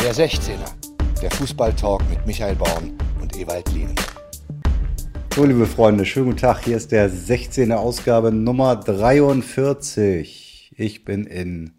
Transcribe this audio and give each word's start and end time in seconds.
Der 0.00 0.14
16er, 0.14 0.70
der 1.20 1.30
Fußballtalk 1.32 2.08
mit 2.08 2.24
Michael 2.24 2.54
Baum 2.54 2.96
und 3.20 3.36
Ewald 3.36 3.70
Lien. 3.72 3.94
So, 5.34 5.44
liebe 5.44 5.66
Freunde, 5.66 6.06
schönen 6.06 6.26
guten 6.26 6.38
Tag. 6.38 6.64
Hier 6.64 6.76
ist 6.76 6.92
der 6.92 7.10
16. 7.10 7.72
Ausgabe 7.72 8.30
Nummer 8.30 8.76
43. 8.76 10.72
Ich 10.76 11.04
bin 11.04 11.24
in 11.24 11.72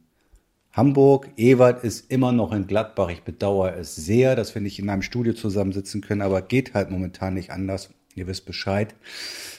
Hamburg. 0.74 1.30
Ewald 1.38 1.84
ist 1.86 2.12
immer 2.12 2.34
noch 2.34 2.52
in 2.52 2.68
Gladbach. 2.68 3.10
Ich 3.10 3.24
bedauere 3.24 3.78
es 3.78 3.96
sehr, 3.96 4.36
dass 4.36 4.54
wir 4.54 4.62
nicht 4.62 4.80
in 4.80 4.90
einem 4.90 5.02
Studio 5.02 5.32
zusammensitzen 5.34 6.02
können, 6.02 6.22
aber 6.22 6.42
geht 6.42 6.74
halt 6.74 6.92
momentan 6.92 7.34
nicht 7.36 7.52
anders. 7.52 7.90
Ihr 8.16 8.28
wisst 8.28 8.46
Bescheid. 8.46 8.96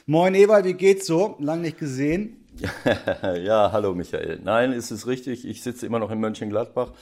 Moin 0.05 0.35
Ewald, 0.35 0.67
wie 0.67 0.75
geht's 0.75 1.07
so? 1.07 1.37
Lang 1.39 1.63
nicht 1.63 1.79
gesehen. 1.79 2.40
ja, 3.43 3.73
hallo 3.73 3.95
Michael. 3.95 4.41
Nein, 4.43 4.73
ist 4.73 4.91
es 4.91 5.07
richtig. 5.07 5.47
Ich 5.47 5.63
sitze 5.63 5.87
immer 5.87 5.99
noch 5.99 6.11
in 6.11 6.21
Mönchengladbach. 6.21 6.93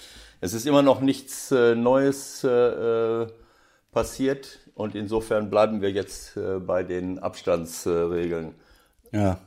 Es 0.40 0.52
ist 0.52 0.66
immer 0.66 0.82
noch 0.82 1.00
nichts 1.00 1.50
äh, 1.50 1.74
Neues 1.74 2.44
äh, 2.44 2.48
äh, 2.48 3.26
passiert 3.92 4.60
und 4.74 4.94
insofern 4.94 5.50
bleiben 5.50 5.82
wir 5.82 5.90
jetzt 5.90 6.36
äh, 6.36 6.60
bei 6.60 6.82
den 6.82 7.18
Abstandsregeln. 7.18 8.54
ja, 9.12 9.40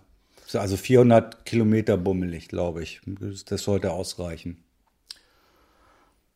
also 0.54 0.76
400 0.76 1.46
Kilometer 1.46 1.96
bummelig, 1.96 2.50
glaube 2.50 2.84
ich. 2.84 3.02
Das 3.46 3.64
sollte 3.64 3.92
ausreichen. 3.92 4.64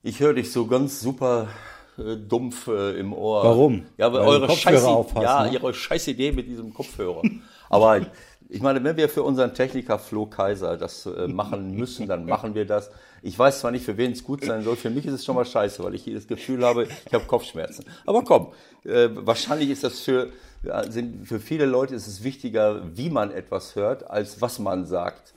Ich 0.04 0.20
höre 0.22 0.34
dich 0.34 0.52
so 0.52 0.68
ganz 0.68 1.02
super 1.02 1.50
äh, 1.98 2.16
dumpf 2.16 2.68
äh, 2.68 2.92
im 3.00 3.12
Ohr. 3.12 3.44
Warum? 3.44 3.86
Ja, 3.98 4.14
weil, 4.14 4.22
Weil 4.22 4.28
eure 4.28 4.52
scheiß, 4.52 4.84
ja, 5.16 5.46
ne? 5.46 5.54
ihre 5.54 5.74
scheiß 5.74 6.08
Idee 6.08 6.32
mit 6.32 6.48
diesem 6.48 6.74
Kopfhörer. 6.74 7.24
Aber 7.70 8.06
ich 8.50 8.62
meine, 8.62 8.84
wenn 8.84 8.98
wir 8.98 9.10
für 9.10 9.24
unseren 9.24 9.54
Techniker 9.54 10.00
Flo 10.00 10.26
Kaiser 10.26 10.78
das 10.78 11.06
äh, 11.06 11.28
machen 11.28 11.72
müssen, 11.76 12.08
dann 12.08 12.26
machen 12.26 12.56
wir 12.56 12.66
das. 12.66 12.92
Ich 13.22 13.38
weiß 13.38 13.60
zwar 13.60 13.72
nicht, 13.72 13.86
für 13.86 13.98
wen 13.98 14.12
es 14.12 14.24
gut 14.24 14.46
sein 14.46 14.64
soll, 14.64 14.76
für 14.76 14.90
mich 14.90 15.06
ist 15.06 15.14
es 15.14 15.26
schon 15.26 15.36
mal 15.36 15.46
scheiße, 15.46 15.84
weil 15.84 15.96
ich 15.96 16.06
das 16.06 16.28
Gefühl 16.28 16.64
habe, 16.64 16.88
ich 17.06 17.14
habe 17.14 17.26
Kopfschmerzen. 17.26 17.86
Aber 18.06 18.24
komm, 18.24 18.52
äh, 18.84 19.10
wahrscheinlich 19.12 19.72
ist 19.72 19.84
das 19.84 20.02
für, 20.02 20.30
sind, 20.90 21.28
für 21.28 21.40
viele 21.40 21.66
Leute 21.66 21.96
ist 21.96 22.08
es 22.08 22.24
wichtiger, 22.24 22.82
wie 22.96 23.10
man 23.10 23.32
etwas 23.32 23.76
hört, 23.76 24.10
als 24.10 24.42
was 24.42 24.60
man 24.60 24.86
sagt. 24.86 25.34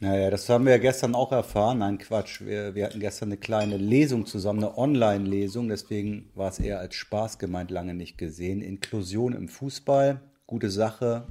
Naja, 0.00 0.30
das 0.30 0.48
haben 0.48 0.64
wir 0.64 0.72
ja 0.72 0.78
gestern 0.78 1.16
auch 1.16 1.32
erfahren. 1.32 1.78
Nein, 1.78 1.98
Quatsch. 1.98 2.40
Wir, 2.40 2.74
wir 2.76 2.84
hatten 2.86 3.00
gestern 3.00 3.30
eine 3.30 3.36
kleine 3.36 3.76
Lesung 3.76 4.26
zusammen, 4.26 4.62
eine 4.62 4.78
Online-Lesung. 4.78 5.68
Deswegen 5.68 6.30
war 6.36 6.50
es 6.50 6.60
eher 6.60 6.78
als 6.78 6.94
Spaß 6.94 7.38
gemeint, 7.38 7.72
lange 7.72 7.94
nicht 7.94 8.16
gesehen. 8.16 8.62
Inklusion 8.62 9.32
im 9.32 9.48
Fußball, 9.48 10.20
gute 10.46 10.70
Sache. 10.70 11.26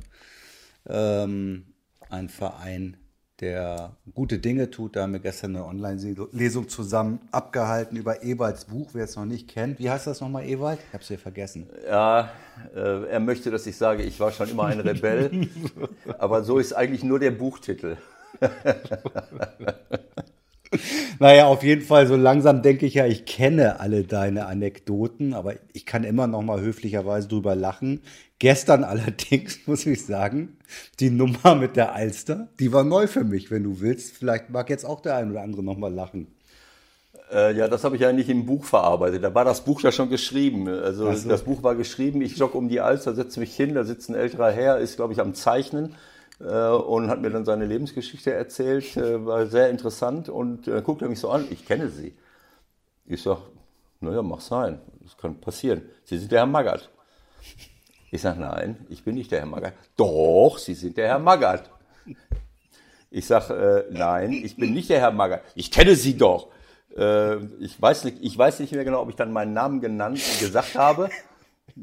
Ähm, 0.88 1.66
ein 2.10 2.30
Verein, 2.30 2.98
der 3.40 3.98
gute 4.14 4.40
Dinge 4.40 4.72
tut. 4.72 4.96
Da 4.96 5.04
haben 5.04 5.14
wir 5.14 5.20
gestern 5.20 5.56
eine 5.56 5.66
Online-Lesung 5.66 6.70
zusammen 6.70 7.20
abgehalten 7.32 7.98
über 7.98 8.24
Ewalds 8.24 8.66
Buch. 8.66 8.90
Wer 8.94 9.04
es 9.04 9.16
noch 9.16 9.26
nicht 9.26 9.48
kennt. 9.48 9.80
Wie 9.80 9.90
heißt 9.90 10.08
das 10.08 10.22
nochmal, 10.22 10.46
Ewald? 10.46 10.80
Ich 10.80 10.94
habe 10.94 11.02
es 11.02 11.08
hier 11.08 11.20
vergessen. 11.20 11.68
Ja, 11.86 12.32
äh, 12.76 13.06
er 13.10 13.20
möchte, 13.20 13.52
dass 13.52 13.68
ich 13.68 13.78
sage, 13.78 14.04
ich 14.04 14.20
war 14.20 14.32
schon 14.32 14.50
immer 14.50 14.66
ein 14.66 14.80
Rebell. 14.80 15.48
aber 16.18 16.44
so 16.44 16.58
ist 16.58 16.74
eigentlich 16.74 17.04
nur 17.04 17.20
der 17.20 17.32
Buchtitel. 17.32 17.98
Naja, 21.20 21.48
auf 21.48 21.64
jeden 21.64 21.82
Fall, 21.82 22.08
so 22.08 22.16
langsam 22.16 22.62
denke 22.62 22.86
ich 22.86 22.96
ja, 22.96 23.06
ich 23.06 23.26
kenne 23.26 23.80
alle 23.80 24.04
deine 24.04 24.46
Anekdoten, 24.46 25.34
aber 25.34 25.56
ich 25.74 25.86
kann 25.86 26.04
immer 26.04 26.28
noch 26.28 26.42
mal 26.42 26.62
höflicherweise 26.62 27.28
drüber 27.28 27.56
lachen. 27.56 28.02
Gestern 28.40 28.84
allerdings, 28.84 29.60
muss 29.66 29.86
ich 29.86 30.06
sagen, 30.06 30.58
die 31.00 31.10
Nummer 31.10 31.56
mit 31.56 31.76
der 31.76 31.94
Alster, 31.94 32.50
die 32.60 32.72
war 32.74 32.84
neu 32.84 33.08
für 33.08 33.24
mich, 33.24 33.50
wenn 33.50 33.64
du 33.64 33.80
willst. 33.80 34.16
Vielleicht 34.16 34.50
mag 34.50 34.70
jetzt 34.70 34.86
auch 34.86 35.02
der 35.02 35.16
ein 35.16 35.32
oder 35.32 35.42
andere 35.42 35.64
noch 35.64 35.78
mal 35.78 35.94
lachen. 35.94 36.28
Äh, 37.32 37.58
ja, 37.58 37.68
das 37.68 37.84
habe 37.84 37.96
ich 37.96 38.02
ja 38.02 38.14
nicht 38.14 38.30
im 38.30 38.46
Buch 38.46 38.64
verarbeitet. 38.64 39.24
Da 39.24 39.34
war 39.34 39.44
das 39.44 39.62
Buch 39.62 39.82
ja 39.82 39.92
schon 39.92 40.10
geschrieben. 40.10 40.68
Also 40.68 41.12
so. 41.14 41.28
das 41.28 41.44
Buch 41.44 41.64
war 41.64 41.76
geschrieben. 41.76 42.22
Ich 42.22 42.38
jogge 42.38 42.58
um 42.58 42.70
die 42.70 42.80
Alster, 42.80 43.16
setze 43.16 43.40
mich 43.40 43.56
hin. 43.56 43.74
Da 43.74 43.84
sitzt 43.84 44.10
ein 44.10 44.16
älterer 44.16 44.52
Herr, 44.52 44.78
ist 44.78 44.96
glaube 44.96 45.14
ich 45.14 45.20
am 45.20 45.34
Zeichnen 45.34 45.96
und 46.46 47.10
hat 47.10 47.22
mir 47.22 47.32
dann 47.32 47.46
seine 47.46 47.66
Lebensgeschichte 47.66 48.32
erzählt. 48.32 48.96
Äh, 48.98 49.26
war 49.26 49.48
sehr 49.48 49.70
interessant 49.70 50.30
und 50.30 50.68
äh, 50.68 50.82
guckt 50.82 51.02
mich 51.02 51.20
so 51.20 51.30
an. 51.30 51.48
Ich 51.50 51.66
kenne 51.66 51.90
Sie. 51.90 52.16
Ich 53.06 53.24
sag, 53.24 53.40
naja, 54.00 54.22
mach 54.22 54.42
sein. 54.42 54.80
Das 55.02 55.18
kann 55.18 55.40
passieren. 55.40 55.82
Sie 56.04 56.18
sind 56.18 56.32
der 56.32 56.40
Herr 56.40 56.46
Magath. 56.46 56.90
Ich 58.12 58.22
sag, 58.22 58.38
nein, 58.38 58.86
ich 58.90 59.04
bin 59.04 59.16
nicht 59.16 59.32
der 59.32 59.40
Herr 59.40 59.48
Magath. 59.48 59.74
Doch, 59.96 60.58
Sie 60.58 60.74
sind 60.74 60.98
der 60.98 61.08
Herr 61.08 61.20
Magath. 61.20 61.70
Ich 63.10 63.26
sag, 63.26 63.50
äh, 63.50 63.86
nein, 63.92 64.34
ich 64.34 64.56
bin 64.58 64.74
nicht 64.74 64.90
der 64.90 65.00
Herr 65.00 65.12
Magath. 65.12 65.42
Ich 65.56 65.72
kenne 65.72 65.96
Sie 65.96 66.18
doch. 66.18 66.50
Äh, 66.96 67.38
ich, 67.60 67.82
weiß 67.82 68.04
nicht, 68.04 68.18
ich 68.22 68.38
weiß 68.38 68.60
nicht 68.60 68.74
mehr 68.74 68.86
genau, 68.86 69.02
ob 69.02 69.10
ich 69.10 69.16
dann 69.16 69.32
meinen 69.32 69.54
Namen 69.54 69.82
genannt, 69.82 70.22
gesagt 70.40 70.76
habe. 70.76 71.10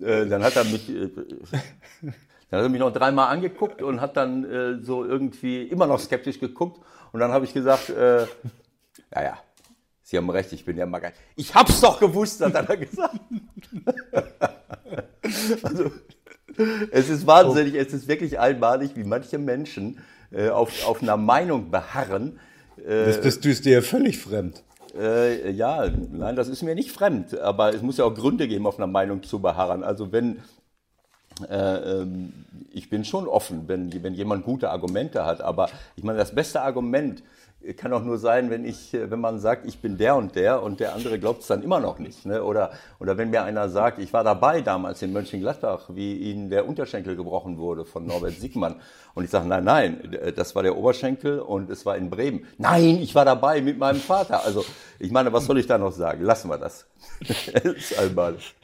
Äh, 0.00 0.26
dann 0.26 0.43
hat 0.43 0.56
er 0.56 0.64
mich, 0.64 0.88
äh, 0.88 1.10
dann 2.50 2.59
hat 2.59 2.66
er 2.66 2.71
mich 2.71 2.81
noch 2.81 2.93
dreimal 2.93 3.28
angeguckt 3.28 3.82
und 3.82 4.00
hat 4.00 4.16
dann 4.16 4.44
äh, 4.44 4.82
so 4.82 5.05
irgendwie 5.05 5.62
immer 5.62 5.87
noch 5.87 6.00
skeptisch 6.00 6.41
geguckt. 6.41 6.81
Und 7.12 7.21
dann 7.21 7.32
habe 7.32 7.44
ich 7.44 7.53
gesagt, 7.53 7.91
äh, 7.91 8.22
ja, 9.15 9.22
ja, 9.22 9.38
Sie 10.03 10.19
haben 10.19 10.28
recht, 10.28 10.53
ich 10.53 10.65
bin 10.65 10.77
der 10.77 10.87
Magath. 10.87 11.15
Ich 11.34 11.55
hab's 11.55 11.81
doch 11.81 11.99
gewusst, 11.99 12.41
hat 12.43 12.55
er 12.55 12.77
gesagt. 12.77 13.19
also, 15.62 15.91
es 16.91 17.09
ist 17.09 17.27
wahnsinnig, 17.27 17.75
es 17.75 17.93
ist 17.93 18.06
wirklich 18.06 18.38
einmalig, 18.38 18.91
wie 18.97 19.05
manche 19.05 19.38
Menschen 19.38 19.99
äh, 20.31 20.50
auf, 20.50 20.87
auf 20.87 21.03
einer 21.03 21.16
Meinung 21.16 21.71
beharren. 21.71 22.38
Das, 22.76 23.21
das 23.21 23.37
ist 23.37 23.65
dir 23.65 23.82
völlig 23.82 24.19
fremd. 24.19 24.62
Äh, 24.97 25.50
ja, 25.53 25.88
nein, 26.12 26.37
das 26.37 26.49
ist 26.49 26.62
mir 26.62 26.75
nicht 26.75 26.93
fremd, 26.93 27.38
aber 27.38 27.75
es 27.75 27.82
muss 27.82 27.97
ja 27.97 28.05
auch 28.05 28.15
Gründe 28.15 28.47
geben, 28.47 28.66
auf 28.66 28.78
einer 28.78 28.87
Meinung 28.87 29.22
zu 29.22 29.41
beharren. 29.41 29.82
Also 29.82 30.12
wenn 30.12 30.37
äh, 30.37 30.41
ich 32.72 32.91
bin 32.91 33.05
schon 33.05 33.27
offen, 33.27 33.67
wenn, 33.67 34.03
wenn 34.03 34.15
jemand 34.15 34.45
gute 34.45 34.71
Argumente 34.71 35.25
hat, 35.25 35.41
aber 35.41 35.69
ich 35.97 36.05
meine, 36.05 36.19
das 36.19 36.34
beste 36.34 36.61
Argument 36.61 37.22
kann 37.72 37.93
auch 37.93 38.03
nur 38.03 38.19
sein, 38.19 38.50
wenn 38.50 38.65
ich, 38.65 38.93
äh, 38.93 39.11
wenn 39.11 39.21
man 39.21 39.39
sagt, 39.39 39.67
ich 39.67 39.78
bin 39.78 39.97
der 39.97 40.17
und 40.17 40.37
der 40.37 40.62
und 40.62 40.81
der 40.81 40.94
andere 40.94 41.19
glaubt 41.19 41.41
es 41.41 41.47
dann 41.47 41.62
immer 41.62 41.81
noch 41.81 41.99
nicht. 41.99 42.27
Ne? 42.27 42.44
Oder, 42.44 42.73
oder 43.00 43.17
wenn 43.17 43.31
mir 43.31 43.43
einer 43.43 43.71
sagt, 43.71 43.99
ich 43.99 44.12
war 44.12 44.23
dabei 44.23 44.61
damals 44.61 45.00
in 45.00 45.12
Mönchengladbach, 45.12 45.89
wie 45.89 46.17
ihnen 46.17 46.50
der 46.50 46.69
Unterschenkel 46.69 47.17
gebrochen 47.17 47.56
wurde 47.56 47.87
von 47.87 48.06
Norbert 48.06 48.34
Siegmann. 48.34 48.77
Und 49.15 49.25
ich 49.25 49.31
sage, 49.31 49.49
nein, 49.49 49.65
nein, 49.65 50.12
äh, 50.12 50.33
das 50.33 50.55
war 50.55 50.62
der 50.62 50.77
Oberschenkel 50.77 51.41
und 51.41 51.71
es 51.71 51.87
war 51.87 51.97
in 51.97 52.11
Bremen. 52.11 52.47
Nein, 52.59 52.99
ich 53.00 53.15
war 53.15 53.25
dabei 53.25 53.62
mit 53.62 53.78
meinem 53.78 54.00
Vater. 54.00 54.44
Also 54.44 54.65
ich 54.99 55.11
meine, 55.11 55.33
was 55.33 55.47
soll 55.47 55.59
ich 55.59 55.67
da 55.67 55.78
noch 55.78 55.93
sagen? 55.93 56.23
Lassen 56.23 56.50
wir 56.50 56.59
das. 56.59 56.87
das 57.53 57.65
ist 57.65 57.99
einmalig. 57.99 58.55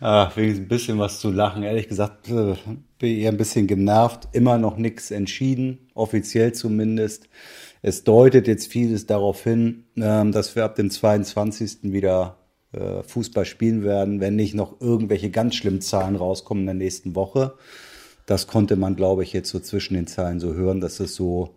Ach, 0.00 0.36
wenigstens 0.36 0.64
ein 0.64 0.68
bisschen 0.68 0.98
was 0.98 1.20
zu 1.20 1.30
lachen. 1.30 1.62
Ehrlich 1.62 1.88
gesagt, 1.88 2.28
äh, 2.28 2.54
bin 2.98 3.18
eher 3.18 3.30
ein 3.30 3.36
bisschen 3.36 3.66
genervt. 3.66 4.28
Immer 4.32 4.58
noch 4.58 4.76
nichts 4.76 5.10
entschieden, 5.10 5.90
offiziell 5.94 6.52
zumindest. 6.52 7.28
Es 7.82 8.04
deutet 8.04 8.46
jetzt 8.46 8.70
vieles 8.70 9.06
darauf 9.06 9.42
hin, 9.42 9.84
ähm, 9.96 10.32
dass 10.32 10.54
wir 10.54 10.64
ab 10.64 10.76
dem 10.76 10.90
22. 10.90 11.92
wieder 11.92 12.38
äh, 12.72 13.02
Fußball 13.02 13.44
spielen 13.44 13.82
werden, 13.82 14.20
wenn 14.20 14.36
nicht 14.36 14.54
noch 14.54 14.80
irgendwelche 14.80 15.30
ganz 15.30 15.54
schlimmen 15.54 15.80
Zahlen 15.80 16.16
rauskommen 16.16 16.62
in 16.62 16.66
der 16.66 16.74
nächsten 16.74 17.14
Woche. 17.14 17.54
Das 18.26 18.46
konnte 18.46 18.76
man, 18.76 18.96
glaube 18.96 19.22
ich, 19.22 19.32
jetzt 19.32 19.50
so 19.50 19.58
zwischen 19.58 19.94
den 19.94 20.06
Zahlen 20.06 20.40
so 20.40 20.54
hören, 20.54 20.80
dass 20.80 21.00
es 21.00 21.14
so 21.14 21.56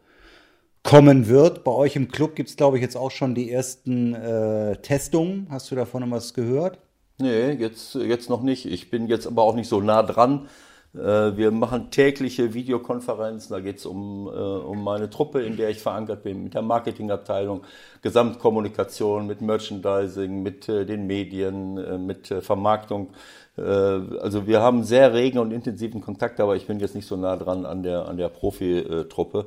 kommen 0.81 1.27
wird. 1.27 1.63
Bei 1.63 1.71
euch 1.71 1.95
im 1.95 2.09
Club 2.09 2.35
gibt 2.35 2.49
es, 2.49 2.55
glaube 2.55 2.77
ich, 2.77 2.81
jetzt 2.81 2.97
auch 2.97 3.11
schon 3.11 3.35
die 3.35 3.51
ersten 3.51 4.13
äh, 4.13 4.77
Testungen. 4.77 5.47
Hast 5.49 5.71
du 5.71 5.75
davon 5.75 6.01
noch 6.01 6.11
was 6.11 6.33
gehört? 6.33 6.79
Nee, 7.23 7.51
jetzt, 7.53 7.95
jetzt 7.95 8.29
noch 8.29 8.41
nicht. 8.41 8.65
Ich 8.65 8.89
bin 8.89 9.07
jetzt 9.07 9.27
aber 9.27 9.43
auch 9.43 9.55
nicht 9.55 9.69
so 9.69 9.79
nah 9.81 10.03
dran. 10.03 10.47
Äh, 10.93 11.37
Wir 11.37 11.51
machen 11.51 11.89
tägliche 11.91 12.53
Videokonferenzen. 12.53 13.53
Da 13.55 13.59
geht 13.61 13.77
es 13.77 13.85
um, 13.85 14.27
äh, 14.27 14.31
um 14.31 14.83
meine 14.83 15.09
Truppe, 15.09 15.41
in 15.41 15.55
der 15.57 15.69
ich 15.69 15.79
verankert 15.79 16.23
bin, 16.23 16.43
mit 16.43 16.53
der 16.53 16.61
Marketingabteilung, 16.63 17.61
Gesamtkommunikation, 18.01 19.25
mit 19.27 19.41
Merchandising, 19.41 20.43
mit 20.43 20.67
äh, 20.69 20.85
den 20.85 21.07
Medien, 21.07 22.05
mit 22.05 22.27
Vermarktung. 22.27 23.09
Also 23.55 24.47
wir 24.47 24.61
haben 24.61 24.83
sehr 24.83 25.13
regen 25.13 25.37
und 25.37 25.51
intensiven 25.51 26.01
Kontakt, 26.01 26.39
aber 26.39 26.55
ich 26.55 26.65
bin 26.65 26.79
jetzt 26.79 26.95
nicht 26.95 27.07
so 27.07 27.15
nah 27.15 27.35
dran 27.37 27.67
an 27.67 27.83
der, 27.83 28.07
an 28.07 28.17
der 28.17 28.29
Profi-Truppe. 28.29 29.45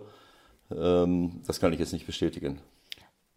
Ähm, 0.70 1.42
Das 1.46 1.58
kann 1.60 1.72
ich 1.72 1.80
jetzt 1.80 1.92
nicht 1.92 2.06
bestätigen. 2.06 2.60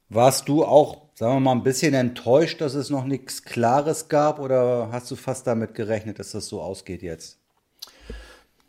Warst 0.09 0.49
du 0.49 0.65
auch, 0.65 1.09
sagen 1.13 1.35
wir 1.35 1.39
mal, 1.39 1.51
ein 1.51 1.63
bisschen 1.63 1.93
enttäuscht, 1.93 2.61
dass 2.61 2.73
es 2.73 2.89
noch 2.89 3.05
nichts 3.05 3.43
Klares 3.43 4.09
gab 4.09 4.39
oder 4.39 4.89
hast 4.91 5.09
du 5.11 5.15
fast 5.15 5.45
damit 5.45 5.75
gerechnet, 5.75 6.17
dass 6.19 6.31
das 6.31 6.47
so 6.47 6.61
ausgeht 6.61 7.03
jetzt? 7.03 7.37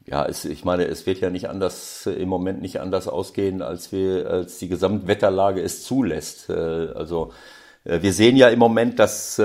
Ja, 0.07 0.27
es, 0.27 0.45
ich 0.45 0.65
meine, 0.65 0.85
es 0.87 1.07
wird 1.07 1.21
ja 1.21 1.31
nicht 1.31 1.49
anders, 1.49 2.07
äh, 2.07 2.13
im 2.13 2.29
Moment 2.29 2.61
nicht 2.63 2.81
anders 2.81 3.07
ausgehen, 3.09 3.63
als 3.63 3.93
wir, 3.93 4.29
als 4.29 4.59
die 4.59 4.69
Gesamtwetterlage 4.69 5.63
es 5.63 5.85
zulässt. 5.85 6.49
Äh, 6.51 6.53
Also, 6.95 7.33
äh, 7.85 8.03
wir 8.03 8.13
sehen 8.13 8.37
ja 8.37 8.49
im 8.49 8.59
Moment, 8.59 8.99
dass, 8.99 9.39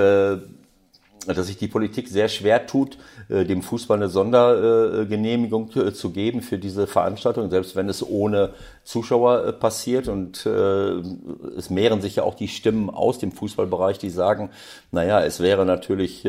dass 1.26 1.46
sich 1.46 1.56
die 1.56 1.68
Politik 1.68 2.08
sehr 2.08 2.28
schwer 2.28 2.66
tut, 2.66 2.98
äh, 3.28 3.44
dem 3.44 3.62
Fußball 3.62 3.96
eine 3.96 4.08
Sondergenehmigung 4.08 5.70
äh, 5.76 5.92
zu 5.92 6.10
geben 6.10 6.42
für 6.42 6.58
diese 6.58 6.86
Veranstaltung, 6.86 7.50
selbst 7.50 7.74
wenn 7.74 7.88
es 7.88 8.06
ohne 8.06 8.50
Zuschauer 8.84 9.46
äh, 9.46 9.52
passiert. 9.52 10.08
Und 10.08 10.46
es 10.46 11.70
mehren 11.70 12.00
sich 12.00 12.16
ja 12.16 12.22
auch 12.22 12.34
die 12.34 12.48
Stimmen 12.48 12.90
aus 12.90 13.18
dem 13.18 13.32
Fußballbereich, 13.32 13.98
die 13.98 14.10
sagen, 14.10 14.50
naja, 14.92 15.22
es 15.22 15.40
wäre 15.40 15.64
natürlich 15.64 16.22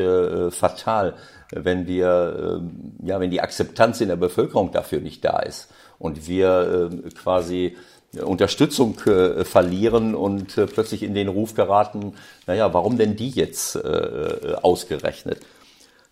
fatal, 0.50 1.14
wenn 1.52 1.88
wir, 1.88 2.62
ja, 3.04 3.20
wenn 3.20 3.32
die 3.32 3.42
Akzeptanz 3.42 4.02
in 4.02 4.08
der 4.08 4.16
Bevölkerung 4.16 4.72
dafür 4.72 5.00
nicht 5.00 5.24
da 5.26 5.40
ist 5.40 5.70
und 6.00 6.28
wir 6.28 6.90
quasi 7.16 7.76
Unterstützung 8.22 9.00
äh, 9.06 9.44
verlieren 9.44 10.16
und 10.16 10.58
äh, 10.58 10.66
plötzlich 10.66 11.04
in 11.04 11.14
den 11.14 11.28
Ruf 11.28 11.54
geraten, 11.54 12.14
naja, 12.46 12.74
warum 12.74 12.98
denn 12.98 13.16
die 13.16 13.30
jetzt 13.30 13.76
äh, 13.76 14.56
ausgerechnet? 14.62 15.42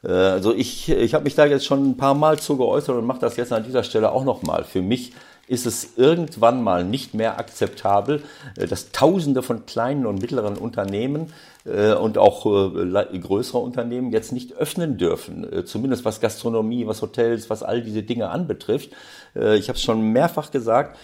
Äh, 0.04 0.12
also 0.12 0.54
ich, 0.54 0.90
ich 0.90 1.14
habe 1.14 1.24
mich 1.24 1.36
da 1.36 1.46
jetzt 1.46 1.66
schon 1.66 1.92
ein 1.92 1.98
paar 1.98 2.14
Mal 2.14 2.40
zu 2.40 2.58
geäußert 2.58 2.96
und 2.96 3.06
mache 3.06 3.20
das 3.20 3.38
jetzt 3.38 3.54
an 3.54 3.64
dieser 3.64 3.84
Stelle 3.84 4.12
auch 4.12 4.24
nochmal. 4.24 4.64
Für 4.64 4.82
mich 4.82 5.14
ist 5.48 5.66
es 5.66 5.90
irgendwann 5.96 6.64
mal 6.64 6.84
nicht 6.84 7.14
mehr 7.14 7.40
akzeptabel, 7.40 8.24
äh, 8.58 8.68
dass 8.68 8.92
Tausende 8.92 9.42
von 9.42 9.66
kleinen 9.66 10.06
und 10.06 10.22
mittleren 10.22 10.58
Unternehmen 10.58 11.28
äh, 11.28 11.55
und 11.66 12.18
auch 12.20 12.46
äh, 12.46 13.20
größere 13.20 13.58
Unternehmen 13.58 14.12
jetzt 14.12 14.32
nicht 14.32 14.54
öffnen 14.54 14.98
dürfen, 14.98 15.66
zumindest 15.66 16.06
was 16.06 16.22
Gastronomie, 16.22 16.86
was 16.86 17.02
Hotels, 17.02 17.50
was 17.50 17.64
all 17.64 17.82
diese 17.82 18.04
Dinge 18.04 18.30
anbetrifft. 18.30 18.92
Ich 19.34 19.68
habe 19.68 19.78
es 19.78 19.82
schon 19.82 20.12
mehrfach 20.14 20.52
gesagt, 20.52 20.98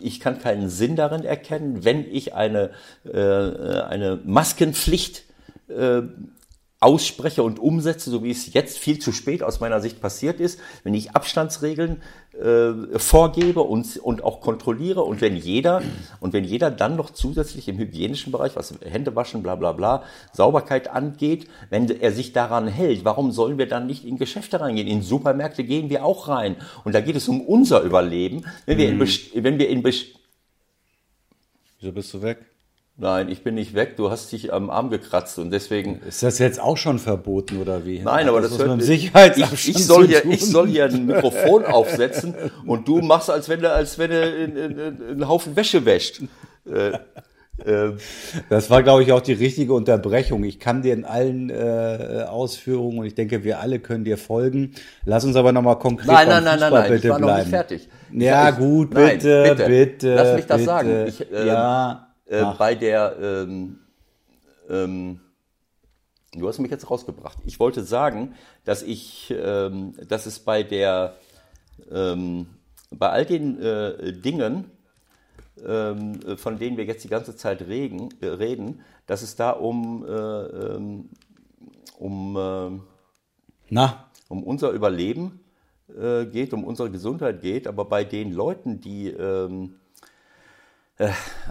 ich 0.00 0.20
kann 0.20 0.40
keinen 0.40 0.68
Sinn 0.68 0.96
darin 0.96 1.24
erkennen, 1.24 1.84
wenn 1.84 2.04
ich 2.04 2.34
eine, 2.34 2.72
eine 3.04 4.18
Maskenpflicht 4.24 5.22
ausspreche 6.82 7.42
und 7.42 7.58
umsetze, 7.58 8.10
so 8.10 8.24
wie 8.24 8.30
es 8.30 8.52
jetzt 8.52 8.78
viel 8.78 8.98
zu 8.98 9.12
spät 9.12 9.42
aus 9.42 9.60
meiner 9.60 9.80
Sicht 9.80 10.00
passiert 10.00 10.40
ist, 10.40 10.58
wenn 10.82 10.94
ich 10.94 11.12
Abstandsregeln 11.12 12.02
äh, 12.32 12.98
vorgebe 12.98 13.60
und, 13.60 13.98
und 13.98 14.24
auch 14.24 14.40
kontrolliere 14.40 15.02
und 15.02 15.20
wenn 15.20 15.36
jeder 15.36 15.82
und 16.18 16.32
wenn 16.32 16.44
jeder 16.44 16.70
dann 16.70 16.96
noch 16.96 17.10
zusätzlich 17.10 17.68
im 17.68 17.78
hygienischen 17.78 18.32
Bereich, 18.32 18.56
was 18.56 18.74
Hände 18.84 19.14
waschen, 19.14 19.42
bla 19.42 19.54
bla 19.54 19.72
bla, 19.72 20.02
Sauberkeit 20.32 20.88
angeht, 20.88 21.46
wenn 21.70 21.88
er 21.88 22.10
sich 22.10 22.32
daran 22.32 22.66
hält, 22.66 23.04
warum 23.04 23.30
sollen 23.30 23.58
wir 23.58 23.68
dann 23.68 23.86
nicht 23.86 24.04
in 24.04 24.18
Geschäfte 24.18 24.60
reingehen? 24.60 24.88
In 24.88 25.02
Supermärkte 25.02 25.62
gehen 25.62 25.88
wir 25.88 26.04
auch 26.04 26.26
rein 26.26 26.56
und 26.84 26.94
da 26.94 27.00
geht 27.00 27.16
es 27.16 27.28
um 27.28 27.42
unser 27.42 27.82
Überleben. 27.82 28.44
Wenn 28.66 28.78
wir 28.78 28.88
in, 28.88 28.98
mhm. 28.98 29.08
wenn 29.34 29.58
wir 29.58 29.68
in 29.68 29.84
Wieso 29.84 31.92
bist 31.92 32.14
du 32.14 32.22
weg? 32.22 32.51
Nein, 33.02 33.28
ich 33.28 33.42
bin 33.42 33.56
nicht 33.56 33.74
weg. 33.74 33.96
Du 33.96 34.12
hast 34.12 34.30
dich 34.30 34.52
am 34.52 34.70
Arm 34.70 34.88
gekratzt 34.88 35.36
und 35.40 35.50
deswegen. 35.50 36.00
Ist 36.06 36.22
das 36.22 36.38
jetzt 36.38 36.60
auch 36.60 36.76
schon 36.76 37.00
verboten 37.00 37.60
oder 37.60 37.84
wie? 37.84 37.98
Nein, 37.98 38.28
aber 38.28 38.40
das, 38.40 38.56
das 38.56 38.64
hört 38.64 38.80
Sicherheitsabstand 38.80 39.52
ich, 39.54 39.68
ich 39.70 39.84
soll 39.84 40.06
hier, 40.06 40.24
ich 40.24 40.46
soll 40.46 40.68
hier 40.68 40.84
ein 40.84 41.06
Mikrofon 41.06 41.64
aufsetzen 41.64 42.32
und 42.64 42.86
du 42.86 43.00
machst, 43.00 43.28
als 43.28 43.48
wenn 43.48 43.60
du, 43.60 43.72
als 43.72 43.98
wenn 43.98 44.10
du 44.10 45.10
einen 45.10 45.28
Haufen 45.28 45.56
Wäsche 45.56 45.84
wäscht. 45.84 46.20
Äh, 46.64 46.90
äh, 47.64 47.96
das 48.48 48.70
war, 48.70 48.84
glaube 48.84 49.02
ich, 49.02 49.10
auch 49.10 49.20
die 49.20 49.32
richtige 49.32 49.74
Unterbrechung. 49.74 50.44
Ich 50.44 50.60
kann 50.60 50.82
dir 50.82 50.94
in 50.94 51.04
allen 51.04 51.50
äh, 51.50 52.24
Ausführungen 52.28 53.00
und 53.00 53.06
ich 53.06 53.16
denke, 53.16 53.42
wir 53.42 53.58
alle 53.58 53.80
können 53.80 54.04
dir 54.04 54.16
folgen. 54.16 54.74
Lass 55.06 55.24
uns 55.24 55.34
aber 55.34 55.50
nochmal 55.50 55.80
konkret 55.80 56.06
nein, 56.06 56.28
nein, 56.28 56.44
nein, 56.44 56.60
nein, 56.60 56.72
nein, 56.72 56.92
ich 56.94 57.08
war 57.08 57.18
bleiben. 57.18 57.26
noch 57.26 57.38
nicht 57.38 57.48
fertig. 57.48 57.88
Ja, 58.12 58.50
ich, 58.50 58.56
gut, 58.58 58.90
bitte, 58.90 59.42
nein, 59.44 59.56
bitte, 59.56 59.68
bitte. 59.68 60.14
Lass 60.14 60.36
mich 60.36 60.46
das 60.46 60.56
bitte. 60.58 60.66
sagen. 60.66 61.06
Ich, 61.08 61.32
äh, 61.32 61.48
ja 61.48 62.11
äh, 62.32 62.54
bei 62.56 62.74
der, 62.74 63.16
ähm, 63.20 63.78
ähm, 64.68 65.20
du 66.32 66.48
hast 66.48 66.58
mich 66.58 66.70
jetzt 66.70 66.90
rausgebracht. 66.90 67.36
Ich 67.44 67.60
wollte 67.60 67.82
sagen, 67.82 68.34
dass 68.64 68.82
ich, 68.82 69.32
ähm, 69.36 69.94
dass 70.08 70.24
es 70.24 70.38
bei 70.38 70.62
der, 70.62 71.16
ähm, 71.90 72.46
bei 72.90 73.10
all 73.10 73.26
den 73.26 73.60
äh, 73.60 74.12
Dingen, 74.14 74.70
ähm, 75.62 76.20
von 76.38 76.58
denen 76.58 76.78
wir 76.78 76.84
jetzt 76.84 77.04
die 77.04 77.08
ganze 77.08 77.36
Zeit 77.36 77.62
reden, 77.62 78.08
äh, 78.22 78.26
reden 78.28 78.80
dass 79.06 79.20
es 79.20 79.36
da 79.36 79.50
um, 79.50 80.06
äh, 80.06 80.10
ähm, 80.10 81.10
um, 81.98 82.36
äh, 82.36 82.80
Na? 83.68 84.08
um 84.28 84.42
unser 84.42 84.70
Überleben 84.70 85.40
äh, 85.88 86.24
geht, 86.24 86.54
um 86.54 86.64
unsere 86.64 86.90
Gesundheit 86.90 87.42
geht, 87.42 87.66
aber 87.66 87.84
bei 87.84 88.04
den 88.04 88.32
Leuten, 88.32 88.80
die 88.80 89.08
äh, 89.08 89.68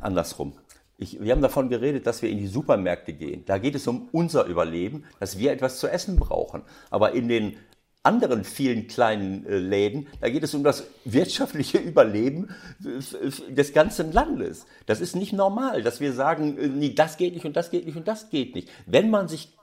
andersrum. 0.02 0.54
Ich, 1.02 1.20
wir 1.20 1.32
haben 1.32 1.42
davon 1.42 1.68
geredet, 1.68 2.06
dass 2.06 2.22
wir 2.22 2.30
in 2.30 2.38
die 2.38 2.46
Supermärkte 2.46 3.14
gehen. 3.14 3.44
Da 3.48 3.58
geht 3.58 3.74
es 3.74 3.88
um 3.88 4.08
unser 4.12 4.46
Überleben, 4.46 5.04
dass 5.20 5.40
wir 5.40 5.52
etwas 5.52 5.80
zu 5.80 5.88
essen 5.88 6.16
brauchen. 6.18 6.62
Aber 6.92 7.14
in 7.14 7.28
den 7.28 7.58
anderen 8.04 8.44
vielen 8.44 8.86
kleinen 8.86 9.48
äh, 9.48 9.58
Läden, 9.58 10.08
da 10.20 10.30
geht 10.30 10.44
es 10.44 10.54
um 10.54 10.64
das 10.64 10.84
wirtschaftliche 11.04 11.78
Überleben 11.80 12.50
des 12.80 13.74
ganzen 13.74 14.12
Landes. 14.12 14.68
Das 14.86 15.02
ist 15.02 15.16
nicht 15.16 15.34
normal, 15.34 15.82
dass 15.82 16.02
wir 16.02 16.14
sagen, 16.14 16.60
äh, 16.60 16.68
nee, 16.68 16.94
das 16.94 17.18
geht 17.18 17.34
nicht 17.34 17.46
und 17.46 17.56
das 17.56 17.72
geht 17.72 17.88
nicht 17.88 17.98
und 17.98 18.08
das 18.08 18.30
geht 18.30 18.54
nicht. 18.54 18.70
Wenn 18.86 19.10
man 19.10 19.28
sich 19.28 19.58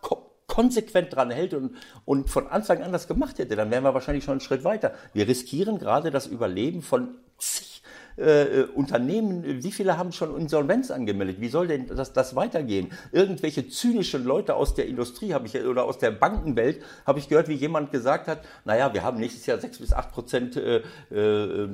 konsequent 0.49 1.15
dran 1.15 1.31
hält 1.31 1.55
und, 1.55 1.77
und 2.05 2.31
von 2.31 2.49
Anfang 2.49 2.83
an 2.83 2.91
das 2.91 3.07
gemacht 3.07 3.39
hätte, 3.39 3.55
dann 3.55 3.71
wären 3.71 3.85
wir 3.85 3.95
wahrscheinlich 3.95 4.25
schon 4.25 4.33
einen 4.33 4.41
Schritt 4.41 4.65
weiter. 4.65 4.93
Wir 5.13 5.29
riskieren 5.29 5.79
gerade 5.79 6.11
das 6.11 6.27
Überleben 6.27 6.83
von 6.83 7.15
zig 7.39 7.78
äh, 8.19 8.67
Unternehmen, 8.75 9.63
wie 9.63 9.73
viele 9.73 9.97
haben 9.97 10.13
schon 10.13 10.37
Insolvenz 10.39 10.91
angemeldet? 10.91 11.41
Wie 11.41 11.49
soll 11.49 11.69
denn 11.69 11.87
das, 11.87 12.13
das 12.13 12.35
weitergehen? 12.35 12.89
Irgendwelche 13.13 13.69
zynischen 13.69 14.25
Leute 14.25 14.55
aus 14.55 14.75
der 14.75 14.87
Industrie 14.87 15.35
habe 15.35 15.47
ich 15.47 15.55
oder 15.65 15.85
aus 15.85 15.99
der 15.99 16.11
Bankenwelt 16.11 16.83
habe 17.07 17.19
ich 17.19 17.29
gehört, 17.29 17.49
wie 17.49 17.55
jemand 17.55 17.93
gesagt 17.93 18.29
hat, 18.29 18.41
naja, 18.65 18.93
wir 18.93 19.03
haben 19.03 19.19
nächstes 19.19 19.47
Jahr 19.47 19.59
sechs 19.59 19.79
bis 19.79 19.93
acht 19.93 20.13
Prozent 20.13 20.57
äh, 20.57 20.83
äh, 21.11 21.69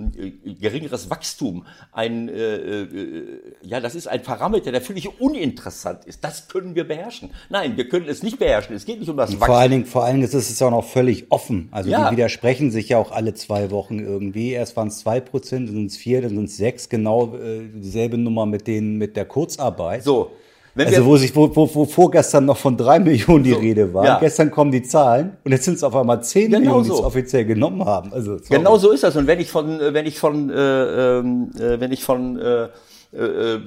geringeres 0.61 1.11
Wachstum. 1.11 1.67
Ein, 1.93 2.29
äh, 2.29 2.57
äh, 2.83 3.41
ja, 3.63 3.81
das 3.81 3.95
ist 3.95 4.07
ein 4.07 4.23
Parameter, 4.23 4.73
der 4.73 4.81
völlig 4.81 5.21
uninteressant 5.21 6.05
ist. 6.05 6.25
Das 6.25 6.49
können 6.49 6.75
wir 6.75 6.87
beherrschen. 6.87 7.31
Nein, 7.49 7.77
wir 7.77 7.89
können 7.89 8.09
es 8.09 8.23
nicht 8.23 8.39
beherrschen. 8.39 8.75
Es 8.75 8.85
geht 8.85 9.01
nicht 9.01 9.09
um 9.09 9.17
das 9.17 9.31
Wachstum. 9.31 9.47
Vor 9.47 9.59
allen 9.59 9.71
Dingen, 9.71 9.87
vor 9.87 10.05
allen 10.05 10.17
Dingen 10.17 10.27
ist 10.27 10.35
es 10.35 10.63
auch 10.63 10.71
noch 10.71 10.85
völlig 10.85 11.31
offen. 11.31 11.69
Also 11.71 11.91
ja. 11.91 12.09
die 12.09 12.17
widersprechen 12.17 12.71
sich 12.71 12.91
ja 12.91 12.99
auch 12.99 13.13
alle 13.13 13.35
zwei 13.35 13.71
Wochen 13.71 13.99
irgendwie. 13.99 14.53
Erst 14.53 14.77
waren 14.77 14.89
es 14.89 14.99
zwei 14.99 15.21
Prozent, 15.21 15.69
dann 15.69 15.77
sind 15.77 15.87
es 15.87 15.97
vier, 15.97 16.23
dann 16.23 16.34
sind 16.35 16.45
es 16.45 16.57
sechs, 16.57 16.89
genau 16.89 17.35
äh, 17.35 17.69
dieselbe 17.75 18.19
Nummer 18.19 18.47
mit 18.47 18.67
denen 18.67 18.99
mit 18.99 19.17
der 19.17 19.25
Kurzarbeit. 19.25 20.03
So. 20.03 20.31
also 20.77 21.05
wo 21.05 21.17
sich, 21.17 21.35
wo, 21.35 21.55
wo, 21.55 21.73
wo 21.75 21.85
vorgestern 21.85 22.45
noch 22.45 22.57
von 22.57 22.77
drei 22.77 22.99
Millionen 22.99 23.45
die 23.45 23.51
so, 23.51 23.59
Rede 23.59 23.93
war, 23.93 24.05
ja. 24.05 24.19
gestern 24.19 24.51
kommen 24.51 24.71
die 24.71 24.83
Zahlen 24.83 25.37
und 25.45 25.53
jetzt 25.53 25.65
sind 25.65 25.75
es 25.75 25.85
auf 25.85 25.95
einmal 25.95 26.23
zehn 26.23 26.51
genau 26.51 26.61
Millionen, 26.61 26.85
so. 26.85 26.95
die 26.95 27.01
es 27.01 27.07
offiziell 27.07 27.45
genommen 27.45 27.85
haben. 27.85 28.13
Also, 28.13 28.39
sorry. 28.39 28.59
genau 28.59 28.77
so 28.77 28.93
ist 28.93 29.03
das. 29.03 29.17
Und 29.17 29.27
wenn 29.27 29.41
ich 29.41 29.51
von, 29.51 29.81
äh, 29.81 29.95
wenn 29.95 30.07
ich 30.07 30.19
von, 30.19 30.51
äh, 30.51 31.19
ähm, 31.19 31.51
äh, 31.59 31.81
wenn 31.81 31.93
ich 31.93 32.05
von 32.05 32.39
äh, 32.39 32.69
äh, 33.13 33.61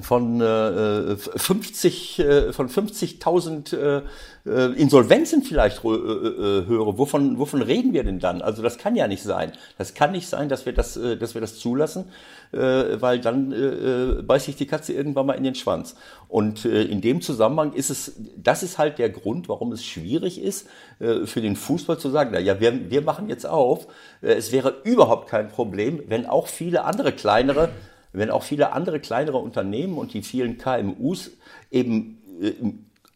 von 0.00 0.40
äh, 0.40 1.16
50 1.16 2.18
äh, 2.18 2.52
von 2.52 2.68
50.000 2.68 3.76
äh, 3.76 4.02
äh, 4.46 4.72
Insolvenzen 4.74 5.42
vielleicht 5.42 5.84
äh, 5.84 5.88
äh, 5.88 6.66
höre, 6.66 6.98
wovon 6.98 7.38
wovon 7.38 7.62
reden 7.62 7.92
wir 7.92 8.02
denn 8.02 8.18
dann? 8.18 8.42
Also 8.42 8.62
das 8.62 8.78
kann 8.78 8.96
ja 8.96 9.06
nicht 9.06 9.22
sein. 9.22 9.52
Das 9.78 9.94
kann 9.94 10.12
nicht 10.12 10.28
sein, 10.28 10.48
dass 10.48 10.66
wir 10.66 10.72
das 10.72 10.96
äh, 10.96 11.16
dass 11.16 11.34
wir 11.34 11.40
das 11.40 11.58
zulassen, 11.58 12.06
äh, 12.52 13.00
weil 13.00 13.20
dann 13.20 13.52
äh, 13.52 13.56
äh, 13.56 14.22
beißt 14.22 14.46
sich 14.46 14.56
die 14.56 14.66
Katze 14.66 14.92
irgendwann 14.92 15.26
mal 15.26 15.34
in 15.34 15.44
den 15.44 15.54
Schwanz. 15.54 15.94
Und 16.28 16.64
äh, 16.64 16.82
in 16.82 17.00
dem 17.00 17.20
Zusammenhang 17.20 17.72
ist 17.72 17.90
es 17.90 18.16
das 18.36 18.62
ist 18.62 18.78
halt 18.78 18.98
der 18.98 19.10
Grund, 19.10 19.48
warum 19.48 19.70
es 19.72 19.84
schwierig 19.84 20.42
ist 20.42 20.66
äh, 20.98 21.24
für 21.24 21.40
den 21.40 21.54
Fußball 21.54 21.98
zu 21.98 22.10
sagen, 22.10 22.30
na 22.32 22.40
ja, 22.40 22.58
wir 22.58 22.90
wir 22.90 23.02
machen 23.02 23.28
jetzt 23.28 23.46
auf. 23.46 23.86
Äh, 24.22 24.32
es 24.34 24.50
wäre 24.50 24.74
überhaupt 24.82 25.28
kein 25.28 25.48
Problem, 25.48 26.02
wenn 26.08 26.26
auch 26.26 26.48
viele 26.48 26.84
andere 26.84 27.12
kleinere 27.12 27.70
wenn 28.14 28.30
auch 28.30 28.42
viele 28.42 28.72
andere 28.72 29.00
kleinere 29.00 29.38
Unternehmen 29.38 29.98
und 29.98 30.14
die 30.14 30.22
vielen 30.22 30.56
KMUs 30.58 31.32
eben 31.70 32.22
äh, 32.40 32.52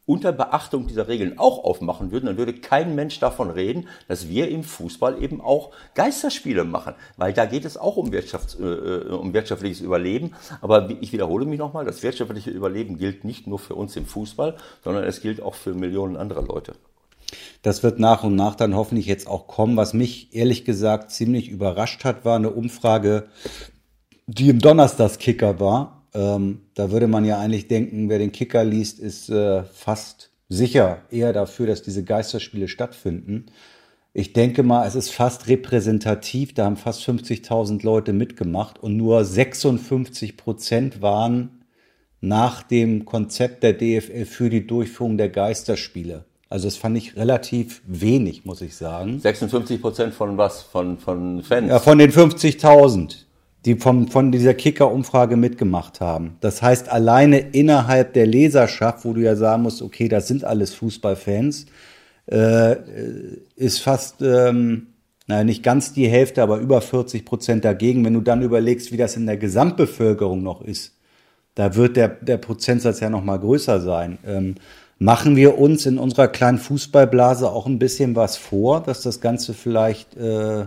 unter 0.08 0.32
Beachtung 0.32 0.86
dieser 0.86 1.06
Regeln 1.06 1.38
auch 1.38 1.62
aufmachen 1.62 2.10
würden, 2.10 2.26
dann 2.26 2.38
würde 2.38 2.54
kein 2.54 2.94
Mensch 2.94 3.20
davon 3.20 3.50
reden, 3.50 3.88
dass 4.08 4.26
wir 4.26 4.48
im 4.48 4.64
Fußball 4.64 5.22
eben 5.22 5.42
auch 5.42 5.70
Geisterspiele 5.94 6.64
machen, 6.64 6.94
weil 7.18 7.34
da 7.34 7.44
geht 7.44 7.66
es 7.66 7.76
auch 7.76 7.98
um, 7.98 8.10
Wirtschafts-, 8.10 8.58
äh, 8.58 8.64
äh 8.64 9.10
um 9.10 9.34
wirtschaftliches 9.34 9.82
Überleben. 9.82 10.32
Aber 10.62 10.88
ich 11.02 11.12
wiederhole 11.12 11.44
mich 11.44 11.58
nochmal, 11.58 11.84
das 11.84 12.02
wirtschaftliche 12.02 12.50
Überleben 12.50 12.96
gilt 12.96 13.24
nicht 13.24 13.46
nur 13.46 13.58
für 13.58 13.74
uns 13.74 13.96
im 13.96 14.06
Fußball, 14.06 14.56
sondern 14.82 15.04
es 15.04 15.20
gilt 15.20 15.42
auch 15.42 15.54
für 15.54 15.74
Millionen 15.74 16.16
anderer 16.16 16.42
Leute. 16.42 16.72
Das 17.60 17.82
wird 17.82 17.98
nach 17.98 18.24
und 18.24 18.34
nach 18.34 18.54
dann 18.54 18.74
hoffentlich 18.74 19.04
jetzt 19.04 19.28
auch 19.28 19.46
kommen. 19.46 19.76
Was 19.76 19.92
mich 19.92 20.34
ehrlich 20.34 20.64
gesagt 20.64 21.10
ziemlich 21.10 21.50
überrascht 21.50 22.04
hat, 22.04 22.24
war 22.24 22.36
eine 22.36 22.50
Umfrage 22.50 23.28
die 24.28 24.50
im 24.50 24.60
Donnerstagskicker 24.60 25.58
war. 25.58 26.04
Ähm, 26.14 26.60
da 26.74 26.90
würde 26.90 27.08
man 27.08 27.24
ja 27.24 27.40
eigentlich 27.40 27.66
denken, 27.66 28.08
wer 28.08 28.18
den 28.18 28.30
Kicker 28.30 28.64
liest, 28.64 29.00
ist 29.00 29.30
äh, 29.30 29.64
fast 29.64 30.30
sicher 30.48 31.02
eher 31.10 31.32
dafür, 31.32 31.66
dass 31.66 31.82
diese 31.82 32.04
Geisterspiele 32.04 32.68
stattfinden. 32.68 33.46
Ich 34.12 34.32
denke 34.32 34.62
mal, 34.62 34.86
es 34.86 34.94
ist 34.94 35.10
fast 35.10 35.48
repräsentativ. 35.48 36.54
Da 36.54 36.64
haben 36.64 36.76
fast 36.76 37.02
50.000 37.08 37.84
Leute 37.84 38.12
mitgemacht 38.12 38.78
und 38.78 38.96
nur 38.96 39.24
56 39.24 40.36
Prozent 40.36 41.02
waren 41.02 41.64
nach 42.20 42.62
dem 42.62 43.04
Konzept 43.04 43.62
der 43.62 43.74
DFL 43.74 44.24
für 44.24 44.50
die 44.50 44.66
Durchführung 44.66 45.16
der 45.18 45.28
Geisterspiele. 45.28 46.24
Also 46.50 46.66
das 46.66 46.76
fand 46.76 46.96
ich 46.96 47.16
relativ 47.16 47.82
wenig, 47.86 48.44
muss 48.44 48.60
ich 48.62 48.74
sagen. 48.74 49.20
56 49.20 49.80
Prozent 49.80 50.14
von 50.14 50.36
was? 50.38 50.62
Von, 50.62 50.98
von 50.98 51.42
Fans? 51.42 51.68
Ja, 51.68 51.78
von 51.78 51.98
den 51.98 52.10
50.000, 52.10 53.24
die 53.64 53.74
vom, 53.76 54.08
von 54.08 54.32
dieser 54.32 54.54
Kicker-Umfrage 54.54 55.36
mitgemacht 55.36 56.00
haben. 56.00 56.36
Das 56.40 56.62
heißt, 56.62 56.88
alleine 56.88 57.38
innerhalb 57.38 58.12
der 58.12 58.26
Leserschaft, 58.26 59.04
wo 59.04 59.12
du 59.12 59.20
ja 59.20 59.36
sagen 59.36 59.62
musst, 59.62 59.82
okay, 59.82 60.08
das 60.08 60.28
sind 60.28 60.44
alles 60.44 60.74
Fußballfans, 60.74 61.66
äh, 62.26 62.76
ist 63.56 63.80
fast, 63.80 64.22
ähm, 64.22 64.88
naja, 65.26 65.44
nicht 65.44 65.62
ganz 65.62 65.92
die 65.92 66.08
Hälfte, 66.08 66.42
aber 66.42 66.58
über 66.58 66.80
40 66.80 67.24
Prozent 67.24 67.64
dagegen. 67.64 68.04
Wenn 68.04 68.14
du 68.14 68.20
dann 68.20 68.42
überlegst, 68.42 68.92
wie 68.92 68.96
das 68.96 69.16
in 69.16 69.26
der 69.26 69.36
Gesamtbevölkerung 69.36 70.42
noch 70.42 70.62
ist, 70.62 70.94
da 71.54 71.74
wird 71.74 71.96
der, 71.96 72.08
der 72.08 72.38
Prozentsatz 72.38 73.00
ja 73.00 73.10
noch 73.10 73.24
mal 73.24 73.38
größer 73.38 73.80
sein. 73.80 74.18
Ähm, 74.24 74.54
machen 74.98 75.36
wir 75.36 75.58
uns 75.58 75.86
in 75.86 75.98
unserer 75.98 76.28
kleinen 76.28 76.58
Fußballblase 76.58 77.50
auch 77.50 77.66
ein 77.66 77.78
bisschen 77.78 78.16
was 78.16 78.36
vor, 78.36 78.80
dass 78.80 79.02
das 79.02 79.20
Ganze 79.20 79.54
vielleicht, 79.54 80.16
äh, 80.16 80.66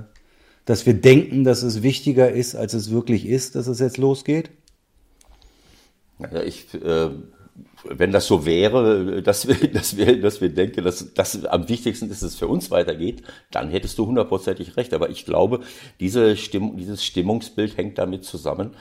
dass 0.66 0.86
wir 0.86 0.94
denken, 0.94 1.44
dass 1.44 1.64
es 1.64 1.84
wichtiger 1.84 2.32
ist, 2.32 2.56
als 2.56 2.74
es 2.74 2.92
wirklich 2.92 3.26
ist, 3.26 3.56
dass 3.56 3.68
es 3.68 3.80
jetzt 3.80 3.98
losgeht? 3.98 4.52
Ja, 6.20 6.44
ich, 6.44 6.74
äh, 6.76 7.10
wenn 7.84 8.12
das 8.12 8.28
so 8.28 8.46
wäre, 8.46 9.22
dass 9.22 9.48
wir, 9.48 9.56
dass 9.72 9.98
wir, 9.98 10.22
dass 10.22 10.42
wir 10.42 10.50
denken, 10.50 10.84
dass 10.84 11.14
das 11.14 11.46
am 11.46 11.68
wichtigsten 11.68 12.06
ist, 12.06 12.22
dass 12.22 12.34
es 12.34 12.36
für 12.38 12.48
uns 12.48 12.72
weitergeht, 12.72 13.24
dann 13.50 13.70
hättest 13.70 13.98
du 13.98 14.06
hundertprozentig 14.06 14.78
recht. 14.78 14.94
Aber 14.94 15.10
ich 15.10 15.26
glaube, 15.26 15.62
diese 16.00 16.38
Stimmung, 16.38 16.78
dieses 16.78 17.04
Stimmungsbild 17.04 17.78
hängt 17.78 17.98
damit 17.98 18.24
zusammen, 18.24 18.72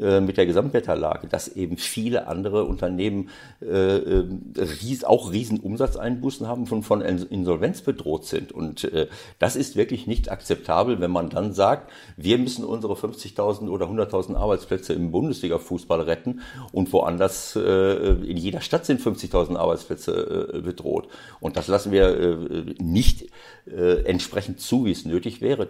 äh, 0.00 0.20
mit 0.20 0.36
der 0.36 0.46
Gesamtwetterlage, 0.46 1.28
dass 1.28 1.48
eben 1.48 1.76
viele 1.76 2.26
andere 2.26 2.64
Unternehmen 2.64 3.30
äh, 3.60 3.66
äh, 3.66 4.24
ries, 4.56 5.04
auch 5.04 5.32
riesen 5.32 5.60
Umsatzeinbußen 5.60 6.46
haben, 6.46 6.66
von, 6.66 6.82
von 6.82 7.00
Insolvenz 7.00 7.82
bedroht 7.82 8.24
sind. 8.24 8.52
Und 8.52 8.84
äh, 8.84 9.08
das 9.38 9.56
ist 9.56 9.76
wirklich 9.76 10.06
nicht 10.06 10.30
akzeptabel, 10.30 11.00
wenn 11.00 11.10
man 11.10 11.30
dann 11.30 11.52
sagt, 11.52 11.90
wir 12.16 12.38
müssen 12.38 12.64
unsere 12.64 12.94
50.000 12.94 13.68
oder 13.68 13.86
100.000 13.86 14.36
Arbeitsplätze 14.36 14.92
im 14.92 15.10
Bundesliga-Fußball 15.10 16.02
retten 16.02 16.40
und 16.72 16.92
woanders, 16.92 17.56
äh, 17.56 17.60
in 17.60 18.36
jeder 18.36 18.60
Stadt 18.60 18.86
sind 18.86 19.00
50.000 19.00 19.56
Arbeitsplätze 19.56 20.52
äh, 20.54 20.60
bedroht. 20.60 21.08
Und 21.40 21.56
das 21.56 21.68
lassen 21.68 21.92
wir 21.92 22.18
äh, 22.18 22.74
nicht 22.78 23.26
äh, 23.66 24.02
entsprechend 24.04 24.60
zu, 24.60 24.84
wie 24.84 24.92
es 24.92 25.04
nötig 25.04 25.40
wäre. 25.40 25.68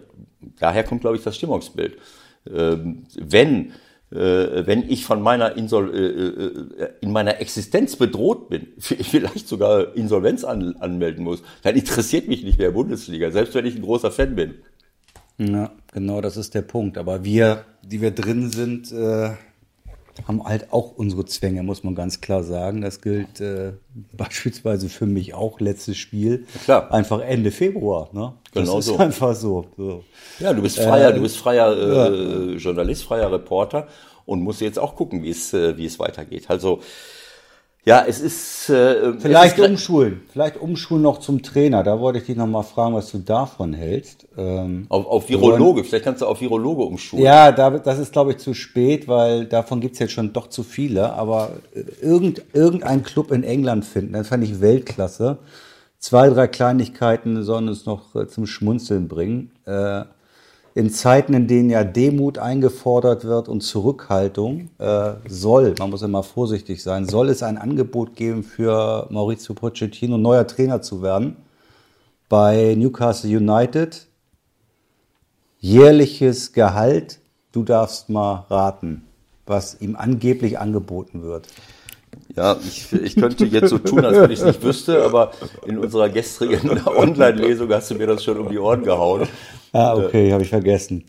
Daher 0.59 0.85
kommt, 0.85 1.01
glaube 1.01 1.17
ich, 1.17 1.23
das 1.23 1.37
Stimmungsbild. 1.37 1.99
Ähm, 2.51 3.07
wenn 3.17 3.73
wenn 4.11 4.89
ich 4.89 5.05
von 5.05 5.21
meiner 5.21 5.57
Insol 5.57 5.95
äh, 5.95 6.83
äh, 6.83 6.89
in 7.01 7.13
meiner 7.13 7.41
Existenz 7.41 7.97
bedroht 7.97 8.49
bin, 8.49 8.69
vielleicht 8.79 9.49
sogar 9.49 9.95
Insolvenz 9.97 10.45
an, 10.45 10.77
anmelden 10.77 11.25
muss, 11.25 11.43
dann 11.63 11.77
interessiert 11.77 12.27
mich 12.27 12.43
nicht 12.43 12.59
mehr 12.59 12.71
Bundesliga, 12.71 13.31
selbst 13.31 13.55
wenn 13.55 13.67
ich 13.67 13.77
ein 13.77 13.83
großer 13.83 14.11
Fan 14.11 14.35
bin. 14.35 14.55
Ja, 15.39 15.71
genau, 15.93 16.21
das 16.21 16.37
ist 16.37 16.55
der 16.55 16.63
Punkt. 16.63 16.99
Aber 16.99 17.25
wir, 17.25 17.65
die 17.83 18.01
wir 18.01 18.11
drin 18.11 18.51
sind, 18.51 18.91
äh, 18.93 19.31
haben 20.27 20.45
halt 20.45 20.73
auch 20.73 20.93
unsere 20.97 21.25
Zwänge, 21.27 21.63
muss 21.63 21.85
man 21.85 21.95
ganz 21.95 22.21
klar 22.21 22.43
sagen. 22.43 22.81
Das 22.81 23.01
gilt 23.01 23.41
äh, 23.41 23.73
beispielsweise 24.17 24.89
für 24.89 25.07
mich 25.07 25.35
auch 25.35 25.61
letztes 25.61 25.97
Spiel. 25.97 26.47
Klar. 26.65 26.93
Einfach 26.93 27.21
Ende 27.21 27.51
Februar. 27.51 28.09
Ne? 28.13 28.35
Das 28.53 28.65
genau 28.65 28.79
ist 28.79 28.87
so. 28.87 28.99
einfach 28.99 29.35
so. 29.35 29.67
so. 29.77 30.05
Ja, 30.41 30.53
du 30.53 30.63
bist 30.63 30.79
freier, 30.79 31.11
äh, 31.11 31.15
du 31.15 31.21
bist 31.21 31.37
freier 31.37 31.77
äh, 31.77 32.53
ja. 32.53 32.57
Journalist, 32.57 33.05
freier 33.05 33.31
Reporter 33.31 33.87
und 34.27 34.43
musst 34.43 34.61
jetzt 34.61 34.79
auch 34.79 34.97
gucken, 34.97 35.23
wie 35.23 35.31
es, 35.31 35.55
äh, 35.55 35.77
wie 35.77 35.87
es 35.87 35.99
weitergeht. 35.99 36.51
Also 36.51 36.81
ja, 37.85 38.05
es 38.07 38.21
ist 38.21 38.69
äh, 38.69 39.15
vielleicht 39.19 39.59
es 39.59 39.65
ist, 39.65 39.71
umschulen, 39.71 40.21
vielleicht 40.31 40.59
umschulen 40.59 41.03
noch 41.03 41.21
zum 41.21 41.43
Trainer. 41.43 41.83
Da 41.83 42.01
wollte 42.01 42.19
ich 42.19 42.27
dich 42.27 42.37
noch 42.37 42.47
mal 42.47 42.63
fragen, 42.63 42.95
was 42.95 43.11
du 43.11 43.19
davon 43.19 43.73
hältst. 43.73 44.27
Ähm, 44.37 44.87
auf, 44.91 45.07
auf 45.07 45.29
Virologe, 45.29 45.85
vielleicht 45.85 46.05
kannst 46.05 46.21
du 46.21 46.27
auf 46.27 46.41
Virologe 46.41 46.83
umschulen. 46.83 47.25
Ja, 47.25 47.51
da, 47.51 47.71
das 47.71 47.99
ist 47.99 48.13
glaube 48.13 48.33
ich 48.33 48.39
zu 48.39 48.53
spät, 48.53 49.09
weil 49.09 49.47
davon 49.47 49.81
gibt's 49.81 49.99
jetzt 50.01 50.13
schon 50.13 50.33
doch 50.33 50.49
zu 50.49 50.65
viele. 50.65 51.15
Aber 51.15 51.53
äh, 51.75 51.85
irgend, 52.03 52.43
irgendein 52.53 53.03
Club 53.03 53.31
in 53.31 53.43
England 53.43 53.85
finden, 53.85 54.13
das 54.13 54.29
fand 54.29 54.45
ich 54.45 54.61
Weltklasse. 54.61 55.39
Zwei, 55.99 56.29
drei 56.29 56.47
Kleinigkeiten 56.47 57.43
sollen 57.43 57.69
uns 57.69 57.87
noch 57.87 58.15
äh, 58.15 58.29
zum 58.29 58.47
Schmunzeln 58.47 59.09
bringen. 59.09 59.51
Äh, 59.65 60.03
in 60.79 60.91
Zeiten, 60.91 61.35
in 61.35 61.49
denen 61.49 61.71
ja 61.71 61.83
Demut 61.83 62.39
eingefordert 62.39 63.25
wird 63.25 63.49
und 63.49 63.63
Zurückhaltung, 63.63 64.71
äh, 64.79 65.15
soll, 65.27 65.75
man 65.77 65.91
muss 65.91 66.03
immer 66.03 66.23
vorsichtig 66.23 66.85
sein, 66.85 67.05
soll 67.09 67.31
es 67.31 67.43
ein 67.43 67.59
Angebot 67.59 68.15
geben 68.15 68.45
für 68.45 69.09
Maurizio 69.11 69.57
Pochettino, 69.57 70.19
neuer 70.19 70.47
Trainer 70.47 70.81
zu 70.81 71.03
werden 71.03 71.37
bei 72.29 72.77
Newcastle 72.77 73.37
United. 73.37 74.07
Jährliches 75.59 76.53
Gehalt, 76.53 77.19
du 77.51 77.65
darfst 77.65 78.09
mal 78.09 78.47
raten, 78.49 79.03
was 79.47 79.81
ihm 79.81 79.97
angeblich 79.97 80.61
angeboten 80.61 81.25
wird. 81.25 81.49
Ja, 82.37 82.57
ich, 82.67 82.93
ich 82.93 83.17
könnte 83.17 83.45
jetzt 83.45 83.71
so 83.71 83.79
tun, 83.79 84.05
als 84.05 84.19
wenn 84.19 84.31
ich 84.31 84.39
es 84.39 84.45
nicht 84.45 84.63
wüsste, 84.63 85.05
aber 85.05 85.33
in 85.67 85.79
unserer 85.79 86.09
gestrigen 86.09 86.81
Online-Lesung 86.87 87.73
hast 87.73 87.91
du 87.91 87.95
mir 87.95 88.07
das 88.07 88.23
schon 88.25 88.39
um 88.39 88.49
die 88.49 88.59
Ohren 88.59 88.85
gehauen. 88.85 89.29
Ah, 89.73 89.95
okay, 89.95 90.33
habe 90.33 90.43
ich 90.43 90.49
vergessen. 90.51 91.05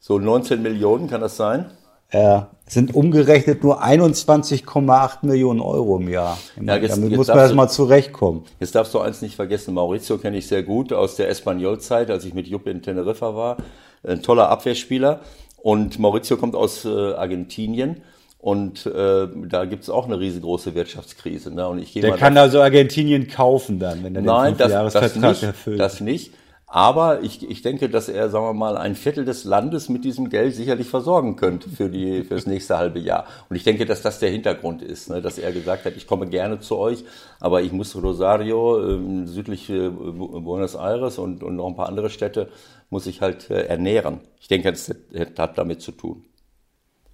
So 0.00 0.18
19 0.18 0.62
Millionen, 0.62 1.08
kann 1.08 1.20
das 1.20 1.36
sein? 1.36 1.70
Ja, 2.12 2.48
sind 2.66 2.94
umgerechnet 2.94 3.62
nur 3.62 3.82
21,8 3.84 5.26
Millionen 5.26 5.60
Euro 5.60 5.98
im 5.98 6.08
Jahr. 6.08 6.38
Ja, 6.60 6.76
jetzt, 6.76 6.96
Damit 6.96 7.10
jetzt 7.10 7.18
muss 7.18 7.28
man 7.28 7.38
erstmal 7.38 7.68
zurechtkommen. 7.68 8.44
Jetzt 8.60 8.74
darfst 8.74 8.94
du 8.94 9.00
eins 9.00 9.20
nicht 9.20 9.36
vergessen. 9.36 9.74
Maurizio 9.74 10.16
kenne 10.16 10.38
ich 10.38 10.46
sehr 10.46 10.62
gut 10.62 10.92
aus 10.92 11.16
der 11.16 11.28
Espanyol-Zeit, 11.28 12.10
als 12.10 12.24
ich 12.24 12.32
mit 12.32 12.46
Jupp 12.46 12.66
in 12.66 12.80
Teneriffa 12.80 13.34
war. 13.34 13.58
Ein 14.02 14.22
toller 14.22 14.48
Abwehrspieler. 14.48 15.20
Und 15.58 15.98
Maurizio 15.98 16.36
kommt 16.38 16.54
aus 16.54 16.84
äh, 16.84 16.88
Argentinien. 16.88 18.02
Und 18.38 18.86
äh, 18.86 19.26
da 19.48 19.64
gibt's 19.64 19.90
auch 19.90 20.06
eine 20.06 20.20
riesengroße 20.20 20.74
Wirtschaftskrise. 20.74 21.52
Ne? 21.52 21.66
Und 21.68 21.80
ich 21.80 21.92
Der 21.94 22.16
kann 22.16 22.38
also 22.38 22.60
Argentinien 22.60 23.26
kaufen 23.26 23.80
dann, 23.80 24.04
wenn 24.04 24.14
er 24.14 24.22
Nein, 24.22 24.56
den 24.56 24.70
das, 24.70 24.92
das 24.92 25.16
nicht, 25.16 25.42
erfüllt. 25.42 25.80
Das 25.80 26.00
nicht. 26.00 26.32
Aber 26.70 27.22
ich, 27.22 27.48
ich 27.48 27.62
denke, 27.62 27.88
dass 27.88 28.10
er, 28.10 28.28
sagen 28.28 28.44
wir 28.44 28.52
mal, 28.52 28.76
ein 28.76 28.94
Viertel 28.94 29.24
des 29.24 29.44
Landes 29.44 29.88
mit 29.88 30.04
diesem 30.04 30.28
Geld 30.28 30.54
sicherlich 30.54 30.86
versorgen 30.86 31.34
könnte 31.34 31.70
für, 31.70 31.88
die, 31.88 32.24
für 32.24 32.34
das 32.34 32.46
nächste 32.46 32.76
halbe 32.76 32.98
Jahr. 32.98 33.24
Und 33.48 33.56
ich 33.56 33.64
denke, 33.64 33.86
dass 33.86 34.02
das 34.02 34.18
der 34.18 34.30
Hintergrund 34.30 34.82
ist, 34.82 35.08
ne? 35.08 35.22
dass 35.22 35.38
er 35.38 35.50
gesagt 35.52 35.86
hat, 35.86 35.96
ich 35.96 36.06
komme 36.06 36.26
gerne 36.26 36.60
zu 36.60 36.76
euch, 36.76 37.04
aber 37.40 37.62
ich 37.62 37.72
muss 37.72 37.96
Rosario, 37.96 38.96
äh, 38.96 39.26
südlich 39.26 39.70
äh, 39.70 39.88
Buenos 39.88 40.74
Aires 40.74 41.16
und, 41.16 41.42
und 41.42 41.56
noch 41.56 41.68
ein 41.68 41.74
paar 41.74 41.88
andere 41.88 42.10
Städte, 42.10 42.50
muss 42.90 43.06
ich 43.06 43.22
halt 43.22 43.48
äh, 43.48 43.62
ernähren. 43.62 44.20
Ich 44.38 44.48
denke, 44.48 44.70
das 44.70 44.94
hat 45.38 45.56
damit 45.56 45.80
zu 45.80 45.92
tun. 45.92 46.22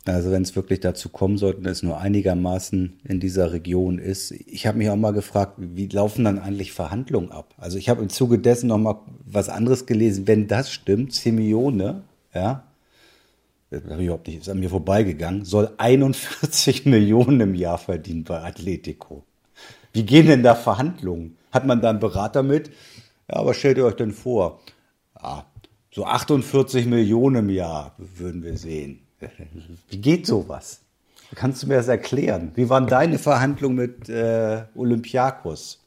Also 0.07 0.31
wenn 0.31 0.43
es 0.43 0.55
wirklich 0.55 0.81
dazu 0.81 1.09
kommen 1.09 1.39
sollte, 1.39 1.63
dass 1.63 1.79
es 1.79 1.83
nur 1.83 1.99
einigermaßen 1.99 3.01
in 3.05 3.21
dieser 3.21 3.53
Region 3.53 3.99
ist. 3.99 4.33
Ich 4.33 4.67
habe 4.67 4.77
mich 4.77 4.91
auch 4.91 4.97
mal 4.97 5.13
gefragt, 5.13 5.55
wie 5.57 5.87
laufen 5.89 6.25
dann 6.25 6.39
eigentlich 6.39 6.73
Verhandlungen 6.73 7.33
ab? 7.33 7.55
Also 7.57 7.79
ich 7.79 7.89
habe 7.89 8.03
im 8.03 8.11
Zuge 8.11 8.39
dessen 8.39 8.67
noch 8.67 8.79
mal 8.79 9.01
was 9.25 9.49
anderes 9.49 9.87
gelesen. 9.87 10.27
Wenn 10.27 10.47
das 10.47 10.71
stimmt, 10.71 11.15
Simeone, 11.15 12.03
ja, 12.35 12.65
überhaupt 13.71 14.27
nicht, 14.27 14.41
ist 14.41 14.49
an 14.49 14.61
mir 14.61 14.71
vorbeigegangen, 14.71 15.45
soll 15.45 15.71
41 15.79 16.85
Millionen 16.85 17.41
im 17.41 17.55
Jahr 17.55 17.79
verdienen 17.79 18.25
bei 18.25 18.43
Atletico. 18.43 19.25
Wie 19.93 20.05
gehen 20.05 20.27
denn 20.27 20.43
da 20.43 20.55
Verhandlungen? 20.55 21.37
Hat 21.51 21.67
man 21.67 21.81
da 21.81 21.91
einen 21.91 22.01
Berater 22.01 22.43
mit? 22.43 22.71
Ja, 23.31 23.37
aber 23.37 23.55
stellt 23.55 23.79
ihr 23.79 23.87
euch 23.87 23.97
denn 23.97 24.13
vor? 24.13 24.61
Ja, 25.21 25.47
so 25.93 26.05
48 26.05 26.87
Millionen 26.87 27.37
im 27.37 27.51
Jahr 27.51 27.95
würden 27.97 28.43
wir 28.43 28.59
sehen. 28.59 29.04
Wie 29.89 29.99
geht 29.99 30.27
sowas? 30.27 30.81
Kannst 31.35 31.63
du 31.63 31.67
mir 31.67 31.77
das 31.77 31.89
erklären? 31.89 32.53
Wie 32.55 32.69
waren 32.69 32.87
deine 32.87 33.19
Verhandlungen 33.19 33.77
mit 33.77 34.09
äh, 34.09 34.65
Olympiakos? 34.75 35.81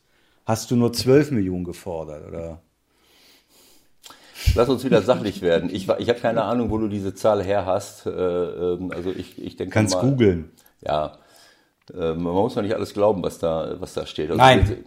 Hast 0.46 0.72
du 0.72 0.75
nur 0.75 0.93
12 0.93 1.31
Millionen 1.31 1.63
gefordert 1.63 2.27
oder? 2.27 2.62
Lass 4.55 4.69
uns 4.69 4.84
wieder 4.84 5.01
sachlich 5.01 5.41
werden. 5.41 5.69
Ich, 5.72 5.89
ich 5.89 6.10
habe 6.10 6.19
keine 6.19 6.43
Ahnung, 6.43 6.69
wo 6.69 6.77
du 6.77 6.88
diese 6.88 7.13
Zahl 7.13 7.43
her 7.43 7.65
hast. 7.65 8.05
Äh, 8.05 8.10
ähm, 8.10 8.91
also 8.91 9.12
ich, 9.12 9.41
ich 9.41 9.55
denke 9.55 9.74
Kannst 9.74 10.00
googeln. 10.00 10.51
Ja, 10.81 11.17
äh, 11.93 12.13
man 12.13 12.34
muss 12.34 12.55
ja 12.55 12.62
nicht 12.62 12.75
alles 12.75 12.93
glauben, 12.93 13.24
was 13.24 13.39
da, 13.39 13.75
was 13.79 13.93
da 13.93 14.05
steht. 14.05 14.29
Also 14.29 14.38
Nein. 14.38 14.84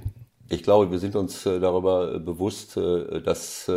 Ich 0.48 0.62
glaube, 0.62 0.90
wir 0.90 0.98
sind 0.98 1.14
uns 1.14 1.46
äh, 1.46 1.60
darüber 1.60 2.18
bewusst, 2.18 2.76
dass, 2.76 3.70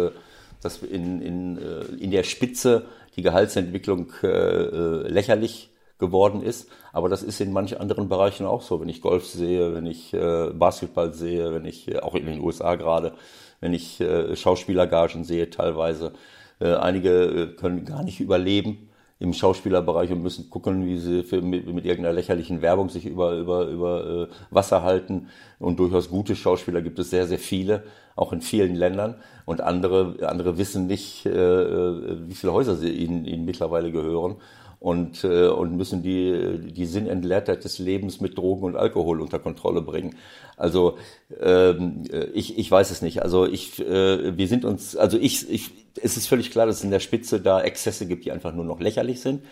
dass 0.60 0.78
in, 0.78 1.22
in, 1.22 1.58
in 2.00 2.10
der 2.10 2.24
Spitze 2.24 2.86
die 3.16 3.22
Gehaltsentwicklung 3.22 4.12
äh, 4.24 4.28
äh, 4.28 5.08
lächerlich 5.08 5.72
geworden 6.00 6.42
ist. 6.42 6.70
Aber 6.92 7.10
das 7.10 7.24
ist 7.24 7.40
in 7.40 7.54
manchen 7.54 7.78
anderen 7.78 8.10
Bereichen 8.10 8.46
auch 8.46 8.62
so. 8.62 8.82
Wenn 8.82 8.90
ich 8.90 9.02
Golf 9.02 9.26
sehe, 9.26 9.74
wenn 9.74 9.86
ich 9.86 10.14
äh, 10.14 10.50
Basketball 10.54 11.14
sehe, 11.14 11.54
wenn 11.54 11.66
ich 11.66 11.88
äh, 11.88 12.00
auch 12.00 12.16
in 12.16 12.26
den 12.26 12.42
USA 12.42 12.76
gerade, 12.76 13.14
wenn 13.62 13.74
ich 13.74 14.02
äh, 14.02 14.36
Schauspielergagen 14.36 15.24
sehe 15.24 15.50
teilweise. 15.50 16.14
Äh, 16.60 16.76
einige 16.76 17.10
äh, 17.24 17.48
können 17.56 17.86
gar 17.86 18.04
nicht 18.04 18.20
überleben 18.20 18.90
im 19.24 19.34
Schauspielerbereich 19.34 20.12
und 20.12 20.22
müssen 20.22 20.50
gucken, 20.50 20.86
wie 20.86 20.98
sie 20.98 21.24
für, 21.24 21.42
mit, 21.42 21.66
mit 21.66 21.86
irgendeiner 21.86 22.14
lächerlichen 22.14 22.62
Werbung 22.62 22.90
sich 22.90 23.06
über, 23.06 23.38
über, 23.38 23.68
über 23.68 24.06
äh, 24.06 24.28
Wasser 24.52 24.84
halten. 24.84 25.30
Und 25.60 25.80
durchaus 25.80 26.10
gute 26.10 26.36
Schauspieler 26.36 26.82
gibt 26.82 27.00
es 27.00 27.10
sehr, 27.10 27.26
sehr 27.26 27.40
viele, 27.40 27.84
auch 28.18 28.34
in 28.34 28.42
vielen 28.42 28.76
Ländern. 28.76 29.16
Und 29.46 29.62
andere, 29.62 30.18
andere 30.28 30.58
wissen 30.58 30.88
nicht, 30.88 31.26
äh, 31.26 31.30
äh 31.32 32.28
wie 32.28 32.36
viele 32.36 32.52
Häuser 32.52 32.76
sie 32.76 32.90
ihnen, 32.90 33.26
ihnen 33.26 33.46
mittlerweile 33.46 33.94
gehören 33.94 34.36
und, 34.82 35.24
äh, 35.24 35.48
und 35.48 35.78
müssen 35.78 36.04
die, 36.04 36.60
die 36.74 36.86
Sinnentleertheit 36.86 37.64
des 37.64 37.80
Lebens 37.80 38.20
mit 38.20 38.38
Drogen 38.38 38.66
und 38.66 38.76
Alkohol 38.76 39.22
unter 39.22 39.40
Kontrolle 39.40 39.82
bringen. 39.82 40.18
Also 40.58 40.98
ähm, 41.40 42.04
ich, 42.34 42.58
ich 42.58 42.70
weiß 42.70 42.92
es 42.92 43.02
nicht. 43.02 43.22
Also 43.22 43.46
ich, 43.46 43.80
äh, 43.80 44.38
wir 44.38 44.48
sind 44.50 44.66
uns, 44.66 44.98
also 44.98 45.18
ich, 45.18 45.50
ich, 45.50 45.72
es 46.02 46.18
ist 46.18 46.28
völlig 46.28 46.52
klar, 46.52 46.66
dass 46.66 46.78
es 46.78 46.84
in 46.84 46.92
der 46.92 47.00
Spitze 47.00 47.40
da 47.40 47.62
Exzesse 47.62 48.06
gibt, 48.08 48.26
die 48.26 48.32
einfach 48.32 48.54
nur 48.54 48.66
noch 48.66 48.80
lächerlich 48.80 49.22
sind. 49.22 49.44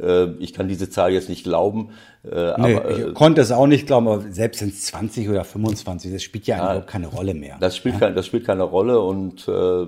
Äh, 0.00 0.32
ich 0.38 0.52
kann 0.52 0.68
diese 0.68 0.90
Zahl 0.90 1.12
jetzt 1.12 1.28
nicht 1.28 1.44
glauben. 1.44 1.90
Äh, 2.24 2.28
nee, 2.60 2.76
aber, 2.76 2.90
ich 2.90 2.98
äh, 2.98 3.12
konnte 3.12 3.40
es 3.40 3.52
auch 3.52 3.66
nicht 3.66 3.86
glauben, 3.86 4.08
aber 4.08 4.22
selbst 4.30 4.62
in 4.62 4.72
20 4.72 5.28
oder 5.28 5.44
25, 5.44 6.12
das 6.12 6.22
spielt 6.22 6.46
ja, 6.46 6.56
ja 6.56 6.64
überhaupt 6.64 6.86
keine 6.86 7.06
Rolle 7.06 7.34
mehr. 7.34 7.56
Das 7.60 7.76
spielt, 7.76 7.94
ja? 7.94 8.00
kein, 8.00 8.14
das 8.14 8.26
spielt 8.26 8.44
keine 8.44 8.62
Rolle 8.62 9.00
und 9.00 9.46
äh, 9.48 9.86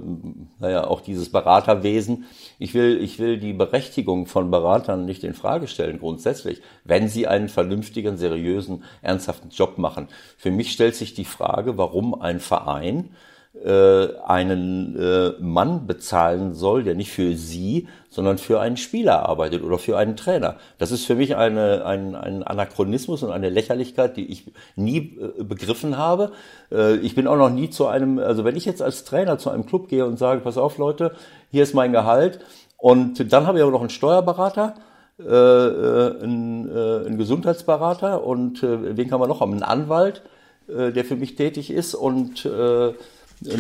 naja, 0.60 0.86
auch 0.86 1.00
dieses 1.00 1.30
Beraterwesen. 1.30 2.24
Ich 2.58 2.74
will, 2.74 3.02
ich 3.02 3.18
will 3.18 3.38
die 3.38 3.52
Berechtigung 3.52 4.26
von 4.26 4.50
Beratern 4.50 5.04
nicht 5.04 5.24
in 5.24 5.34
Frage 5.34 5.66
stellen, 5.66 5.98
grundsätzlich, 5.98 6.62
wenn 6.84 7.08
sie 7.08 7.26
einen 7.26 7.48
vernünftigen, 7.48 8.16
seriösen, 8.16 8.84
ernsthaften 9.02 9.50
Job 9.50 9.78
machen. 9.78 10.08
Für 10.36 10.50
mich 10.50 10.72
stellt 10.72 10.94
sich 10.94 11.14
die 11.14 11.24
Frage, 11.24 11.78
warum 11.78 12.14
ein 12.20 12.40
Verein 12.40 13.10
äh, 13.54 14.08
einen 14.26 14.96
äh, 14.98 15.32
Mann 15.38 15.86
bezahlen 15.86 16.54
soll, 16.54 16.84
der 16.84 16.94
nicht 16.94 17.12
für 17.12 17.36
sie, 17.36 17.86
sondern 18.08 18.38
für 18.38 18.60
einen 18.60 18.76
Spieler 18.76 19.28
arbeitet 19.28 19.62
oder 19.62 19.78
für 19.78 19.98
einen 19.98 20.16
Trainer. 20.16 20.56
Das 20.78 20.90
ist 20.90 21.04
für 21.04 21.14
mich 21.14 21.36
eine, 21.36 21.84
ein, 21.84 22.14
ein 22.14 22.42
Anachronismus 22.42 23.22
und 23.22 23.30
eine 23.30 23.50
Lächerlichkeit, 23.50 24.16
die 24.16 24.26
ich 24.26 24.50
nie 24.74 25.18
äh, 25.38 25.42
begriffen 25.44 25.98
habe. 25.98 26.32
Äh, 26.70 26.96
ich 26.96 27.14
bin 27.14 27.26
auch 27.26 27.36
noch 27.36 27.50
nie 27.50 27.68
zu 27.68 27.86
einem, 27.86 28.18
also 28.18 28.44
wenn 28.44 28.56
ich 28.56 28.64
jetzt 28.64 28.80
als 28.80 29.04
Trainer 29.04 29.36
zu 29.36 29.50
einem 29.50 29.66
Club 29.66 29.88
gehe 29.88 30.06
und 30.06 30.18
sage, 30.18 30.40
pass 30.40 30.56
auf 30.56 30.78
Leute, 30.78 31.12
hier 31.50 31.62
ist 31.62 31.74
mein 31.74 31.92
Gehalt 31.92 32.40
und 32.78 33.32
dann 33.32 33.46
habe 33.46 33.58
ich 33.58 33.62
aber 33.62 33.72
noch 33.72 33.80
einen 33.80 33.90
Steuerberater, 33.90 34.74
äh, 35.20 35.24
äh, 35.24 36.22
einen, 36.22 36.68
äh, 36.68 37.16
Gesundheitsberater 37.16 38.24
und 38.24 38.62
äh, 38.62 38.96
wen 38.96 39.10
kann 39.10 39.20
man 39.20 39.28
noch 39.28 39.40
haben? 39.40 39.52
Einen 39.52 39.62
Anwalt, 39.62 40.22
äh, 40.68 40.90
der 40.90 41.04
für 41.04 41.16
mich 41.16 41.36
tätig 41.36 41.70
ist 41.70 41.94
und 41.94 42.46
äh, 42.46 42.94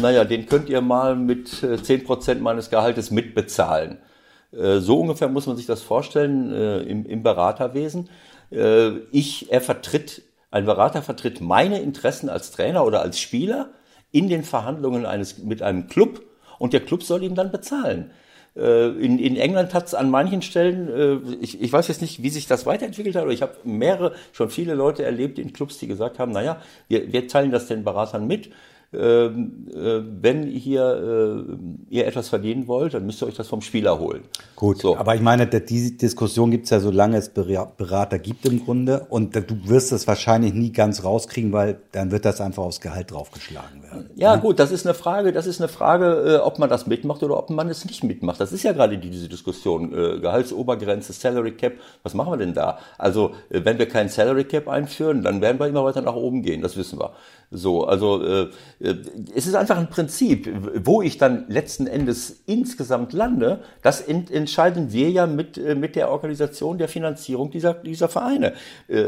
naja, 0.00 0.24
den 0.24 0.46
könnt 0.46 0.68
ihr 0.68 0.80
mal 0.80 1.16
mit 1.16 1.48
10% 1.48 2.30
äh, 2.30 2.34
meines 2.36 2.70
Gehaltes 2.70 3.10
mitbezahlen. 3.10 3.98
Äh, 4.52 4.78
so 4.78 5.00
ungefähr 5.00 5.28
muss 5.28 5.46
man 5.46 5.56
sich 5.56 5.66
das 5.66 5.82
vorstellen 5.82 6.52
äh, 6.52 6.80
im, 6.82 7.22
Beraterwesen. 7.22 8.08
Ich, 9.12 9.50
er 9.50 9.62
vertritt, 9.62 10.20
ein 10.50 10.66
Berater 10.66 11.00
vertritt 11.00 11.40
meine 11.40 11.80
Interessen 11.80 12.28
als 12.28 12.50
Trainer 12.50 12.84
oder 12.84 13.00
als 13.00 13.18
Spieler 13.18 13.70
in 14.10 14.28
den 14.28 14.44
Verhandlungen 14.44 15.06
eines, 15.06 15.38
mit 15.38 15.62
einem 15.62 15.86
Club 15.86 16.20
und 16.58 16.74
der 16.74 16.80
Club 16.80 17.02
soll 17.02 17.22
ihn 17.22 17.34
dann 17.34 17.50
bezahlen. 17.50 18.10
In, 18.54 19.18
in 19.18 19.36
England 19.38 19.72
hat 19.72 19.86
es 19.86 19.94
an 19.94 20.10
manchen 20.10 20.42
Stellen, 20.42 21.40
ich, 21.40 21.62
ich 21.62 21.72
weiß 21.72 21.88
jetzt 21.88 22.02
nicht, 22.02 22.22
wie 22.22 22.28
sich 22.28 22.46
das 22.46 22.66
weiterentwickelt 22.66 23.16
hat, 23.16 23.22
aber 23.22 23.32
ich 23.32 23.40
habe 23.40 23.54
mehrere, 23.64 24.12
schon 24.32 24.50
viele 24.50 24.74
Leute 24.74 25.02
erlebt 25.02 25.38
in 25.38 25.54
Clubs, 25.54 25.78
die 25.78 25.86
gesagt 25.86 26.18
haben, 26.18 26.32
naja, 26.32 26.60
wir, 26.88 27.10
wir 27.10 27.26
teilen 27.28 27.52
das 27.52 27.68
den 27.68 27.84
Beratern 27.84 28.26
mit 28.26 28.50
ähm, 28.94 29.68
äh, 29.74 30.02
wenn 30.20 30.42
hier 30.42 31.46
äh, 31.48 31.94
ihr 31.94 32.06
etwas 32.06 32.28
verdienen 32.28 32.66
wollt, 32.66 32.92
dann 32.92 33.06
müsst 33.06 33.22
ihr 33.22 33.26
euch 33.26 33.34
das 33.34 33.48
vom 33.48 33.62
Spieler 33.62 33.98
holen. 33.98 34.22
Gut, 34.54 34.80
so. 34.80 34.96
aber 34.96 35.14
ich 35.14 35.22
meine, 35.22 35.46
diese 35.46 35.92
Diskussion 35.92 36.50
gibt 36.50 36.64
es 36.64 36.70
ja, 36.70 36.80
solange 36.80 37.16
es 37.16 37.30
Berater 37.30 38.18
gibt 38.18 38.44
im 38.44 38.64
Grunde. 38.64 39.06
Und 39.08 39.34
du 39.34 39.68
wirst 39.68 39.92
es 39.92 40.06
wahrscheinlich 40.06 40.52
nie 40.52 40.72
ganz 40.72 41.04
rauskriegen, 41.04 41.52
weil 41.52 41.80
dann 41.92 42.10
wird 42.10 42.26
das 42.26 42.40
einfach 42.40 42.62
aufs 42.62 42.80
Gehalt 42.80 43.10
draufgeschlagen 43.12 43.82
werden. 43.82 44.10
Ja, 44.14 44.36
ne? 44.36 44.42
gut, 44.42 44.58
das 44.58 44.70
ist 44.70 44.86
eine 44.86 44.94
Frage, 44.94 45.32
das 45.32 45.46
ist 45.46 45.60
eine 45.60 45.68
Frage, 45.68 46.34
äh, 46.34 46.36
ob 46.36 46.58
man 46.58 46.68
das 46.68 46.86
mitmacht 46.86 47.22
oder 47.22 47.38
ob 47.38 47.48
man 47.48 47.68
es 47.70 47.86
nicht 47.86 48.04
mitmacht. 48.04 48.40
Das 48.40 48.52
ist 48.52 48.62
ja 48.62 48.72
gerade 48.72 48.98
diese 48.98 49.28
Diskussion. 49.28 49.90
Gehaltsobergrenze, 49.92 51.12
Salary 51.12 51.52
Cap, 51.52 51.74
was 52.02 52.14
machen 52.14 52.32
wir 52.32 52.36
denn 52.36 52.54
da? 52.54 52.78
Also, 52.98 53.32
wenn 53.48 53.78
wir 53.78 53.88
kein 53.88 54.08
Salary 54.08 54.44
Cap 54.44 54.68
einführen, 54.68 55.22
dann 55.22 55.40
werden 55.40 55.58
wir 55.58 55.66
immer 55.66 55.84
weiter 55.84 56.02
nach 56.02 56.14
oben 56.14 56.42
gehen, 56.42 56.62
das 56.62 56.76
wissen 56.76 56.98
wir. 56.98 57.12
So, 57.52 57.84
also 57.84 58.24
äh, 58.24 58.48
äh, 58.80 58.81
es 59.34 59.46
ist 59.46 59.54
einfach 59.54 59.78
ein 59.78 59.90
Prinzip, 59.90 60.50
wo 60.84 61.02
ich 61.02 61.16
dann 61.16 61.44
letzten 61.48 61.86
Endes 61.86 62.42
insgesamt 62.46 63.12
lande, 63.12 63.60
das 63.80 64.00
ent 64.00 64.30
entscheiden 64.30 64.92
wir 64.92 65.10
ja 65.10 65.26
mit, 65.26 65.56
äh, 65.56 65.76
mit 65.76 65.94
der 65.94 66.10
Organisation 66.10 66.78
der 66.78 66.88
Finanzierung 66.88 67.50
dieser, 67.52 67.74
dieser 67.74 68.08
Vereine. 68.08 68.54
Äh, 68.88 69.04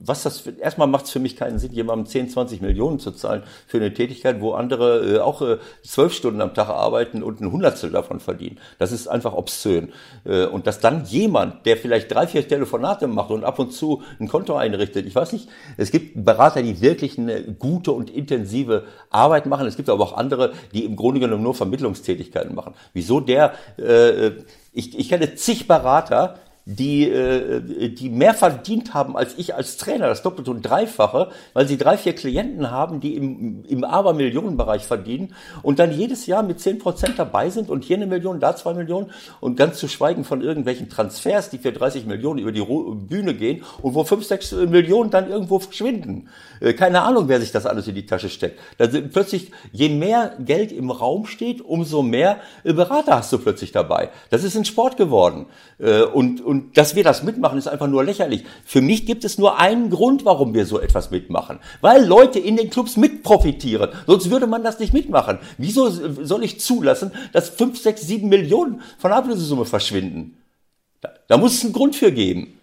was 0.00 0.22
das 0.22 0.46
erstmal 0.46 0.86
macht 0.86 1.06
es 1.06 1.10
für 1.10 1.18
mich 1.18 1.36
keinen 1.36 1.58
Sinn, 1.58 1.72
jemandem 1.72 2.06
10, 2.06 2.28
20 2.30 2.60
Millionen 2.60 3.00
zu 3.00 3.10
zahlen 3.10 3.42
für 3.66 3.78
eine 3.78 3.92
Tätigkeit, 3.92 4.40
wo 4.40 4.52
andere 4.52 5.16
äh, 5.16 5.18
auch 5.18 5.42
äh, 5.42 5.58
zwölf 5.82 6.12
Stunden 6.12 6.40
am 6.40 6.54
Tag 6.54 6.68
arbeiten 6.68 7.24
und 7.24 7.40
ein 7.40 7.50
Hundertstel 7.50 7.90
davon 7.90 8.20
verdienen. 8.20 8.58
Das 8.78 8.92
ist 8.92 9.08
einfach 9.08 9.32
obszön. 9.32 9.92
Äh, 10.24 10.44
und 10.44 10.68
dass 10.68 10.78
dann 10.78 11.04
jemand, 11.06 11.66
der 11.66 11.76
vielleicht 11.76 12.12
drei, 12.12 12.28
vier 12.28 12.46
Telefonate 12.46 13.08
macht 13.08 13.30
und 13.30 13.42
ab 13.42 13.58
und 13.58 13.72
zu 13.72 14.02
ein 14.20 14.28
Konto 14.28 14.54
einrichtet, 14.54 15.06
ich 15.06 15.16
weiß 15.16 15.32
nicht, 15.32 15.48
es 15.76 15.90
gibt 15.90 16.24
Berater, 16.24 16.62
die 16.62 16.80
wirklich 16.80 17.18
eine 17.18 17.42
gute 17.42 17.90
und 17.90 18.08
intensive 18.08 18.84
Arbeit 19.08 19.46
machen. 19.46 19.66
Es 19.66 19.76
gibt 19.76 19.88
aber 19.88 20.04
auch 20.04 20.16
andere, 20.16 20.52
die 20.72 20.84
im 20.84 20.96
Grunde 20.96 21.20
genommen 21.20 21.42
nur 21.42 21.54
Vermittlungstätigkeiten 21.54 22.54
machen. 22.54 22.74
Wieso 22.92 23.20
der, 23.20 23.54
äh, 23.78 24.32
ich, 24.72 24.98
ich 24.98 25.08
kenne 25.08 25.34
zig 25.34 25.66
Berater, 25.66 26.36
die, 26.78 27.08
äh, 27.08 27.90
die 27.90 28.08
mehr 28.08 28.34
verdient 28.34 28.94
haben 28.94 29.16
als 29.16 29.34
ich 29.36 29.54
als 29.54 29.76
Trainer, 29.76 30.06
das 30.06 30.22
Doppelte 30.22 30.50
und 30.50 30.62
Dreifache, 30.62 31.30
weil 31.52 31.66
sie 31.66 31.76
drei, 31.76 31.96
vier 31.96 32.14
Klienten 32.14 32.70
haben, 32.70 33.00
die 33.00 33.16
im, 33.16 33.64
im 33.66 33.84
Abermillionenbereich 33.84 34.84
verdienen 34.84 35.34
und 35.62 35.78
dann 35.78 35.92
jedes 35.92 36.26
Jahr 36.26 36.42
mit 36.42 36.60
zehn 36.60 36.78
Prozent 36.78 37.18
dabei 37.18 37.50
sind 37.50 37.70
und 37.70 37.84
hier 37.84 37.96
eine 37.96 38.06
Million, 38.06 38.40
da 38.40 38.54
zwei 38.54 38.74
Millionen 38.74 39.10
und 39.40 39.56
ganz 39.56 39.78
zu 39.78 39.88
schweigen 39.88 40.24
von 40.24 40.42
irgendwelchen 40.42 40.88
Transfers, 40.88 41.50
die 41.50 41.58
für 41.58 41.72
30 41.72 42.06
Millionen 42.06 42.38
über 42.38 42.52
die 42.52 42.62
Bühne 42.62 43.34
gehen 43.34 43.64
und 43.82 43.94
wo 43.94 44.04
fünf, 44.04 44.24
sechs 44.24 44.52
Millionen 44.52 45.10
dann 45.10 45.28
irgendwo 45.28 45.58
verschwinden. 45.58 46.28
Äh, 46.60 46.74
keine 46.74 47.02
Ahnung, 47.02 47.28
wer 47.28 47.40
sich 47.40 47.52
das 47.52 47.66
alles 47.66 47.88
in 47.88 47.94
die 47.94 48.06
Tasche 48.06 48.28
steckt. 48.28 48.60
Da 48.78 48.88
sind 48.88 49.12
plötzlich, 49.12 49.50
je 49.72 49.88
mehr 49.88 50.36
Geld 50.38 50.72
im 50.72 50.90
Raum 50.90 51.26
steht, 51.26 51.60
umso 51.60 52.02
mehr 52.02 52.38
äh, 52.64 52.72
Berater 52.72 53.16
hast 53.16 53.32
du 53.32 53.38
plötzlich 53.38 53.72
dabei. 53.72 54.10
Das 54.30 54.44
ist 54.44 54.56
ein 54.56 54.64
Sport 54.64 54.96
geworden. 54.96 55.46
Äh, 55.78 56.02
und, 56.02 56.40
und 56.60 56.76
dass 56.76 56.94
wir 56.94 57.04
das 57.04 57.22
mitmachen, 57.22 57.58
ist 57.58 57.68
einfach 57.68 57.86
nur 57.86 58.04
lächerlich. 58.04 58.44
Für 58.64 58.82
mich 58.82 59.06
gibt 59.06 59.24
es 59.24 59.38
nur 59.38 59.58
einen 59.58 59.88
Grund, 59.88 60.24
warum 60.24 60.52
wir 60.52 60.66
so 60.66 60.78
etwas 60.78 61.10
mitmachen. 61.10 61.58
Weil 61.80 62.04
Leute 62.04 62.38
in 62.38 62.56
den 62.56 62.68
Clubs 62.68 62.96
mitprofitieren. 62.96 63.90
Sonst 64.06 64.30
würde 64.30 64.46
man 64.46 64.62
das 64.62 64.78
nicht 64.78 64.92
mitmachen. 64.92 65.38
Wieso 65.56 65.88
soll 65.88 66.44
ich 66.44 66.60
zulassen, 66.60 67.12
dass 67.32 67.48
fünf, 67.48 67.80
sechs, 67.80 68.02
sieben 68.02 68.28
Millionen 68.28 68.82
von 68.98 69.12
Ablösesumme 69.12 69.64
verschwinden? 69.64 70.36
Da, 71.00 71.10
da 71.28 71.38
muss 71.38 71.54
es 71.54 71.64
einen 71.64 71.72
Grund 71.72 71.96
für 71.96 72.12
geben. 72.12 72.58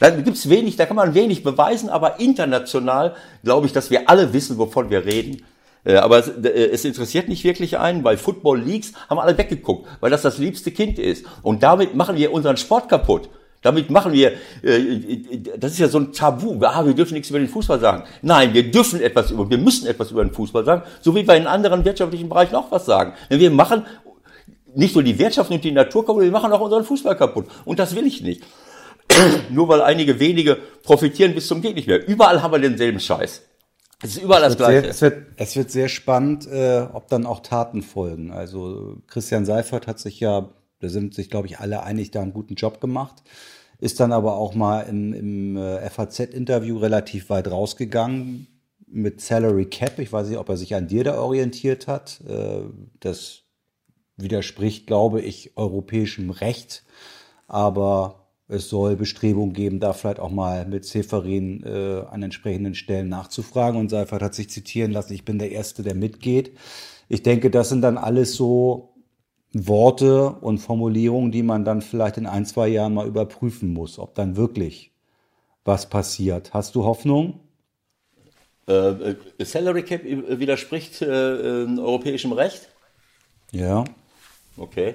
Da 0.00 0.10
gibt's 0.10 0.48
wenig, 0.48 0.74
da 0.74 0.86
kann 0.86 0.96
man 0.96 1.14
wenig 1.14 1.44
beweisen, 1.44 1.88
aber 1.88 2.18
international 2.18 3.14
glaube 3.44 3.66
ich, 3.66 3.72
dass 3.72 3.90
wir 3.90 4.08
alle 4.08 4.32
wissen, 4.32 4.58
wovon 4.58 4.90
wir 4.90 5.04
reden. 5.04 5.44
Äh, 5.84 5.96
aber 5.96 6.18
es, 6.18 6.28
äh, 6.28 6.70
es, 6.70 6.84
interessiert 6.84 7.28
nicht 7.28 7.44
wirklich 7.44 7.78
einen, 7.78 8.04
weil 8.04 8.16
Football 8.16 8.60
Leagues 8.60 8.92
haben 9.08 9.18
alle 9.18 9.36
weggeguckt, 9.36 9.88
weil 10.00 10.10
das 10.10 10.22
das 10.22 10.38
liebste 10.38 10.70
Kind 10.70 10.98
ist. 10.98 11.24
Und 11.42 11.62
damit 11.62 11.94
machen 11.94 12.16
wir 12.16 12.32
unseren 12.32 12.56
Sport 12.56 12.88
kaputt. 12.88 13.28
Damit 13.62 13.90
machen 13.90 14.12
wir, 14.12 14.32
äh, 14.62 15.38
das 15.56 15.72
ist 15.72 15.78
ja 15.78 15.88
so 15.88 15.98
ein 15.98 16.12
Tabu, 16.12 16.58
ah, 16.62 16.84
wir 16.84 16.94
dürfen 16.94 17.14
nichts 17.14 17.30
über 17.30 17.38
den 17.38 17.48
Fußball 17.48 17.78
sagen. 17.78 18.04
Nein, 18.20 18.54
wir 18.54 18.70
dürfen 18.70 19.00
etwas 19.00 19.30
über, 19.30 19.48
wir 19.48 19.58
müssen 19.58 19.86
etwas 19.86 20.10
über 20.10 20.24
den 20.24 20.32
Fußball 20.32 20.64
sagen, 20.64 20.82
so 21.00 21.14
wie 21.14 21.26
wir 21.26 21.36
in 21.36 21.46
anderen 21.46 21.84
wirtschaftlichen 21.84 22.28
Bereichen 22.28 22.56
auch 22.56 22.70
was 22.70 22.86
sagen. 22.86 23.12
Denn 23.30 23.38
wir 23.38 23.50
machen 23.50 23.84
nicht 24.74 24.94
nur 24.94 25.04
die 25.04 25.18
Wirtschaft 25.18 25.50
und 25.50 25.62
die 25.62 25.70
Natur 25.70 26.04
kaputt, 26.04 26.22
wir 26.22 26.30
machen 26.30 26.52
auch 26.52 26.60
unseren 26.60 26.84
Fußball 26.84 27.16
kaputt. 27.16 27.46
Und 27.64 27.78
das 27.78 27.94
will 27.94 28.06
ich 28.06 28.22
nicht. 28.22 28.42
nur 29.50 29.68
weil 29.68 29.82
einige 29.82 30.18
wenige 30.18 30.58
profitieren 30.82 31.34
bis 31.34 31.46
zum 31.46 31.60
geht 31.60 31.76
nicht 31.76 31.86
mehr. 31.86 32.06
Überall 32.06 32.42
haben 32.42 32.52
wir 32.52 32.58
denselben 32.58 32.98
Scheiß. 33.00 33.42
Es 34.02 34.16
ist 34.16 34.22
überall 34.22 34.42
das 34.42 34.56
Gleiche. 34.56 34.80
Sehr, 34.80 34.90
es, 34.90 35.02
wird, 35.02 35.26
es 35.36 35.56
wird 35.56 35.70
sehr 35.70 35.88
spannend, 35.88 36.46
äh, 36.46 36.86
ob 36.92 37.08
dann 37.08 37.24
auch 37.24 37.40
Taten 37.40 37.82
folgen. 37.82 38.30
Also 38.32 38.98
Christian 39.06 39.44
Seifert 39.44 39.86
hat 39.86 39.98
sich 39.98 40.18
ja, 40.20 40.48
da 40.80 40.88
sind 40.88 41.14
sich, 41.14 41.30
glaube 41.30 41.46
ich, 41.46 41.60
alle 41.60 41.82
einig, 41.82 42.10
da 42.10 42.20
einen 42.20 42.32
guten 42.32 42.54
Job 42.54 42.80
gemacht. 42.80 43.22
Ist 43.78 44.00
dann 44.00 44.12
aber 44.12 44.36
auch 44.36 44.54
mal 44.54 44.82
im, 44.82 45.12
im 45.12 45.56
äh, 45.56 45.88
FAZ-Interview 45.88 46.78
relativ 46.78 47.30
weit 47.30 47.50
rausgegangen 47.50 48.46
mit 48.86 49.20
Salary 49.20 49.66
Cap. 49.66 49.98
Ich 49.98 50.12
weiß 50.12 50.28
nicht, 50.28 50.38
ob 50.38 50.48
er 50.48 50.56
sich 50.56 50.74
an 50.74 50.88
dir 50.88 51.04
da 51.04 51.20
orientiert 51.20 51.86
hat. 51.86 52.20
Äh, 52.28 52.62
das 53.00 53.42
widerspricht, 54.16 54.86
glaube 54.86 55.20
ich, 55.20 55.56
europäischem 55.56 56.30
Recht. 56.30 56.84
Aber 57.46 58.21
es 58.52 58.68
soll 58.68 58.96
Bestrebungen 58.96 59.54
geben, 59.54 59.80
da 59.80 59.92
vielleicht 59.92 60.20
auch 60.20 60.30
mal 60.30 60.66
mit 60.66 60.84
Seferin 60.84 61.62
äh, 61.64 62.02
an 62.10 62.22
entsprechenden 62.22 62.74
Stellen 62.74 63.08
nachzufragen. 63.08 63.78
Und 63.80 63.88
Seifert 63.88 64.22
hat 64.22 64.34
sich 64.34 64.50
zitieren 64.50 64.92
lassen, 64.92 65.14
ich 65.14 65.24
bin 65.24 65.38
der 65.38 65.50
Erste, 65.50 65.82
der 65.82 65.94
mitgeht. 65.94 66.52
Ich 67.08 67.22
denke, 67.22 67.50
das 67.50 67.68
sind 67.68 67.82
dann 67.82 67.98
alles 67.98 68.34
so 68.34 68.94
Worte 69.52 70.30
und 70.30 70.58
Formulierungen, 70.58 71.30
die 71.30 71.42
man 71.42 71.64
dann 71.64 71.82
vielleicht 71.82 72.16
in 72.16 72.26
ein, 72.26 72.46
zwei 72.46 72.68
Jahren 72.68 72.94
mal 72.94 73.06
überprüfen 73.06 73.72
muss, 73.72 73.98
ob 73.98 74.14
dann 74.14 74.36
wirklich 74.36 74.92
was 75.64 75.88
passiert. 75.88 76.54
Hast 76.54 76.74
du 76.74 76.84
Hoffnung? 76.84 77.40
Äh, 78.66 78.72
äh 78.72 79.16
Salary 79.44 79.82
Cap 79.82 80.02
widerspricht 80.04 81.02
äh, 81.02 81.06
äh, 81.06 81.78
europäischem 81.78 82.32
Recht? 82.32 82.68
Ja. 83.50 83.84
Okay. 84.56 84.94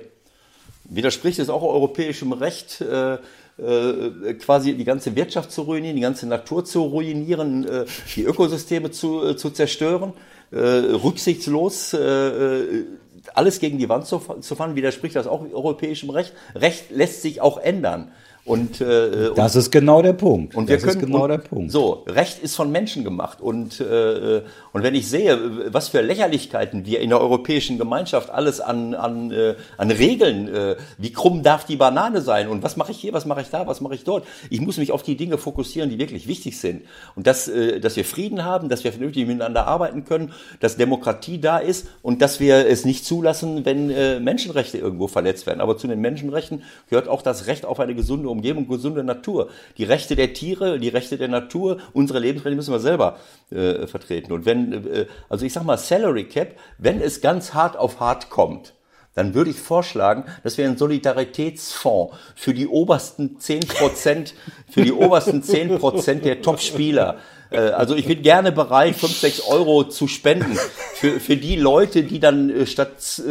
Widerspricht 0.85 1.39
es 1.39 1.49
auch 1.49 1.63
europäischem 1.63 2.31
Recht, 2.31 2.81
äh, 2.81 3.17
äh, 3.57 4.33
quasi 4.35 4.73
die 4.75 4.83
ganze 4.83 5.15
Wirtschaft 5.15 5.51
zu 5.51 5.63
ruinieren, 5.63 5.95
die 5.95 6.01
ganze 6.01 6.27
Natur 6.27 6.63
zu 6.63 6.83
ruinieren, 6.83 7.67
äh, 7.67 7.85
die 8.15 8.23
Ökosysteme 8.23 8.91
zu, 8.91 9.25
äh, 9.25 9.35
zu 9.35 9.49
zerstören, 9.49 10.13
äh, 10.51 10.57
rücksichtslos 10.57 11.93
äh, 11.93 12.85
alles 13.33 13.59
gegen 13.59 13.77
die 13.77 13.89
Wand 13.89 14.05
zu, 14.05 14.19
zu 14.41 14.55
fahren, 14.55 14.75
widerspricht 14.75 15.15
das 15.15 15.27
auch 15.27 15.41
europäischem 15.41 16.09
Recht. 16.09 16.33
Recht 16.55 16.91
lässt 16.91 17.21
sich 17.21 17.41
auch 17.41 17.57
ändern. 17.57 18.11
Und, 18.47 18.79
äh, 18.79 19.33
das 19.35 19.55
und, 19.55 19.59
ist 19.59 19.71
genau 19.71 20.01
der 20.01 20.13
Punkt. 20.13 20.55
Und 20.55 20.69
das 20.69 20.75
wir 20.75 20.77
können, 20.77 21.01
ist 21.01 21.05
genau 21.05 21.23
und, 21.23 21.29
der 21.29 21.37
Punkt. 21.39 21.69
So, 21.69 22.05
Recht 22.07 22.39
ist 22.41 22.55
von 22.55 22.71
Menschen 22.71 23.03
gemacht. 23.03 23.41
Und, 23.41 23.81
äh, 23.81 24.41
und 24.71 24.83
wenn 24.83 24.95
ich 24.95 25.09
sehe, 25.09 25.73
was 25.73 25.89
für 25.89 25.99
Lächerlichkeiten 25.99 26.85
wir 26.85 27.01
in 27.01 27.09
der 27.09 27.19
europäischen 27.19 27.77
Gemeinschaft 27.77 28.29
alles 28.29 28.61
an, 28.61 28.93
an, 28.93 29.31
äh, 29.31 29.55
an 29.75 29.91
Regeln, 29.91 30.47
äh, 30.47 30.77
wie 30.97 31.11
krumm 31.11 31.43
darf 31.43 31.65
die 31.65 31.75
Banane 31.75 32.21
sein 32.21 32.47
und 32.47 32.63
was 32.63 32.77
mache 32.77 32.93
ich 32.93 32.99
hier, 32.99 33.11
was 33.11 33.25
mache 33.25 33.41
ich 33.41 33.49
da, 33.49 33.67
was 33.67 33.81
mache 33.81 33.95
ich 33.95 34.05
dort. 34.05 34.25
Ich 34.49 34.61
muss 34.61 34.77
mich 34.77 34.93
auf 34.93 35.03
die 35.03 35.17
Dinge 35.17 35.37
fokussieren, 35.37 35.89
die 35.89 35.99
wirklich 35.99 36.25
wichtig 36.29 36.57
sind. 36.57 36.83
Und 37.15 37.27
dass, 37.27 37.49
äh, 37.49 37.81
dass 37.81 37.97
wir 37.97 38.05
Frieden 38.05 38.45
haben, 38.45 38.69
dass 38.69 38.85
wir 38.85 38.93
vernünftig 38.93 39.27
miteinander 39.27 39.67
arbeiten 39.67 40.05
können, 40.05 40.31
dass 40.61 40.77
Demokratie 40.77 41.41
da 41.41 41.57
ist 41.57 41.87
und 42.01 42.21
dass 42.21 42.39
wir 42.39 42.65
es 42.65 42.85
nicht 42.85 43.03
zulassen, 43.03 43.65
wenn 43.65 43.89
äh, 43.89 44.21
Menschenrechte 44.21 44.77
irgendwo 44.77 45.07
verletzt 45.07 45.47
werden. 45.47 45.59
Aber 45.59 45.77
zu 45.77 45.87
den 45.87 45.99
Menschenrechten 45.99 46.63
gehört 46.89 47.09
auch 47.09 47.21
das 47.21 47.47
Recht 47.47 47.65
auf 47.65 47.81
eine 47.81 47.93
gesunde 47.93 48.36
Umgebung, 48.37 48.67
gesunde 48.67 49.03
Natur. 49.03 49.49
Die 49.77 49.83
Rechte 49.83 50.15
der 50.15 50.33
Tiere, 50.33 50.79
die 50.79 50.89
Rechte 50.89 51.17
der 51.17 51.27
Natur, 51.27 51.77
unsere 51.93 52.19
Lebensrechte 52.19 52.55
müssen 52.55 52.73
wir 52.73 52.79
selber 52.79 53.17
äh, 53.51 53.87
vertreten. 53.87 54.31
Und 54.31 54.45
wenn, 54.45 54.73
äh, 54.87 55.05
also 55.29 55.45
ich 55.45 55.53
sag 55.53 55.63
mal 55.63 55.77
Salary 55.77 56.25
Cap, 56.25 56.55
wenn 56.77 57.01
es 57.01 57.21
ganz 57.21 57.53
hart 57.53 57.77
auf 57.77 57.99
hart 57.99 58.29
kommt, 58.29 58.73
dann 59.17 59.33
würde 59.33 59.49
ich 59.49 59.59
vorschlagen, 59.59 60.25
dass 60.43 60.57
wir 60.57 60.65
einen 60.65 60.77
Solidaritätsfonds 60.77 62.15
für 62.35 62.53
die 62.53 62.67
obersten 62.67 63.39
zehn 63.39 63.61
Prozent, 63.61 64.35
für 64.69 64.83
die 64.83 64.93
obersten 64.93 65.41
zehn 65.41 65.77
Prozent 65.79 66.23
der 66.23 66.41
Top-Spieler 66.41 67.17
äh, 67.49 67.59
also 67.59 67.95
ich 67.95 68.05
bin 68.05 68.21
gerne 68.21 68.51
bereit, 68.51 68.95
5, 68.95 69.17
6 69.17 69.41
Euro 69.47 69.85
zu 69.85 70.07
spenden 70.07 70.57
für, 70.95 71.19
für 71.19 71.37
die 71.37 71.55
Leute, 71.55 72.03
die 72.03 72.19
dann 72.19 72.49
äh, 72.49 72.65
statt, 72.65 73.21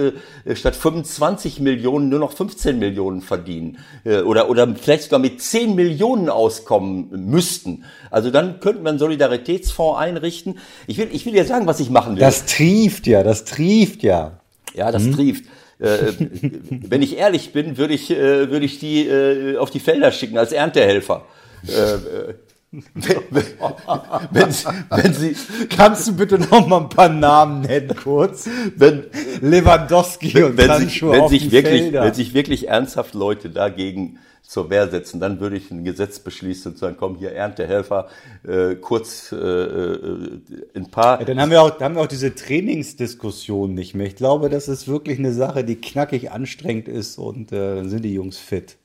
äh, 0.45 0.57
statt 0.57 0.77
25 0.77 1.61
Millionen 1.61 2.09
nur 2.09 2.19
noch 2.19 2.33
15 2.33 2.79
Millionen 2.79 3.21
verdienen 3.21 3.79
oder, 4.05 4.49
oder 4.49 4.75
vielleicht 4.75 5.05
sogar 5.05 5.19
mit 5.19 5.43
10 5.43 5.75
Millionen 5.75 6.29
auskommen 6.29 7.09
müssten. 7.29 7.85
Also 8.11 8.31
dann 8.31 8.61
könnten 8.61 8.83
wir 8.85 8.91
einen 8.91 8.99
Solidaritätsfonds 8.99 9.99
einrichten. 9.99 10.59
Ich 10.87 10.99
will, 10.99 11.09
ich 11.13 11.27
will 11.27 11.35
ja 11.35 11.45
sagen, 11.45 11.67
was 11.67 11.81
ich 11.81 11.91
machen 11.91 12.15
will. 12.17 12.21
Das 12.21 12.47
trieft 12.47 13.07
ja, 13.07 13.23
das 13.23 13.45
trieft 13.45 14.03
ja. 14.03 14.41
Ja, 14.75 14.93
das 14.93 15.05
hm? 15.05 15.15
trieft. 15.15 15.45
Wenn 15.79 17.03
ich 17.03 17.19
ehrlich 17.19 17.53
bin, 17.53 17.77
würde 17.77 17.95
ich, 17.95 18.11
würde 18.11 18.65
ich 18.65 18.79
die 18.79 19.57
auf 19.59 19.71
die 19.71 19.81
Felder 19.81 20.13
schicken 20.13 20.39
als 20.39 20.53
Erntehelfer. 20.53 21.25
Wenn, 22.73 23.45
wenn, 24.33 24.51
Sie, 24.51 24.67
wenn 24.91 25.15
Sie, 25.15 25.37
kannst 25.75 26.09
du 26.09 26.17
bitte 26.17 26.39
noch 26.39 26.67
mal 26.67 26.81
ein 26.81 26.89
paar 26.89 27.09
Namen 27.09 27.63
nennen, 27.63 27.95
kurz? 27.95 28.49
Wenn 28.75 29.05
Lewandowski 29.41 30.43
und 30.43 30.59
wenn 30.59 30.73
sich, 30.81 31.03
wenn 31.03 31.29
sich 31.29 31.53
wirklich, 31.53 31.83
Felder. 31.83 32.03
wenn 32.03 32.15
sich 32.15 32.35
wirklich 32.35 32.69
ernsthaft 32.69 33.15
Leute 33.15 33.51
dagegen 33.51 34.19
zur 34.47 34.71
Wehr 34.71 34.89
setzen, 34.89 35.19
dann 35.19 35.41
würde 35.41 35.57
ich 35.57 35.71
ein 35.71 35.85
Gesetz 35.85 36.21
beschließen 36.21 36.73
und 36.73 36.79
sagen, 36.79 36.97
komm 36.99 37.17
hier 37.17 37.33
Erntehelfer, 37.33 38.09
äh, 38.47 38.77
kurz 38.77 39.33
äh, 39.33 39.37
äh, 39.37 40.41
ein 40.75 40.91
paar. 40.91 41.19
Ja, 41.19 41.25
dann 41.25 41.41
haben 41.41 41.51
wir 41.51 41.63
auch, 41.63 41.71
dann 41.71 41.85
haben 41.85 41.95
wir 41.97 42.03
auch 42.03 42.07
diese 42.07 42.35
Trainingsdiskussion 42.35 43.75
nicht 43.75 43.95
mehr. 43.95 44.07
Ich 44.07 44.17
glaube, 44.17 44.49
das 44.49 44.69
ist 44.69 44.87
wirklich 44.87 45.19
eine 45.19 45.33
Sache, 45.33 45.65
die 45.65 45.77
knackig 45.77 46.31
anstrengend 46.31 46.87
ist 46.87 47.19
und 47.19 47.51
äh, 47.51 47.77
dann 47.77 47.89
sind 47.89 48.03
die 48.03 48.15
Jungs 48.15 48.39
fit. 48.39 48.77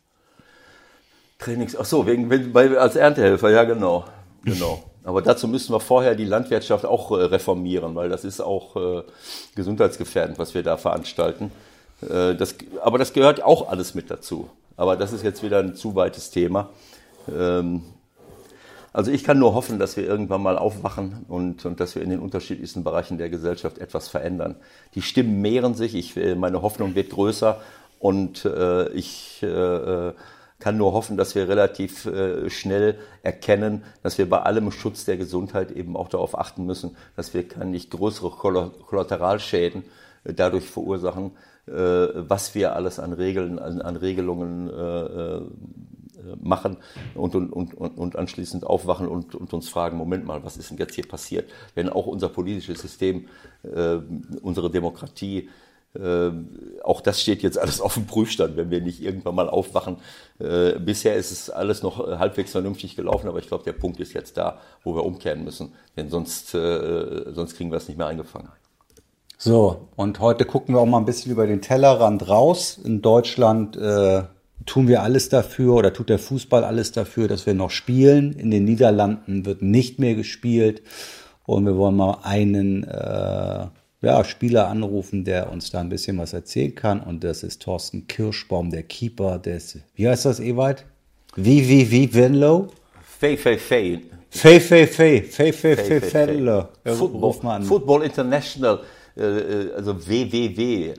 Trainings, 1.37 1.75
ach 1.75 1.85
so, 1.85 2.07
wegen, 2.07 2.29
bei, 2.51 2.77
als 2.77 2.95
Erntehelfer, 2.95 3.49
ja 3.51 3.63
genau, 3.63 4.05
genau. 4.43 4.83
Aber 5.03 5.21
dazu 5.21 5.47
müssen 5.47 5.73
wir 5.73 5.79
vorher 5.79 6.15
die 6.15 6.25
Landwirtschaft 6.25 6.85
auch 6.85 7.11
äh, 7.11 7.23
reformieren, 7.23 7.95
weil 7.95 8.09
das 8.09 8.23
ist 8.23 8.41
auch 8.41 8.75
äh, 8.75 9.03
gesundheitsgefährdend, 9.55 10.37
was 10.39 10.53
wir 10.53 10.63
da 10.63 10.77
veranstalten. 10.77 11.51
Äh, 12.01 12.35
das, 12.35 12.55
aber 12.81 12.97
das 12.97 13.13
gehört 13.13 13.43
auch 13.43 13.69
alles 13.69 13.95
mit 13.95 14.09
dazu. 14.11 14.49
Aber 14.77 14.95
das 14.95 15.13
ist 15.13 15.23
jetzt 15.23 15.43
wieder 15.43 15.59
ein 15.59 15.75
zu 15.75 15.95
weites 15.95 16.31
Thema. 16.31 16.69
Ähm, 17.31 17.83
also 18.93 19.09
ich 19.09 19.23
kann 19.23 19.39
nur 19.39 19.53
hoffen, 19.53 19.79
dass 19.79 19.95
wir 19.95 20.05
irgendwann 20.05 20.41
mal 20.41 20.57
aufwachen 20.57 21.25
und, 21.29 21.65
und 21.65 21.79
dass 21.79 21.95
wir 21.95 22.01
in 22.01 22.09
den 22.09 22.19
unterschiedlichsten 22.19 22.83
Bereichen 22.83 23.17
der 23.17 23.29
Gesellschaft 23.29 23.77
etwas 23.77 24.09
verändern. 24.09 24.55
Die 24.95 25.01
Stimmen 25.01 25.41
mehren 25.41 25.75
sich, 25.75 25.95
ich, 25.95 26.17
äh, 26.17 26.35
meine 26.35 26.61
Hoffnung 26.61 26.93
wird 26.93 27.11
größer 27.11 27.61
und 27.99 28.43
äh, 28.43 28.89
ich 28.89 29.41
äh, 29.43 30.13
kann 30.59 30.77
nur 30.77 30.93
hoffen, 30.93 31.15
dass 31.17 31.35
wir 31.35 31.47
relativ 31.47 32.05
äh, 32.05 32.49
schnell 32.49 32.97
erkennen, 33.23 33.83
dass 34.03 34.17
wir 34.17 34.29
bei 34.29 34.41
allem 34.41 34.71
Schutz 34.71 35.05
der 35.05 35.17
Gesundheit 35.17 35.71
eben 35.71 35.95
auch 35.95 36.09
darauf 36.09 36.37
achten 36.37 36.65
müssen, 36.65 36.97
dass 37.15 37.33
wir 37.33 37.47
keine 37.47 37.71
nicht 37.71 37.91
größere 37.91 38.29
Kollateralschäden 38.29 39.83
äh, 40.25 40.33
dadurch 40.33 40.69
verursachen, 40.69 41.27
äh, 41.27 41.50
was 41.73 42.53
wir 42.53 42.75
alles 42.75 42.99
an 42.99 43.13
Regeln, 43.13 43.59
an, 43.59 43.81
an 43.81 43.95
Regelungen 43.95 44.69
äh, 44.69 45.39
äh, 46.21 46.35
machen 46.39 46.77
und, 47.15 47.35
und, 47.35 47.51
und, 47.51 47.73
und 47.73 48.15
anschließend 48.15 48.65
aufwachen 48.65 49.07
und, 49.07 49.35
und 49.35 49.53
uns 49.53 49.69
fragen, 49.69 49.97
Moment 49.97 50.25
mal, 50.25 50.43
was 50.43 50.57
ist 50.57 50.69
denn 50.69 50.77
jetzt 50.77 50.95
hier 50.95 51.07
passiert? 51.07 51.49
Wenn 51.73 51.89
auch 51.89 52.05
unser 52.05 52.29
politisches 52.29 52.81
System, 52.81 53.27
äh, 53.63 53.97
unsere 54.41 54.69
Demokratie 54.69 55.49
äh, 55.93 56.31
auch 56.83 57.01
das 57.01 57.21
steht 57.21 57.43
jetzt 57.43 57.57
alles 57.57 57.81
auf 57.81 57.95
dem 57.95 58.05
Prüfstand, 58.05 58.55
wenn 58.55 58.69
wir 58.71 58.79
nicht 58.81 59.01
irgendwann 59.01 59.35
mal 59.35 59.49
aufwachen. 59.49 59.97
Äh, 60.39 60.79
bisher 60.79 61.15
ist 61.15 61.31
es 61.31 61.49
alles 61.49 61.83
noch 61.83 61.99
halbwegs 61.99 62.51
vernünftig 62.51 62.95
gelaufen, 62.95 63.27
aber 63.27 63.39
ich 63.39 63.47
glaube, 63.47 63.65
der 63.65 63.73
Punkt 63.73 63.99
ist 63.99 64.13
jetzt 64.13 64.37
da, 64.37 64.61
wo 64.83 64.95
wir 64.95 65.03
umkehren 65.03 65.43
müssen, 65.43 65.73
denn 65.97 66.09
sonst, 66.09 66.53
äh, 66.55 67.33
sonst 67.33 67.57
kriegen 67.57 67.71
wir 67.71 67.77
es 67.77 67.87
nicht 67.89 67.97
mehr 67.97 68.07
eingefangen. 68.07 68.49
So, 69.43 69.87
und 69.95 70.19
heute 70.19 70.45
gucken 70.45 70.75
wir 70.75 70.81
auch 70.81 70.85
mal 70.85 70.99
ein 70.99 71.05
bisschen 71.05 71.31
über 71.31 71.47
den 71.47 71.63
Tellerrand 71.63 72.29
raus. 72.29 72.79
In 72.85 73.01
Deutschland 73.01 73.75
äh, 73.75 74.21
tun 74.67 74.87
wir 74.87 75.01
alles 75.01 75.29
dafür 75.29 75.73
oder 75.73 75.93
tut 75.93 76.09
der 76.09 76.19
Fußball 76.19 76.63
alles 76.63 76.91
dafür, 76.91 77.27
dass 77.27 77.47
wir 77.47 77.55
noch 77.55 77.71
spielen. 77.71 78.33
In 78.33 78.51
den 78.51 78.65
Niederlanden 78.65 79.43
wird 79.47 79.63
nicht 79.63 79.97
mehr 79.97 80.13
gespielt. 80.13 80.83
Und 81.47 81.65
wir 81.65 81.75
wollen 81.75 81.95
mal 81.95 82.19
einen 82.21 82.83
äh, 82.83 83.65
ja, 84.03 84.23
Spieler 84.25 84.67
anrufen, 84.67 85.25
der 85.25 85.51
uns 85.51 85.71
da 85.71 85.79
ein 85.79 85.89
bisschen 85.89 86.19
was 86.19 86.33
erzählen 86.33 86.75
kann. 86.75 87.01
Und 87.01 87.23
das 87.23 87.41
ist 87.41 87.63
Thorsten 87.63 88.05
Kirschbaum, 88.05 88.69
der 88.69 88.83
Keeper 88.83 89.39
des, 89.39 89.79
wie 89.95 90.07
heißt 90.07 90.25
das, 90.25 90.39
Ewald? 90.39 90.85
Wie, 91.35 91.67
wie, 91.67 91.89
wie, 91.89 92.13
Venlo? 92.13 92.67
Fei, 93.01 93.35
Fei, 93.35 93.57
Fei. 93.57 94.01
Fei, 94.29 94.59
Fei, 94.59 94.85
Fei, 94.85 95.23
Fei, 95.23 95.51
Fei, 95.51 95.75
Fei, 95.75 96.27
Venlo. 96.27 96.67
Football, 96.85 97.63
Football 97.63 98.03
International, 98.03 98.81
äh, 99.15 99.21
äh 99.21 99.73
also 99.73 100.07
WWW. 100.07 100.93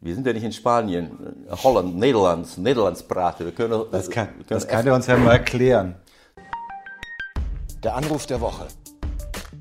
Wir 0.00 0.14
sind 0.14 0.26
ja 0.26 0.32
nicht 0.32 0.42
in 0.42 0.52
Spanien, 0.52 1.46
Holland, 1.62 1.96
Nederlands, 1.96 2.56
Nederlandsprache. 2.58 3.44
Wir 3.44 3.52
können, 3.52 3.84
das 3.92 4.10
kann, 4.10 4.28
können 4.28 4.44
das 4.48 4.66
kann 4.66 4.86
er 4.86 4.94
uns 4.94 5.06
ja 5.06 5.16
mal 5.16 5.32
erklären. 5.32 5.94
Der 7.84 7.94
Anruf 7.94 8.26
der 8.26 8.40
Woche. 8.40 8.66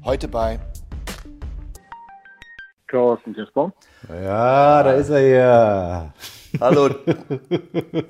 Heute 0.04 0.28
bei 0.28 0.60
Thorsten 2.88 3.34
Kirschbaum. 3.34 3.72
Ja, 4.10 4.84
da 4.84 4.94
ist 4.94 5.10
er 5.10 5.22
ja. 5.22 6.14
Hallo, 6.60 6.90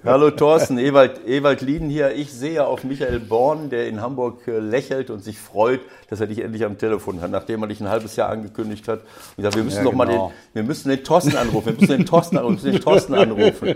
hallo 0.04 0.32
Thorsten, 0.32 0.80
Ewald, 0.80 1.28
Ewald 1.28 1.62
Lieden 1.62 1.90
hier. 1.90 2.16
Ich 2.16 2.34
sehe 2.34 2.66
auf 2.66 2.84
Michael 2.84 3.20
Born, 3.20 3.70
der 3.70 3.88
in 3.88 4.02
Hamburg 4.02 4.48
äh, 4.48 4.58
lächelt 4.58 5.10
und 5.10 5.24
sich 5.24 5.38
freut, 5.38 5.80
dass 6.10 6.22
er 6.22 6.28
dich 6.28 6.40
endlich 6.40 6.66
am 6.66 6.78
Telefon 6.78 7.22
hat, 7.22 7.30
nachdem 7.30 7.62
er 7.62 7.68
dich 7.68 7.82
ein 7.82 7.90
halbes 7.90 8.16
Jahr 8.16 8.30
angekündigt 8.30 8.88
hat. 8.88 9.02
Und 9.02 9.38
gesagt, 9.38 9.56
wir 9.56 9.64
müssen 9.64 9.78
ja, 9.78 9.84
doch 9.84 9.92
genau. 9.92 10.04
mal 10.04 10.06
den, 10.06 10.16
genau. 10.16 10.32
wir 10.54 10.64
müssen 10.64 10.90
den 10.90 11.04
Thorsten 11.04 11.38
anrufen, 11.38 11.66
wir 11.68 11.74
müssen 11.74 11.98
den 11.98 12.06
Thorsten 12.06 12.38
anrufen, 12.38 12.64
wir 12.64 12.72
müssen 12.72 12.72
den 12.72 12.82
Thorsten 12.82 13.14
anrufen. 13.14 13.76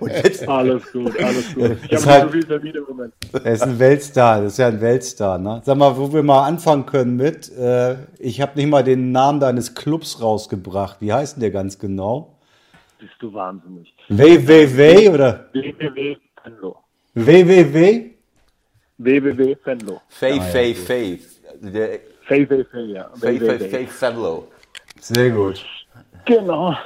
Und 0.00 0.12
jetzt, 0.12 0.48
alles 0.48 0.92
gut, 0.92 1.18
alles 1.20 1.54
gut. 1.54 1.76
Ich 1.88 1.96
habe 1.96 2.06
halt, 2.06 2.22
so 2.22 2.28
viel 2.30 2.44
Termine 2.44 2.78
im 2.78 2.84
Moment. 2.88 3.14
Er 3.32 3.52
ist 3.52 3.62
ein 3.62 3.78
Weltstar, 3.78 4.42
das 4.42 4.52
ist 4.52 4.58
ja 4.58 4.68
ein 4.68 4.80
Weltstar. 4.80 5.38
Ne? 5.38 5.62
Sag 5.64 5.76
mal, 5.76 5.96
wo 5.96 6.12
wir 6.12 6.22
mal 6.22 6.46
anfangen 6.46 6.86
können 6.86 7.16
mit, 7.16 7.50
äh, 7.56 7.96
ich 8.18 8.40
habe 8.40 8.52
nicht 8.54 8.68
mal 8.68 8.84
den 8.84 9.10
Namen 9.10 9.40
deines 9.40 9.74
Clubs 9.74 10.22
rausgebracht. 10.22 10.98
Wie 11.00 11.12
heißt 11.12 11.36
denn 11.36 11.40
der 11.40 11.50
ganz 11.50 11.78
genau? 11.78 12.36
Bist 13.00 13.14
du 13.18 13.32
wahnsinnig. 13.32 13.92
www 14.08 15.08
oder? 15.08 15.50
www 15.52 16.16
Fenlo. 16.42 16.76
www? 17.14 18.10
www 18.98 19.56
Fenlo. 19.64 20.00
Fay, 20.08 20.38
ah, 20.38 20.42
Fay, 20.42 20.74
Fay. 20.74 21.18
Fay, 22.22 22.46
Fay, 22.46 22.64
Fay, 22.64 22.92
ja. 22.92 23.10
Fay, 23.14 23.38
Fay, 23.38 23.58
Fay, 23.58 23.86
Fenlo. 23.86 24.48
Sehr 25.00 25.30
gut. 25.30 25.64
Genau. 26.26 26.76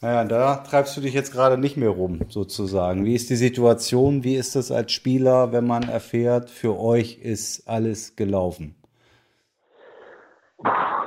Naja, 0.00 0.24
da 0.24 0.54
treibst 0.58 0.96
du 0.96 1.00
dich 1.00 1.12
jetzt 1.12 1.32
gerade 1.32 1.58
nicht 1.58 1.76
mehr 1.76 1.90
rum, 1.90 2.20
sozusagen. 2.28 3.04
Wie 3.04 3.16
ist 3.16 3.30
die 3.30 3.36
Situation? 3.36 4.22
Wie 4.22 4.36
ist 4.36 4.54
das 4.54 4.70
als 4.70 4.92
Spieler, 4.92 5.50
wenn 5.52 5.66
man 5.66 5.88
erfährt, 5.88 6.50
für 6.50 6.78
euch 6.78 7.18
ist 7.18 7.68
alles 7.68 8.14
gelaufen? 8.14 8.76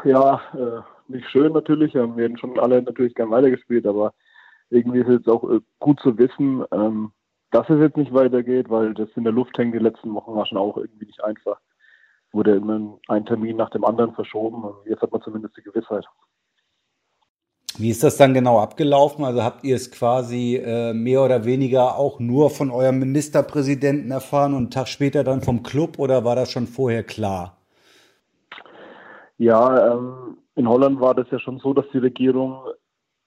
Ja, 0.03 0.41
äh, 0.53 0.81
nicht 1.07 1.29
schön 1.29 1.53
natürlich. 1.53 1.93
Wir 1.93 2.05
hätten 2.23 2.37
schon 2.37 2.59
alle 2.59 2.81
natürlich 2.81 3.15
gern 3.15 3.31
weitergespielt, 3.31 3.85
aber 3.85 4.13
irgendwie 4.71 4.99
ist 4.99 5.07
es 5.07 5.17
jetzt 5.19 5.29
auch 5.29 5.43
äh, 5.49 5.59
gut 5.79 5.99
zu 5.99 6.17
wissen, 6.17 6.63
ähm, 6.71 7.11
dass 7.51 7.69
es 7.69 7.79
jetzt 7.79 7.97
nicht 7.97 8.13
weitergeht, 8.13 8.69
weil 8.69 8.93
das 8.93 9.09
in 9.15 9.25
der 9.25 9.33
Luft 9.33 9.57
hängt 9.57 9.75
die 9.75 9.79
letzten 9.79 10.13
Wochen 10.13 10.33
war 10.33 10.45
schon 10.45 10.57
auch 10.57 10.77
irgendwie 10.77 11.05
nicht 11.05 11.23
einfach. 11.23 11.59
Wurde 12.31 12.55
immer 12.55 12.97
ein 13.09 13.25
Termin 13.25 13.57
nach 13.57 13.69
dem 13.69 13.83
anderen 13.83 14.13
verschoben 14.13 14.63
und 14.63 14.75
jetzt 14.85 15.01
hat 15.01 15.11
man 15.11 15.21
zumindest 15.21 15.57
die 15.57 15.63
Gewissheit. 15.63 16.05
Wie 17.77 17.89
ist 17.89 18.03
das 18.03 18.17
dann 18.17 18.33
genau 18.33 18.59
abgelaufen? 18.59 19.25
Also 19.25 19.43
habt 19.43 19.63
ihr 19.63 19.75
es 19.75 19.91
quasi 19.91 20.55
äh, 20.55 20.93
mehr 20.93 21.23
oder 21.23 21.45
weniger 21.45 21.97
auch 21.97 22.19
nur 22.19 22.49
von 22.49 22.69
eurem 22.69 22.99
Ministerpräsidenten 22.99 24.11
erfahren 24.11 24.53
und 24.53 24.59
einen 24.59 24.71
Tag 24.71 24.87
später 24.87 25.23
dann 25.23 25.41
vom 25.41 25.63
Club 25.63 25.99
oder 25.99 26.23
war 26.23 26.35
das 26.35 26.51
schon 26.51 26.67
vorher 26.67 27.03
klar? 27.03 27.57
Ja, 29.37 29.93
ähm, 29.93 30.37
in 30.55 30.69
Holland 30.69 30.99
war 31.01 31.15
das 31.15 31.27
ja 31.31 31.39
schon 31.39 31.59
so, 31.59 31.73
dass 31.73 31.85
die 31.93 31.97
Regierung 31.97 32.61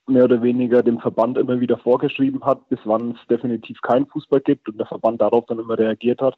mehr 0.07 0.25
oder 0.25 0.43
weniger 0.43 0.83
dem 0.83 1.01
Verband 1.01 1.39
immer 1.39 1.61
wieder 1.61 1.79
vorgeschrieben 1.79 2.45
hat, 2.45 2.69
bis 2.69 2.79
wann 2.85 3.13
es 3.13 3.27
definitiv 3.29 3.81
keinen 3.83 4.07
Fußball 4.07 4.41
gibt 4.41 4.69
und 4.69 4.79
der 4.79 4.87
Verband 4.87 5.21
darauf 5.21 5.47
dann 5.47 5.59
immer 5.59 5.79
reagiert 5.79 6.21
hat. 6.21 6.37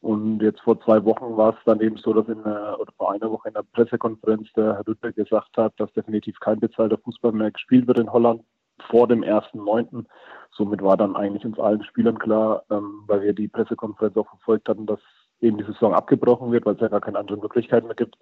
Und 0.00 0.40
jetzt 0.42 0.60
vor 0.60 0.80
zwei 0.80 1.04
Wochen 1.04 1.36
war 1.36 1.50
es 1.50 1.64
dann 1.64 1.80
eben 1.80 1.96
so, 1.96 2.12
dass 2.12 2.26
in 2.26 2.42
der, 2.42 2.76
oder 2.80 2.92
vor 2.96 3.12
einer 3.12 3.30
Woche 3.30 3.48
in 3.48 3.54
der 3.54 3.62
Pressekonferenz 3.62 4.52
der 4.54 4.74
Herr 4.74 4.82
Lüttke 4.84 5.12
gesagt 5.12 5.56
hat, 5.56 5.74
dass 5.78 5.92
definitiv 5.92 6.40
kein 6.40 6.58
bezahlter 6.58 6.98
Fußball 6.98 7.32
mehr 7.32 7.52
gespielt 7.52 7.86
wird 7.86 8.00
in 8.00 8.12
Holland 8.12 8.42
vor 8.90 9.06
dem 9.06 9.22
1.9. 9.22 10.04
Somit 10.50 10.82
war 10.82 10.96
dann 10.96 11.14
eigentlich 11.14 11.44
uns 11.44 11.58
allen 11.58 11.84
Spielern 11.84 12.18
klar, 12.18 12.64
ähm, 12.70 13.04
weil 13.06 13.22
wir 13.22 13.32
die 13.32 13.48
Pressekonferenz 13.48 14.16
auch 14.16 14.28
verfolgt 14.28 14.68
hatten, 14.68 14.86
dass 14.86 15.00
eben 15.40 15.58
die 15.58 15.64
Saison 15.64 15.94
abgebrochen 15.94 16.50
wird, 16.50 16.66
weil 16.66 16.74
es 16.74 16.80
ja 16.80 16.88
gar 16.88 17.00
keine 17.00 17.18
anderen 17.18 17.40
Möglichkeiten 17.40 17.86
mehr 17.86 17.96
gibt. 17.96 18.16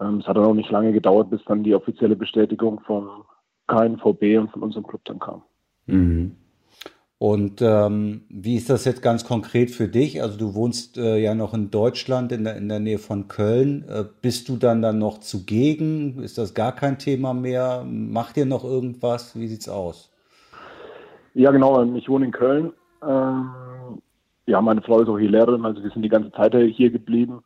Ähm, 0.00 0.18
es 0.18 0.28
hat 0.28 0.36
dann 0.36 0.44
auch 0.44 0.54
nicht 0.54 0.70
lange 0.70 0.92
gedauert, 0.92 1.30
bis 1.30 1.44
dann 1.46 1.64
die 1.64 1.74
offizielle 1.74 2.16
Bestätigung 2.16 2.80
von 2.80 3.24
KNVB 3.72 4.38
und 4.38 4.50
von 4.50 4.62
unserem 4.62 4.86
Club 4.86 5.00
dann 5.04 5.18
kam. 5.18 5.42
Mhm. 5.86 6.36
Und 7.18 7.62
ähm, 7.62 8.22
wie 8.30 8.56
ist 8.56 8.68
das 8.68 8.84
jetzt 8.84 9.00
ganz 9.00 9.24
konkret 9.24 9.70
für 9.70 9.86
dich? 9.86 10.22
Also 10.22 10.36
du 10.36 10.54
wohnst 10.54 10.98
äh, 10.98 11.18
ja 11.18 11.36
noch 11.36 11.54
in 11.54 11.70
Deutschland, 11.70 12.32
in 12.32 12.42
der, 12.42 12.56
in 12.56 12.68
der 12.68 12.80
Nähe 12.80 12.98
von 12.98 13.28
Köln. 13.28 13.84
Äh, 13.88 14.04
bist 14.20 14.48
du 14.48 14.56
dann 14.56 14.82
dann 14.82 14.98
noch 14.98 15.18
zugegen? 15.18 16.20
Ist 16.20 16.36
das 16.36 16.52
gar 16.52 16.72
kein 16.72 16.98
Thema 16.98 17.32
mehr? 17.32 17.84
Macht 17.86 18.36
ihr 18.36 18.44
noch 18.44 18.64
irgendwas? 18.64 19.38
Wie 19.38 19.46
sieht's 19.46 19.68
aus? 19.68 20.10
Ja, 21.34 21.52
genau. 21.52 21.80
Ähm, 21.80 21.94
ich 21.94 22.08
wohne 22.08 22.24
in 22.24 22.32
Köln. 22.32 22.72
Ähm, 23.08 23.50
ja, 24.46 24.60
meine 24.60 24.82
Frau 24.82 25.00
ist 25.00 25.08
auch 25.08 25.18
hier 25.18 25.30
Lehrerin, 25.30 25.64
also 25.64 25.80
wir 25.80 25.90
sind 25.90 26.02
die 26.02 26.08
ganze 26.08 26.32
Zeit 26.32 26.54
hier 26.54 26.90
geblieben. 26.90 27.44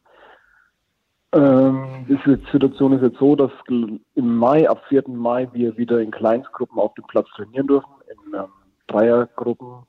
Ähm, 1.33 2.07
die 2.09 2.19
Situation 2.53 2.93
ist 2.93 3.03
jetzt 3.03 3.19
so, 3.19 3.37
dass 3.37 3.51
im 3.69 4.01
Mai, 4.37 4.69
ab 4.69 4.83
4. 4.89 5.05
Mai, 5.09 5.49
wir 5.53 5.77
wieder 5.77 6.01
in 6.01 6.11
Kleinstgruppen 6.11 6.79
auf 6.79 6.95
dem 6.95 7.05
Platz 7.07 7.29
trainieren 7.37 7.67
dürfen. 7.67 7.91
In, 8.09 8.35
ähm, 8.35 8.47
Dreiergruppen. 8.87 9.85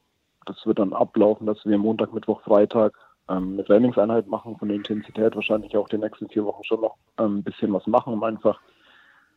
Das 0.46 0.66
wird 0.66 0.80
dann 0.80 0.94
ablaufen, 0.94 1.46
dass 1.46 1.64
wir 1.66 1.78
Montag, 1.78 2.14
Mittwoch, 2.14 2.42
Freitag 2.42 2.94
ähm, 3.30 3.54
eine 3.54 3.66
Trainingseinheit 3.66 4.28
machen, 4.28 4.58
von 4.58 4.70
der 4.70 4.78
Intensität 4.78 5.36
wahrscheinlich 5.36 5.76
auch 5.76 5.90
die 5.90 5.98
nächsten 5.98 6.30
vier 6.30 6.46
Wochen 6.46 6.64
schon 6.64 6.82
noch 6.82 6.96
ähm, 7.18 7.38
ein 7.38 7.44
bisschen 7.44 7.74
was 7.74 7.86
machen, 7.88 8.14
um 8.14 8.24
einfach 8.24 8.60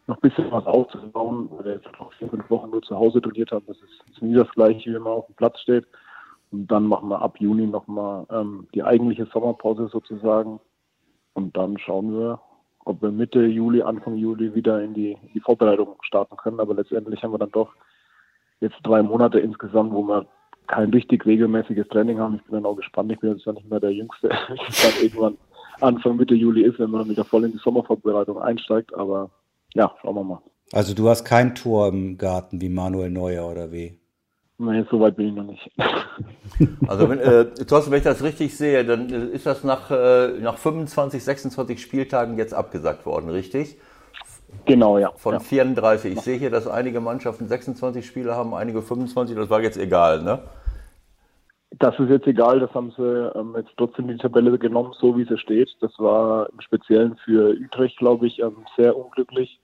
noch 0.06 0.16
ein 0.16 0.28
bisschen 0.28 0.50
was 0.50 0.66
aufzubauen, 0.66 1.48
weil 1.52 1.64
wir 1.64 1.72
jetzt 1.74 1.88
noch 1.98 2.12
vier, 2.14 2.28
fünf 2.28 2.48
Wochen 2.48 2.70
nur 2.70 2.82
zu 2.82 2.96
Hause 2.96 3.20
trainiert 3.20 3.52
haben. 3.52 3.66
Das 3.66 3.76
ist, 3.76 4.10
ist 4.10 4.22
nie 4.22 4.34
das 4.34 4.50
gleiche, 4.52 4.90
wie 4.90 4.98
man 4.98 5.12
auf 5.12 5.26
dem 5.26 5.34
Platz 5.34 5.60
steht. 5.60 5.86
Und 6.52 6.68
dann 6.68 6.86
machen 6.86 7.08
wir 7.08 7.20
ab 7.20 7.38
Juni 7.38 7.66
nochmal 7.66 8.26
ähm, 8.30 8.66
die 8.74 8.82
eigentliche 8.82 9.26
Sommerpause 9.26 9.88
sozusagen. 9.88 10.60
Und 11.34 11.56
dann 11.56 11.78
schauen 11.78 12.12
wir, 12.12 12.40
ob 12.84 13.02
wir 13.02 13.10
Mitte 13.10 13.44
Juli, 13.44 13.82
Anfang 13.82 14.16
Juli 14.16 14.54
wieder 14.54 14.82
in 14.82 14.94
die, 14.94 15.12
in 15.12 15.32
die 15.34 15.40
Vorbereitung 15.40 15.96
starten 16.02 16.36
können. 16.36 16.60
Aber 16.60 16.74
letztendlich 16.74 17.22
haben 17.22 17.32
wir 17.32 17.38
dann 17.38 17.52
doch 17.52 17.74
jetzt 18.60 18.76
drei 18.82 19.02
Monate 19.02 19.38
insgesamt, 19.40 19.92
wo 19.92 20.02
wir 20.02 20.26
kein 20.66 20.90
richtig 20.90 21.26
regelmäßiges 21.26 21.88
Training 21.88 22.18
haben. 22.18 22.36
Ich 22.36 22.44
bin 22.44 22.54
dann 22.54 22.66
auch 22.66 22.76
gespannt. 22.76 23.10
Ich 23.12 23.20
bin 23.20 23.32
jetzt 23.32 23.44
ja 23.44 23.52
nicht 23.52 23.68
mehr 23.68 23.80
der 23.80 23.92
Jüngste, 23.92 24.28
dann 24.28 25.02
irgendwann 25.02 25.38
Anfang 25.80 26.16
Mitte 26.16 26.34
Juli 26.34 26.62
ist, 26.62 26.78
wenn 26.78 26.90
man 26.90 27.02
dann 27.02 27.10
wieder 27.10 27.24
voll 27.24 27.44
in 27.44 27.52
die 27.52 27.58
Sommervorbereitung 27.58 28.40
einsteigt. 28.40 28.94
Aber 28.94 29.30
ja, 29.74 29.94
schauen 30.00 30.14
wir 30.14 30.24
mal. 30.24 30.42
Also 30.72 30.94
du 30.94 31.08
hast 31.08 31.24
kein 31.24 31.54
Tor 31.54 31.88
im 31.88 32.16
Garten 32.16 32.60
wie 32.60 32.68
Manuel 32.68 33.10
Neuer 33.10 33.50
oder 33.50 33.72
wie? 33.72 33.99
Nein, 34.62 34.86
so 34.90 35.00
weit 35.00 35.16
bin 35.16 35.28
ich 35.28 35.34
noch 35.34 35.44
nicht. 35.44 35.70
Also 36.88 37.08
wenn, 37.08 37.18
äh, 37.20 37.46
Thorsten, 37.64 37.90
wenn 37.90 37.98
ich 37.98 38.04
das 38.04 38.22
richtig 38.22 38.54
sehe, 38.54 38.84
dann 38.84 39.08
ist 39.08 39.46
das 39.46 39.64
nach, 39.64 39.90
äh, 39.90 40.38
nach 40.40 40.58
25, 40.58 41.24
26 41.24 41.80
Spieltagen 41.80 42.36
jetzt 42.36 42.52
abgesagt 42.52 43.06
worden, 43.06 43.30
richtig? 43.30 43.78
Genau, 44.66 44.98
ja. 44.98 45.12
Von 45.16 45.34
ja. 45.34 45.40
34. 45.40 46.12
Ich 46.12 46.20
sehe 46.20 46.36
hier, 46.36 46.50
dass 46.50 46.66
einige 46.66 47.00
Mannschaften 47.00 47.48
26 47.48 48.04
Spiele 48.04 48.34
haben, 48.34 48.52
einige 48.52 48.82
25. 48.82 49.36
Das 49.36 49.48
war 49.48 49.62
jetzt 49.62 49.78
egal, 49.78 50.22
ne? 50.22 50.40
Das 51.78 51.98
ist 51.98 52.10
jetzt 52.10 52.26
egal, 52.26 52.60
das 52.60 52.74
haben 52.74 52.92
sie 52.94 53.32
ähm, 53.34 53.54
jetzt 53.56 53.70
trotzdem 53.78 54.08
die 54.08 54.18
Tabelle 54.18 54.58
genommen, 54.58 54.92
so 55.00 55.16
wie 55.16 55.24
sie 55.24 55.38
steht. 55.38 55.70
Das 55.80 55.98
war 55.98 56.50
im 56.50 56.60
Speziellen 56.60 57.16
für 57.24 57.54
Utrecht, 57.54 57.96
glaube 57.96 58.26
ich, 58.26 58.40
ähm, 58.40 58.66
sehr 58.76 58.98
unglücklich 58.98 59.60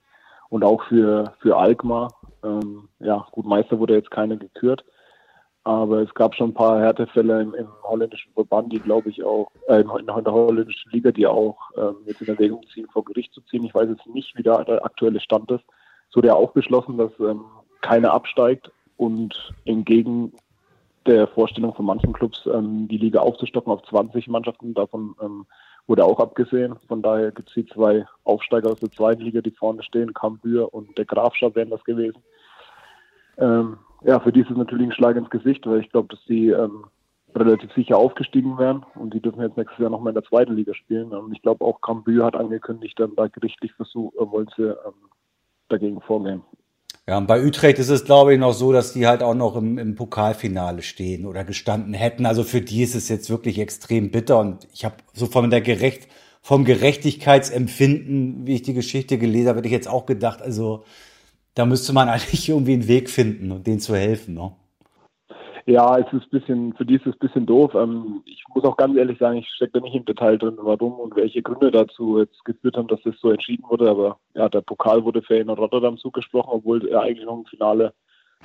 und 0.49 0.63
auch 0.63 0.81
für, 0.85 1.33
für 1.41 1.57
Alkmaar. 1.57 2.11
Ähm, 2.43 2.89
ja, 2.99 3.25
gut, 3.31 3.45
Meister 3.45 3.79
wurde 3.79 3.95
jetzt 3.95 4.11
keiner 4.11 4.37
gekürt. 4.37 4.83
Aber 5.63 6.01
es 6.01 6.13
gab 6.13 6.33
schon 6.33 6.51
ein 6.51 6.53
paar 6.53 6.79
Härtefälle 6.79 7.41
im, 7.41 7.53
im 7.53 7.67
holländischen 7.83 8.31
Verband, 8.31 8.71
die 8.71 8.79
glaube 8.79 9.09
ich 9.09 9.21
auch, 9.23 9.51
äh, 9.67 9.81
in 9.81 10.05
der 10.05 10.31
holländischen 10.31 10.91
Liga, 10.91 11.11
die 11.11 11.27
auch 11.27 11.57
ähm, 11.75 11.97
jetzt 12.05 12.21
in 12.21 12.29
Erwägung 12.29 12.65
ziehen, 12.73 12.87
vor 12.93 13.03
Gericht 13.03 13.33
zu 13.33 13.41
ziehen. 13.41 13.65
Ich 13.65 13.75
weiß 13.75 13.89
jetzt 13.89 14.07
nicht, 14.07 14.37
wie 14.37 14.43
da 14.43 14.63
der 14.63 14.85
aktuelle 14.85 15.19
Stand 15.19 15.51
ist. 15.51 15.65
Es 16.09 16.15
wurde 16.15 16.29
ja 16.29 16.35
auch 16.35 16.53
beschlossen, 16.53 16.97
dass 16.97 17.11
ähm, 17.19 17.43
keiner 17.81 18.13
absteigt 18.13 18.71
und 18.95 19.53
entgegen 19.65 20.31
der 21.05 21.27
Vorstellung 21.27 21.73
von 21.73 21.85
manchen 21.85 22.13
Clubs, 22.13 22.45
ähm, 22.45 22.87
die 22.87 22.97
Liga 22.97 23.19
aufzustocken 23.19 23.73
auf 23.73 23.83
20 23.89 24.27
Mannschaften, 24.27 24.73
davon 24.73 25.15
ähm, 25.21 25.45
wurde 25.87 26.03
auch 26.03 26.19
abgesehen. 26.19 26.75
Von 26.87 27.01
daher 27.01 27.31
gibt 27.31 27.49
es 27.49 27.55
die 27.55 27.65
zwei 27.65 28.05
Aufsteiger 28.23 28.71
aus 28.71 28.79
der 28.79 28.91
zweiten 28.91 29.21
Liga, 29.21 29.41
die 29.41 29.51
vorne 29.51 29.83
stehen, 29.83 30.13
Kambür 30.13 30.73
und 30.73 30.97
der 30.97 31.05
Grafschaft 31.05 31.55
wären 31.55 31.69
das 31.69 31.83
gewesen. 31.83 32.21
Ähm, 33.37 33.77
ja, 34.03 34.19
für 34.19 34.31
die 34.31 34.41
ist 34.41 34.51
es 34.51 34.57
natürlich 34.57 34.87
ein 34.87 34.93
Schlag 34.93 35.15
ins 35.15 35.29
Gesicht, 35.29 35.65
weil 35.65 35.79
ich 35.79 35.89
glaube, 35.89 36.09
dass 36.09 36.23
die 36.25 36.49
ähm, 36.49 36.85
relativ 37.35 37.71
sicher 37.73 37.97
aufgestiegen 37.97 38.57
wären 38.57 38.85
und 38.95 39.13
die 39.13 39.21
dürfen 39.21 39.41
jetzt 39.41 39.57
nächstes 39.57 39.79
Jahr 39.79 39.89
nochmal 39.89 40.11
in 40.11 40.15
der 40.15 40.23
zweiten 40.23 40.53
Liga 40.53 40.73
spielen. 40.73 41.11
Und 41.11 41.31
ich 41.33 41.41
glaube 41.41 41.63
auch 41.63 41.81
Cambü 41.81 42.21
hat 42.21 42.35
angekündigt, 42.35 42.99
dann 42.99 43.15
da 43.15 43.27
gerichtlich 43.27 43.73
versuchen, 43.73 44.17
äh, 44.17 44.31
wollen 44.31 44.49
sie 44.55 44.63
ähm, 44.63 45.09
dagegen 45.69 46.01
vorgehen. 46.01 46.41
Ja, 47.09 47.17
und 47.17 47.27
bei 47.27 47.41
Utrecht 47.41 47.79
ist 47.79 47.87
es, 47.89 48.03
glaube 48.03 48.33
ich, 48.33 48.39
noch 48.39 48.51
so, 48.51 48.73
dass 48.73 48.91
die 48.91 49.07
halt 49.07 49.23
auch 49.23 49.33
noch 49.33 49.55
im, 49.55 49.77
im 49.77 49.95
Pokalfinale 49.95 50.81
stehen 50.81 51.25
oder 51.25 51.45
gestanden 51.45 51.93
hätten. 51.93 52.25
Also 52.25 52.43
für 52.43 52.59
die 52.59 52.83
ist 52.83 52.95
es 52.95 53.07
jetzt 53.07 53.29
wirklich 53.29 53.59
extrem 53.59 54.11
bitter. 54.11 54.39
Und 54.39 54.67
ich 54.73 54.83
habe 54.83 54.95
so 55.13 55.25
von 55.27 55.49
der 55.49 55.61
Gerecht, 55.61 56.09
vom 56.41 56.65
Gerechtigkeitsempfinden, 56.65 58.45
wie 58.45 58.55
ich 58.55 58.61
die 58.63 58.73
Geschichte 58.73 59.17
gelesen 59.17 59.47
habe, 59.47 59.59
hätte 59.59 59.67
ich 59.67 59.73
jetzt 59.73 59.87
auch 59.87 60.05
gedacht, 60.05 60.41
also 60.41 60.83
da 61.55 61.65
müsste 61.65 61.93
man 61.93 62.09
eigentlich 62.09 62.49
irgendwie 62.49 62.73
einen 62.73 62.87
Weg 62.89 63.09
finden 63.09 63.51
und 63.51 63.67
denen 63.67 63.79
zu 63.79 63.95
helfen. 63.95 64.33
Ne? 64.33 64.51
Ja, 65.67 65.97
es 65.97 66.05
ist 66.13 66.23
ein 66.23 66.29
bisschen, 66.29 66.73
für 66.75 66.85
die 66.85 66.95
ist 66.95 67.05
es 67.05 67.13
ein 67.13 67.19
bisschen 67.19 67.45
doof. 67.45 67.75
Ähm, 67.75 68.21
ich 68.23 68.41
muss 68.55 68.63
auch 68.63 68.77
ganz 68.77 68.95
ehrlich 68.95 69.19
sagen, 69.19 69.39
ich 69.39 69.49
stecke 69.49 69.73
da 69.73 69.79
nicht 69.81 69.95
im 69.95 70.05
Detail 70.05 70.37
drin, 70.37 70.55
warum 70.61 70.93
und 70.93 71.13
welche 71.17 71.41
Gründe 71.41 71.71
dazu 71.71 72.19
jetzt 72.19 72.45
geführt 72.45 72.77
haben, 72.77 72.87
dass 72.87 73.01
das 73.03 73.19
so 73.19 73.31
entschieden 73.31 73.65
wurde. 73.67 73.89
Aber 73.89 74.17
ja, 74.33 74.47
der 74.47 74.61
Pokal 74.61 75.03
wurde 75.03 75.21
für 75.21 75.35
in 75.35 75.49
Rotterdam 75.49 75.97
zugesprochen, 75.97 76.51
obwohl 76.53 76.87
er 76.87 77.01
eigentlich 77.01 77.25
noch 77.25 77.39
im 77.39 77.45
Finale 77.47 77.93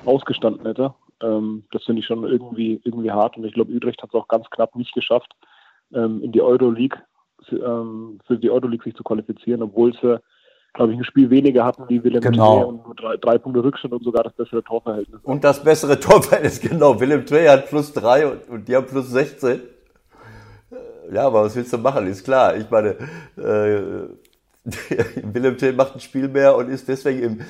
ausgestanden 0.04 0.66
hätte. 0.66 0.94
Ähm, 1.22 1.62
das 1.70 1.84
finde 1.84 2.00
ich 2.00 2.06
schon 2.06 2.24
irgendwie, 2.24 2.80
irgendwie 2.82 3.12
hart 3.12 3.36
und 3.36 3.44
ich 3.44 3.54
glaube, 3.54 3.72
Utrecht 3.72 4.02
hat 4.02 4.10
es 4.10 4.14
auch 4.16 4.26
ganz 4.26 4.50
knapp 4.50 4.74
nicht 4.74 4.92
geschafft, 4.92 5.32
ähm, 5.94 6.24
in 6.24 6.32
die 6.32 6.42
Euroleague, 6.42 6.98
für 7.44 8.38
die 8.38 8.50
Euroleague 8.50 8.84
sich 8.84 8.94
zu 8.94 9.02
qualifizieren, 9.02 9.62
obwohl 9.62 9.92
sie 9.94 10.20
glaube 10.74 10.92
ich, 10.92 10.98
ein 10.98 11.04
Spiel 11.04 11.30
weniger 11.30 11.64
hatten 11.64 11.84
wie 11.88 12.02
Willem 12.02 12.20
genau. 12.20 12.56
Tvey 12.56 12.68
und 12.68 12.86
nur 12.86 12.94
drei, 12.94 13.16
drei, 13.16 13.38
Punkte 13.38 13.62
Rückstand 13.62 13.92
und 13.92 14.02
sogar 14.02 14.24
das 14.24 14.32
bessere 14.32 14.62
Torverhältnis. 14.62 15.20
Und 15.22 15.44
das 15.44 15.62
bessere 15.62 16.00
Torverhältnis, 16.00 16.60
genau. 16.68 16.98
Willem 16.98 17.26
Tvey 17.26 17.48
hat 17.48 17.68
plus 17.68 17.92
drei 17.92 18.26
und, 18.26 18.48
und 18.48 18.68
die 18.68 18.76
haben 18.76 18.86
plus 18.86 19.10
16. 19.10 19.60
Ja, 21.12 21.26
aber 21.26 21.44
was 21.44 21.56
willst 21.56 21.72
du 21.72 21.78
machen? 21.78 22.06
Ist 22.06 22.24
klar. 22.24 22.56
Ich 22.56 22.70
meine, 22.70 22.96
äh, 23.36 24.08
Willem 25.22 25.58
Tvey 25.58 25.72
macht 25.72 25.94
ein 25.94 26.00
Spiel 26.00 26.28
mehr 26.28 26.56
und 26.56 26.68
ist 26.70 26.88
deswegen 26.88 27.22
im. 27.22 27.40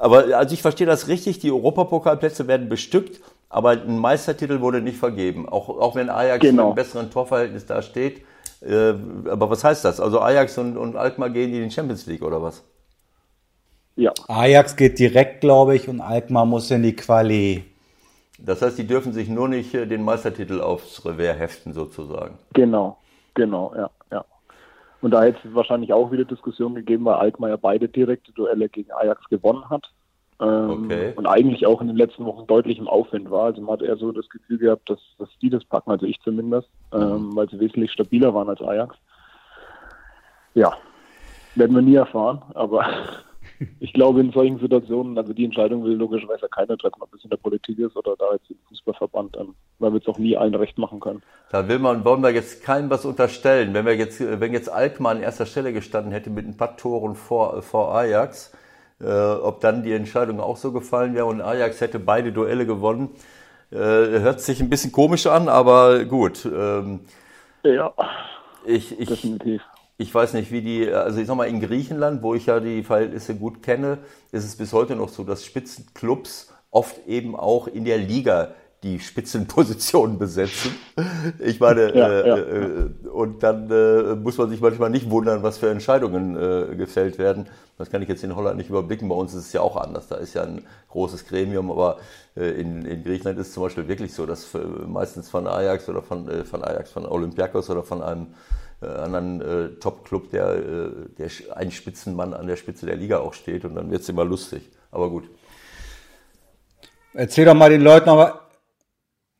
Aber 0.00 0.36
also 0.36 0.54
ich 0.54 0.62
verstehe 0.62 0.86
das 0.86 1.08
richtig, 1.08 1.40
die 1.40 1.50
Europapokalplätze 1.50 2.46
werden 2.46 2.68
bestückt, 2.68 3.20
aber 3.48 3.70
ein 3.70 3.98
Meistertitel 3.98 4.60
wurde 4.60 4.80
nicht 4.80 4.96
vergeben. 4.96 5.48
Auch, 5.48 5.68
auch 5.68 5.96
wenn 5.96 6.08
Ajax 6.08 6.40
genau. 6.40 6.52
mit 6.52 6.66
einem 6.66 6.74
besseren 6.76 7.10
Torverhältnis 7.10 7.66
da 7.66 7.82
steht. 7.82 8.22
Äh, 8.62 8.94
aber 9.28 9.50
was 9.50 9.64
heißt 9.64 9.84
das? 9.84 10.00
Also 10.00 10.20
Ajax 10.20 10.58
und, 10.58 10.76
und 10.76 10.96
Alkmaar 10.96 11.30
gehen 11.30 11.52
in 11.54 11.64
die 11.64 11.70
Champions 11.70 12.06
League 12.06 12.22
oder 12.22 12.42
was? 12.42 12.64
Ja. 13.96 14.12
Ajax 14.28 14.76
geht 14.76 14.98
direkt, 14.98 15.40
glaube 15.40 15.74
ich, 15.74 15.88
und 15.88 16.00
Alkmaar 16.00 16.46
muss 16.46 16.70
in 16.70 16.82
die 16.82 16.94
Quali. 16.94 17.64
Das 18.38 18.62
heißt, 18.62 18.78
die 18.78 18.86
dürfen 18.86 19.12
sich 19.12 19.28
nur 19.28 19.48
nicht 19.48 19.74
äh, 19.74 19.86
den 19.86 20.04
Meistertitel 20.04 20.60
aufs 20.60 21.04
Revers 21.04 21.38
heften, 21.38 21.72
sozusagen. 21.72 22.38
Genau, 22.54 22.98
genau, 23.34 23.72
ja, 23.76 23.90
ja. 24.12 24.24
Und 25.00 25.10
da 25.10 25.22
hätte 25.22 25.48
es 25.48 25.54
wahrscheinlich 25.54 25.92
auch 25.92 26.12
wieder 26.12 26.24
Diskussionen 26.24 26.76
gegeben, 26.76 27.04
weil 27.04 27.14
Alkmaar 27.14 27.50
ja 27.50 27.56
beide 27.56 27.88
direkte 27.88 28.32
Duelle 28.32 28.68
gegen 28.68 28.92
Ajax 28.92 29.28
gewonnen 29.28 29.68
hat. 29.68 29.90
Ähm, 30.40 30.84
okay. 30.84 31.12
Und 31.16 31.26
eigentlich 31.26 31.66
auch 31.66 31.80
in 31.80 31.88
den 31.88 31.96
letzten 31.96 32.24
Wochen 32.24 32.46
deutlich 32.46 32.78
im 32.78 32.86
Aufwind 32.86 33.30
war. 33.30 33.46
Also 33.46 33.60
man 33.60 33.72
hat 33.72 33.82
eher 33.82 33.96
so 33.96 34.12
das 34.12 34.28
Gefühl 34.28 34.58
gehabt, 34.58 34.88
dass, 34.88 35.00
dass 35.18 35.28
die 35.42 35.50
das 35.50 35.64
packen, 35.64 35.90
also 35.90 36.06
ich 36.06 36.20
zumindest, 36.20 36.68
ähm, 36.92 37.30
mhm. 37.30 37.36
weil 37.36 37.48
sie 37.48 37.58
wesentlich 37.58 37.90
stabiler 37.92 38.32
waren 38.34 38.48
als 38.48 38.62
Ajax. 38.62 38.96
Ja, 40.54 40.76
werden 41.56 41.74
wir 41.74 41.82
nie 41.82 41.96
erfahren, 41.96 42.42
aber 42.54 42.86
ich 43.80 43.92
glaube, 43.92 44.20
in 44.20 44.30
solchen 44.30 44.60
Situationen, 44.60 45.18
also 45.18 45.32
die 45.32 45.44
Entscheidung 45.44 45.82
will 45.82 45.94
logischerweise 45.94 46.48
keiner 46.48 46.78
treffen, 46.78 47.02
ob 47.02 47.12
es 47.14 47.24
in 47.24 47.30
der 47.30 47.36
Politik 47.36 47.78
ist 47.80 47.96
oder 47.96 48.14
da 48.16 48.32
jetzt 48.32 48.48
im 48.48 48.58
Fußballverband, 48.68 49.36
ähm, 49.38 49.56
weil 49.80 49.92
wir 49.92 50.00
es 50.00 50.06
auch 50.06 50.18
nie 50.18 50.36
allen 50.36 50.54
recht 50.54 50.78
machen 50.78 51.00
können. 51.00 51.20
Da 51.50 51.66
will 51.66 51.80
man, 51.80 52.04
wollen 52.04 52.22
wir 52.22 52.30
jetzt 52.30 52.62
keinem 52.62 52.90
was 52.90 53.04
unterstellen. 53.04 53.74
Wenn 53.74 53.86
wir 53.86 53.96
jetzt, 53.96 54.20
wenn 54.20 54.52
jetzt 54.52 54.70
Alkmaar 54.70 55.16
an 55.16 55.20
erster 55.20 55.46
Stelle 55.46 55.72
gestanden 55.72 56.12
hätte 56.12 56.30
mit 56.30 56.46
ein 56.46 56.56
paar 56.56 56.76
Toren 56.76 57.16
vor, 57.16 57.60
vor 57.62 57.92
Ajax, 57.92 58.52
ob 59.06 59.60
dann 59.60 59.82
die 59.82 59.92
Entscheidung 59.92 60.40
auch 60.40 60.56
so 60.56 60.72
gefallen 60.72 61.14
wäre 61.14 61.26
und 61.26 61.40
Ajax 61.40 61.80
hätte 61.80 61.98
beide 61.98 62.32
Duelle 62.32 62.66
gewonnen, 62.66 63.10
äh, 63.70 63.76
hört 63.76 64.40
sich 64.40 64.60
ein 64.60 64.70
bisschen 64.70 64.92
komisch 64.92 65.26
an, 65.26 65.48
aber 65.48 66.04
gut. 66.04 66.46
Ähm, 66.46 67.00
ja, 67.62 67.92
ich, 68.64 68.98
ich, 68.98 69.08
definitiv 69.08 69.62
ich 70.00 70.14
weiß 70.14 70.34
nicht, 70.34 70.52
wie 70.52 70.62
die, 70.62 70.90
also 70.90 71.20
ich 71.20 71.26
sag 71.26 71.36
mal, 71.36 71.48
in 71.48 71.60
Griechenland, 71.60 72.22
wo 72.22 72.34
ich 72.34 72.46
ja 72.46 72.60
die 72.60 72.84
Verhältnisse 72.84 73.34
gut 73.34 73.64
kenne, 73.64 73.98
ist 74.30 74.44
es 74.44 74.56
bis 74.56 74.72
heute 74.72 74.94
noch 74.94 75.08
so, 75.08 75.24
dass 75.24 75.44
Spitzenclubs 75.44 76.54
oft 76.70 77.06
eben 77.08 77.34
auch 77.34 77.66
in 77.66 77.84
der 77.84 77.98
Liga 77.98 78.52
die 78.82 79.00
Spitzenpositionen 79.00 80.18
besetzen. 80.18 80.72
Ich 81.40 81.58
meine, 81.58 81.94
ja, 81.96 82.08
äh, 82.08 82.28
ja. 82.28 82.36
Äh, 82.36 83.08
und 83.08 83.42
dann 83.42 83.70
äh, 83.70 84.14
muss 84.14 84.38
man 84.38 84.48
sich 84.50 84.60
manchmal 84.60 84.90
nicht 84.90 85.10
wundern, 85.10 85.42
was 85.42 85.58
für 85.58 85.68
Entscheidungen 85.68 86.36
äh, 86.36 86.76
gefällt 86.76 87.18
werden. 87.18 87.46
Das 87.76 87.90
kann 87.90 88.02
ich 88.02 88.08
jetzt 88.08 88.22
in 88.22 88.36
Holland 88.36 88.56
nicht 88.56 88.70
überblicken. 88.70 89.08
Bei 89.08 89.16
uns 89.16 89.34
ist 89.34 89.46
es 89.46 89.52
ja 89.52 89.62
auch 89.62 89.76
anders. 89.76 90.08
Da 90.08 90.16
ist 90.16 90.34
ja 90.34 90.42
ein 90.42 90.64
großes 90.90 91.26
Gremium, 91.26 91.70
aber 91.70 91.98
äh, 92.36 92.50
in, 92.50 92.84
in 92.84 93.02
Griechenland 93.02 93.38
ist 93.38 93.48
es 93.48 93.54
zum 93.54 93.64
Beispiel 93.64 93.88
wirklich 93.88 94.14
so, 94.14 94.26
dass 94.26 94.48
meistens 94.86 95.28
von 95.28 95.48
Ajax 95.48 95.88
oder 95.88 96.02
von, 96.02 96.28
äh, 96.28 96.44
von 96.44 96.62
Ajax, 96.62 96.92
von 96.92 97.04
Olympiakos 97.04 97.70
oder 97.70 97.82
von 97.82 98.02
einem 98.02 98.28
äh, 98.80 98.86
anderen 98.86 99.40
äh, 99.40 99.68
Top-Club, 99.80 100.30
der, 100.30 100.50
äh, 100.50 100.90
der 101.18 101.28
ein 101.56 101.72
Spitzenmann 101.72 102.32
an 102.32 102.46
der 102.46 102.54
Spitze 102.54 102.86
der 102.86 102.94
Liga 102.94 103.18
auch 103.18 103.34
steht 103.34 103.64
und 103.64 103.74
dann 103.74 103.90
wird 103.90 104.02
es 104.02 104.08
immer 104.08 104.24
lustig. 104.24 104.70
Aber 104.92 105.10
gut. 105.10 105.24
Erzähl 107.12 107.44
doch 107.44 107.54
mal 107.54 107.70
den 107.70 107.80
Leuten 107.80 108.08
aber, 108.08 108.47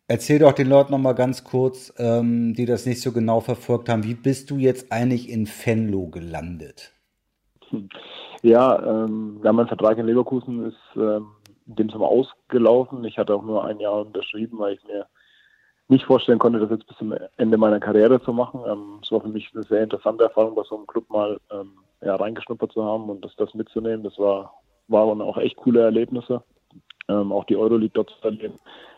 erzähl 0.08 0.40
doch 0.40 0.52
den 0.52 0.68
Leuten 0.68 0.92
noch 0.92 0.98
mal 0.98 1.12
ganz 1.12 1.44
kurz, 1.44 1.92
ähm, 1.98 2.54
die 2.54 2.66
das 2.66 2.86
nicht 2.86 3.00
so 3.00 3.12
genau 3.12 3.40
verfolgt 3.40 3.88
haben, 3.88 4.04
wie 4.04 4.14
bist 4.14 4.50
du 4.50 4.56
jetzt 4.56 4.90
eigentlich 4.90 5.28
in 5.28 5.46
Fenlo 5.46 6.08
gelandet? 6.08 6.92
Ja, 8.42 9.04
ähm, 9.04 9.40
ja, 9.44 9.52
mein 9.52 9.68
Vertrag 9.68 9.98
in 9.98 10.06
Leverkusen 10.06 10.66
ist 10.66 10.78
ähm, 10.96 11.28
dem 11.66 11.90
Sommer 11.90 12.06
ausgelaufen. 12.06 13.04
Ich 13.04 13.18
hatte 13.18 13.34
auch 13.34 13.42
nur 13.42 13.64
ein 13.64 13.78
Jahr 13.78 14.06
unterschrieben, 14.06 14.58
weil 14.58 14.74
ich 14.74 14.84
mir 14.84 15.06
nicht 15.88 16.04
vorstellen 16.04 16.38
konnte, 16.38 16.60
das 16.60 16.70
jetzt 16.70 16.86
bis 16.86 16.96
zum 16.98 17.14
Ende 17.36 17.56
meiner 17.56 17.80
Karriere 17.80 18.22
zu 18.22 18.32
machen. 18.32 18.62
Ähm, 18.66 19.00
es 19.02 19.10
war 19.10 19.20
für 19.20 19.28
mich 19.28 19.50
eine 19.54 19.64
sehr 19.64 19.82
interessante 19.82 20.24
Erfahrung, 20.24 20.54
bei 20.54 20.62
so 20.62 20.76
einem 20.76 20.86
Club 20.86 21.08
mal 21.10 21.38
ähm, 21.50 21.72
ja, 22.02 22.14
reingeschnuppert 22.16 22.72
zu 22.72 22.84
haben 22.84 23.08
und 23.10 23.24
das, 23.24 23.34
das 23.36 23.52
mitzunehmen. 23.54 24.04
Das 24.04 24.18
war, 24.18 24.54
waren 24.88 25.20
auch 25.20 25.36
echt 25.38 25.56
coole 25.56 25.82
Erlebnisse. 25.82 26.42
Ähm, 27.08 27.32
auch 27.32 27.44
die 27.44 27.56
Euroleague 27.56 27.92
dort 27.94 28.10
zu 28.10 28.28
erleben. 28.28 28.54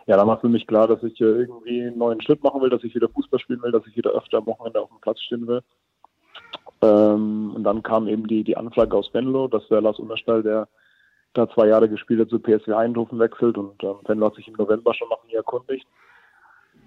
Ja, 0.06 0.16
dann 0.16 0.26
war 0.26 0.40
für 0.40 0.48
mich 0.48 0.66
klar, 0.66 0.88
dass 0.88 1.02
ich 1.02 1.20
irgendwie 1.20 1.82
einen 1.82 1.98
neuen 1.98 2.20
Schritt 2.20 2.42
machen 2.42 2.60
will, 2.60 2.70
dass 2.70 2.84
ich 2.84 2.94
wieder 2.94 3.08
Fußball 3.08 3.38
spielen 3.38 3.62
will, 3.62 3.72
dass 3.72 3.86
ich 3.86 3.96
wieder 3.96 4.10
öfter 4.10 4.38
am 4.38 4.46
Wochenende 4.46 4.80
auf 4.80 4.88
dem 4.88 5.00
Platz 5.00 5.20
stehen 5.20 5.46
will. 5.46 5.62
Ähm, 6.82 7.52
und 7.54 7.64
dann 7.64 7.82
kam 7.82 8.08
eben 8.08 8.26
die, 8.26 8.42
die 8.42 8.56
Anfrage 8.56 8.96
aus 8.96 9.12
Venlo, 9.12 9.48
dass 9.48 9.66
der 9.68 9.80
Lars 9.80 9.98
Unterstall, 9.98 10.42
der 10.42 10.68
da 11.34 11.48
zwei 11.50 11.68
Jahre 11.68 11.88
gespielt 11.88 12.20
hat, 12.20 12.28
zu 12.28 12.40
PSV 12.40 12.68
Eindhoven 12.68 13.18
wechselt 13.18 13.56
und 13.56 13.82
ähm, 13.84 13.96
Venlo 14.04 14.26
hat 14.26 14.34
sich 14.34 14.48
im 14.48 14.54
November 14.54 14.94
schon 14.94 15.08
nach 15.08 15.22
mir 15.26 15.36
erkundigt. 15.36 15.86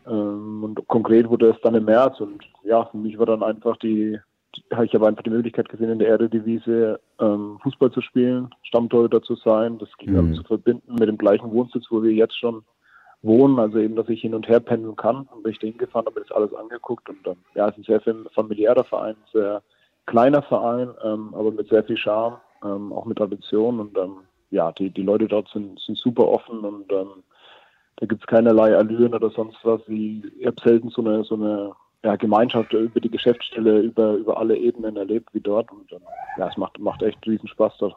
Ähm, 0.08 0.64
und 0.64 0.88
konkret 0.88 1.30
wurde 1.30 1.52
es 1.52 1.62
dann 1.62 1.76
im 1.76 1.86
März 1.86 2.20
und 2.20 2.44
ja, 2.64 2.86
für 2.86 2.98
mich 2.98 3.18
war 3.18 3.26
dann 3.26 3.44
einfach 3.44 3.78
die, 3.78 4.20
ich 4.54 4.94
habe 4.94 5.08
einfach 5.08 5.24
die 5.24 5.30
Möglichkeit 5.30 5.70
gesehen, 5.70 5.92
in 5.92 6.00
der 6.00 6.10
Erdedivisie 6.10 6.96
ähm, 7.20 7.60
Fußball 7.64 7.92
zu 7.92 8.02
spielen, 8.02 8.50
Stammtorhüter 8.64 9.22
zu 9.22 9.36
sein, 9.36 9.78
das 9.78 9.90
mhm. 10.02 10.34
zu 10.36 10.44
verbinden 10.44 10.96
mit 10.96 11.08
dem 11.08 11.18
gleichen 11.18 11.52
Wohnsitz, 11.52 11.86
wo 11.90 12.04
wir 12.04 12.12
jetzt 12.12 12.38
schon 12.38 12.64
wohnen, 13.24 13.58
also 13.58 13.80
eben, 13.80 13.96
dass 13.96 14.10
ich 14.10 14.22
hin 14.22 14.36
und 14.36 14.48
her 14.48 14.60
pendeln 14.60 14.96
kann. 14.96 15.28
Und 15.34 15.44
bin 15.44 15.52
ich 15.52 15.60
da 15.60 15.68
hingefahren, 15.68 16.06
habe 16.06 16.20
mir 16.20 16.26
das 16.26 16.36
alles 16.36 16.54
angeguckt 16.54 17.10
und 17.10 17.26
ähm, 17.26 17.38
ja, 17.56 17.70
es 17.70 17.78
ist 17.78 17.90
ein 17.90 18.02
sehr 18.04 18.16
familiärer 18.34 18.84
Verein, 18.84 19.16
sehr 19.32 19.64
kleiner 20.06 20.42
Verein, 20.44 20.90
ähm, 21.04 21.34
aber 21.34 21.52
mit 21.52 21.70
sehr 21.70 21.84
viel 21.84 21.98
Charme, 21.98 22.38
ähm, 22.64 22.94
auch 22.94 23.06
mit 23.06 23.18
Tradition 23.18 23.80
und 23.80 23.98
ähm, 23.98 24.18
ja, 24.52 24.72
die, 24.74 24.90
die 24.90 25.02
Leute 25.02 25.28
dort 25.28 25.48
sind, 25.50 25.80
sind 25.80 25.98
super 25.98 26.28
offen 26.28 26.60
und 26.60 26.92
ähm, 26.92 27.24
da 27.98 28.06
gibt 28.06 28.22
es 28.22 28.28
keinerlei 28.28 28.76
Allüren 28.76 29.14
oder 29.14 29.30
sonst 29.30 29.58
was. 29.64 29.82
Ich 29.88 30.46
habe 30.46 30.62
selten 30.64 30.90
so 30.90 31.02
eine, 31.02 31.24
so 31.24 31.36
eine 31.36 31.72
ja, 32.04 32.16
Gemeinschaft 32.16 32.74
über 32.74 33.00
die 33.00 33.10
Geschäftsstelle, 33.10 33.80
über, 33.80 34.14
über 34.14 34.38
alle 34.38 34.58
Ebenen 34.58 34.98
erlebt 34.98 35.30
wie 35.34 35.40
dort. 35.40 35.72
Und 35.72 35.90
ja, 35.92 36.48
es 36.50 36.58
macht, 36.58 36.78
macht 36.80 37.02
echt 37.02 37.26
riesen 37.26 37.48
Spaß 37.48 37.78
dort. 37.80 37.96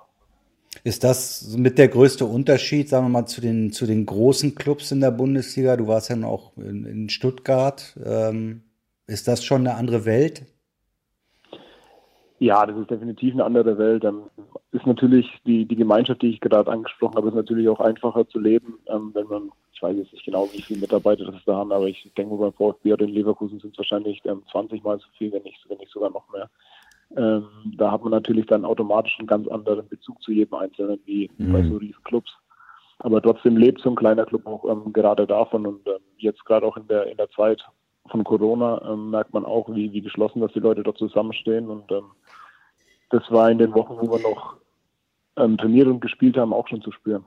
Ist 0.84 1.04
das 1.04 1.56
mit 1.56 1.78
der 1.78 1.88
größte 1.88 2.24
Unterschied, 2.24 2.88
sagen 2.88 3.06
wir 3.06 3.10
mal, 3.10 3.26
zu 3.26 3.40
den, 3.40 3.72
zu 3.72 3.86
den 3.86 4.06
großen 4.06 4.54
Clubs 4.54 4.92
in 4.92 5.00
der 5.00 5.10
Bundesliga? 5.10 5.76
Du 5.76 5.86
warst 5.86 6.10
ja 6.10 6.16
auch 6.26 6.56
in, 6.56 6.84
in 6.84 7.08
Stuttgart. 7.08 7.96
Ähm, 8.04 8.62
ist 9.06 9.28
das 9.28 9.44
schon 9.44 9.60
eine 9.60 9.76
andere 9.76 10.04
Welt? 10.04 10.42
Ja, 12.38 12.66
das 12.66 12.76
ist 12.76 12.90
definitiv 12.90 13.32
eine 13.34 13.44
andere 13.44 13.78
Welt. 13.78 14.04
Dann 14.04 14.24
ist 14.72 14.86
natürlich 14.86 15.26
die, 15.46 15.64
die 15.64 15.76
Gemeinschaft, 15.76 16.22
die 16.22 16.30
ich 16.30 16.40
gerade 16.40 16.70
angesprochen 16.70 17.16
habe, 17.16 17.28
ist 17.28 17.34
natürlich 17.34 17.68
auch 17.68 17.80
einfacher 17.80 18.28
zu 18.28 18.38
leben, 18.38 18.78
ähm, 18.88 19.10
wenn 19.14 19.26
man 19.26 19.50
ich 19.76 19.82
weiß 19.82 19.94
jetzt 19.94 20.12
nicht 20.14 20.24
genau, 20.24 20.48
wie 20.52 20.62
viele 20.62 20.80
Mitarbeiter 20.80 21.30
das 21.30 21.44
da 21.44 21.56
haben, 21.56 21.70
aber 21.70 21.86
ich 21.86 22.10
denke 22.16 22.34
beim 22.36 22.52
VfB 22.54 22.94
oder 22.94 23.04
in 23.04 23.12
Leverkusen 23.12 23.60
sind 23.60 23.72
es 23.72 23.78
wahrscheinlich 23.78 24.22
ähm, 24.24 24.42
20 24.50 24.82
Mal 24.82 24.98
so 24.98 25.06
viel, 25.18 25.30
wenn 25.32 25.42
nicht, 25.42 25.58
wenn 25.68 25.76
nicht 25.76 25.92
sogar 25.92 26.08
noch 26.08 26.26
mehr. 26.32 26.48
Ähm, 27.16 27.46
da 27.76 27.92
hat 27.92 28.02
man 28.02 28.10
natürlich 28.10 28.46
dann 28.46 28.64
automatisch 28.64 29.16
einen 29.18 29.28
ganz 29.28 29.46
anderen 29.48 29.88
Bezug 29.88 30.20
zu 30.22 30.32
jedem 30.32 30.54
Einzelnen, 30.54 30.98
wie 31.04 31.30
mhm. 31.38 31.52
bei 31.52 31.62
so 31.62 31.76
riesen 31.76 32.02
Clubs. 32.04 32.30
Aber 32.98 33.22
trotzdem 33.22 33.56
lebt 33.56 33.80
so 33.82 33.90
ein 33.90 33.96
kleiner 33.96 34.24
Club 34.24 34.46
auch 34.46 34.64
ähm, 34.64 34.92
gerade 34.92 35.26
davon 35.26 35.66
und 35.66 35.86
ähm, 35.86 36.00
jetzt 36.16 36.44
gerade 36.44 36.66
auch 36.66 36.76
in 36.76 36.88
der 36.88 37.06
in 37.06 37.16
der 37.16 37.30
Zeit 37.30 37.62
von 38.10 38.24
Corona 38.24 38.80
ähm, 38.90 39.10
merkt 39.10 39.34
man 39.34 39.44
auch, 39.44 39.68
wie, 39.68 39.92
wie 39.92 40.00
geschlossen, 40.00 40.40
dass 40.40 40.52
die 40.52 40.60
Leute 40.60 40.82
dort 40.82 40.98
zusammenstehen 40.98 41.68
und 41.68 41.90
ähm, 41.90 42.04
das 43.10 43.22
war 43.30 43.50
in 43.50 43.58
den 43.58 43.74
Wochen, 43.74 43.96
wo 44.00 44.10
wir 44.10 44.20
noch 44.20 44.56
ähm, 45.36 45.56
und 45.60 46.00
gespielt 46.00 46.36
haben, 46.36 46.52
auch 46.52 46.66
schon 46.68 46.82
zu 46.82 46.92
spüren. 46.92 47.24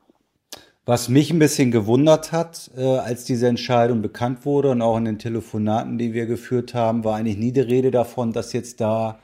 Was 0.86 1.08
mich 1.08 1.32
ein 1.32 1.40
bisschen 1.40 1.72
gewundert 1.72 2.32
hat, 2.32 2.72
äh, 2.76 2.98
als 2.98 3.24
diese 3.24 3.48
Entscheidung 3.48 4.02
bekannt 4.02 4.46
wurde 4.46 4.72
und 4.72 4.82
auch 4.82 4.98
in 4.98 5.06
den 5.06 5.20
Telefonaten, 5.20 6.00
die 6.00 6.14
wir 6.14 6.26
geführt 6.26 6.74
haben, 6.74 7.04
war 7.04 7.18
eigentlich 7.18 7.38
nie 7.38 7.52
die 7.52 7.60
Rede 7.60 7.92
davon, 7.92 8.34
dass 8.34 8.54
jetzt 8.54 8.82
da 8.82 9.20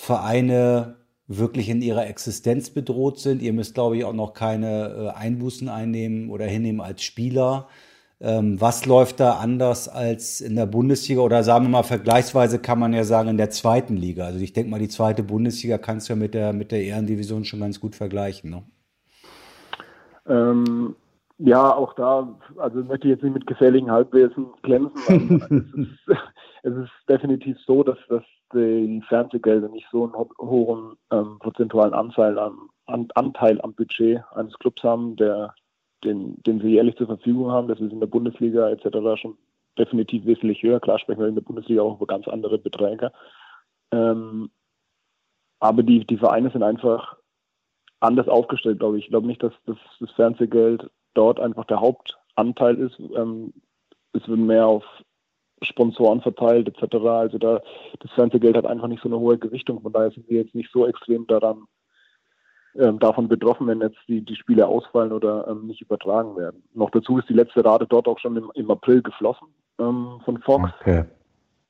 Vereine 0.00 0.96
wirklich 1.26 1.68
in 1.68 1.82
ihrer 1.82 2.06
Existenz 2.06 2.70
bedroht 2.70 3.18
sind. 3.18 3.42
Ihr 3.42 3.52
müsst, 3.52 3.74
glaube 3.74 3.98
ich, 3.98 4.04
auch 4.06 4.14
noch 4.14 4.32
keine 4.32 4.88
äh, 4.88 5.08
Einbußen 5.10 5.68
einnehmen 5.68 6.30
oder 6.30 6.46
hinnehmen 6.46 6.80
als 6.80 7.02
Spieler. 7.02 7.68
Ähm, 8.18 8.58
was 8.58 8.86
läuft 8.86 9.20
da 9.20 9.34
anders 9.34 9.88
als 9.90 10.40
in 10.40 10.56
der 10.56 10.64
Bundesliga 10.64 11.20
oder 11.20 11.42
sagen 11.42 11.66
wir 11.66 11.68
mal 11.68 11.82
vergleichsweise 11.82 12.58
kann 12.58 12.78
man 12.78 12.94
ja 12.94 13.04
sagen 13.04 13.28
in 13.28 13.36
der 13.36 13.50
zweiten 13.50 13.98
Liga? 13.98 14.24
Also 14.24 14.40
ich 14.40 14.54
denke 14.54 14.70
mal, 14.70 14.80
die 14.80 14.88
zweite 14.88 15.22
Bundesliga 15.22 15.76
kannst 15.76 16.08
du 16.08 16.14
ja 16.14 16.18
mit 16.18 16.32
der, 16.32 16.54
mit 16.54 16.72
der 16.72 16.82
Ehrendivision 16.82 17.44
schon 17.44 17.60
ganz 17.60 17.78
gut 17.78 17.94
vergleichen. 17.94 18.50
Ne? 18.50 18.62
Ähm, 20.26 20.96
ja, 21.36 21.74
auch 21.74 21.92
da, 21.92 22.38
also 22.56 22.82
möchte 22.84 23.06
ich 23.06 23.12
jetzt 23.12 23.22
nicht 23.22 23.34
mit 23.34 23.46
gefährlichen 23.46 23.90
Halbwesen 23.90 24.46
glänzen. 24.62 25.42
es, 26.02 26.16
ist, 26.16 26.18
es 26.62 26.84
ist 26.84 27.08
definitiv 27.08 27.58
so, 27.66 27.82
dass, 27.82 27.98
dass 28.08 28.24
die 28.52 29.02
Fernsehgelder 29.08 29.68
nicht 29.68 29.86
so 29.90 30.04
einen 30.04 30.14
hohen 30.38 30.96
ähm, 31.10 31.38
prozentualen 31.38 31.94
Anteil, 31.94 32.38
an, 32.38 32.56
an, 32.86 33.08
Anteil 33.14 33.60
am 33.62 33.74
Budget 33.74 34.22
eines 34.34 34.58
Clubs 34.58 34.82
haben, 34.82 35.16
der, 35.16 35.54
den, 36.04 36.42
den 36.42 36.60
sie 36.60 36.68
jährlich 36.68 36.96
zur 36.96 37.06
Verfügung 37.06 37.50
haben. 37.50 37.68
Das 37.68 37.80
ist 37.80 37.92
in 37.92 38.00
der 38.00 38.06
Bundesliga 38.06 38.68
etc. 38.70 39.20
schon 39.20 39.36
definitiv 39.78 40.26
wesentlich 40.26 40.62
höher. 40.62 40.80
Klar 40.80 40.98
sprechen 40.98 41.20
wir 41.20 41.28
in 41.28 41.34
der 41.34 41.42
Bundesliga 41.42 41.82
auch 41.82 41.96
über 41.96 42.06
ganz 42.06 42.28
andere 42.28 42.58
Beträge. 42.58 43.12
Ähm, 43.92 44.50
aber 45.60 45.82
die, 45.82 46.06
die 46.06 46.16
Vereine 46.16 46.50
sind 46.50 46.62
einfach 46.62 47.16
anders 48.00 48.28
aufgestellt, 48.28 48.78
glaube 48.78 48.98
ich. 48.98 49.04
Ich 49.04 49.10
glaube 49.10 49.26
nicht, 49.26 49.42
dass 49.42 49.52
das, 49.66 49.76
das 50.00 50.10
Fernsehgeld 50.12 50.90
dort 51.14 51.38
einfach 51.38 51.66
der 51.66 51.80
Hauptanteil 51.80 52.76
ist. 52.76 52.98
Ähm, 52.98 53.52
es 54.12 54.26
wird 54.26 54.38
mehr 54.38 54.66
auf 54.66 54.84
Sponsoren 55.62 56.20
verteilt 56.20 56.68
etc. 56.68 56.96
Also 57.06 57.38
da 57.38 57.60
das 58.00 58.10
Fernsehgeld 58.12 58.56
hat 58.56 58.66
einfach 58.66 58.88
nicht 58.88 59.02
so 59.02 59.08
eine 59.08 59.18
hohe 59.18 59.38
Gewichtung. 59.38 59.80
Von 59.80 59.92
daher 59.92 60.10
sind 60.10 60.28
wir 60.28 60.42
jetzt 60.42 60.54
nicht 60.54 60.70
so 60.72 60.86
extrem 60.86 61.26
daran 61.26 61.66
ähm, 62.76 62.98
davon 62.98 63.28
betroffen, 63.28 63.66
wenn 63.66 63.80
jetzt 63.80 63.98
die, 64.08 64.24
die 64.24 64.36
Spiele 64.36 64.66
ausfallen 64.66 65.12
oder 65.12 65.48
ähm, 65.48 65.66
nicht 65.66 65.80
übertragen 65.80 66.36
werden. 66.36 66.62
Noch 66.74 66.90
dazu 66.90 67.18
ist 67.18 67.28
die 67.28 67.34
letzte 67.34 67.64
Rate 67.64 67.86
dort 67.86 68.06
auch 68.06 68.18
schon 68.18 68.36
im, 68.36 68.50
im 68.54 68.70
April 68.70 69.02
geflossen 69.02 69.48
ähm, 69.78 70.20
von 70.24 70.38
Fox. 70.38 70.70
Okay. 70.80 71.04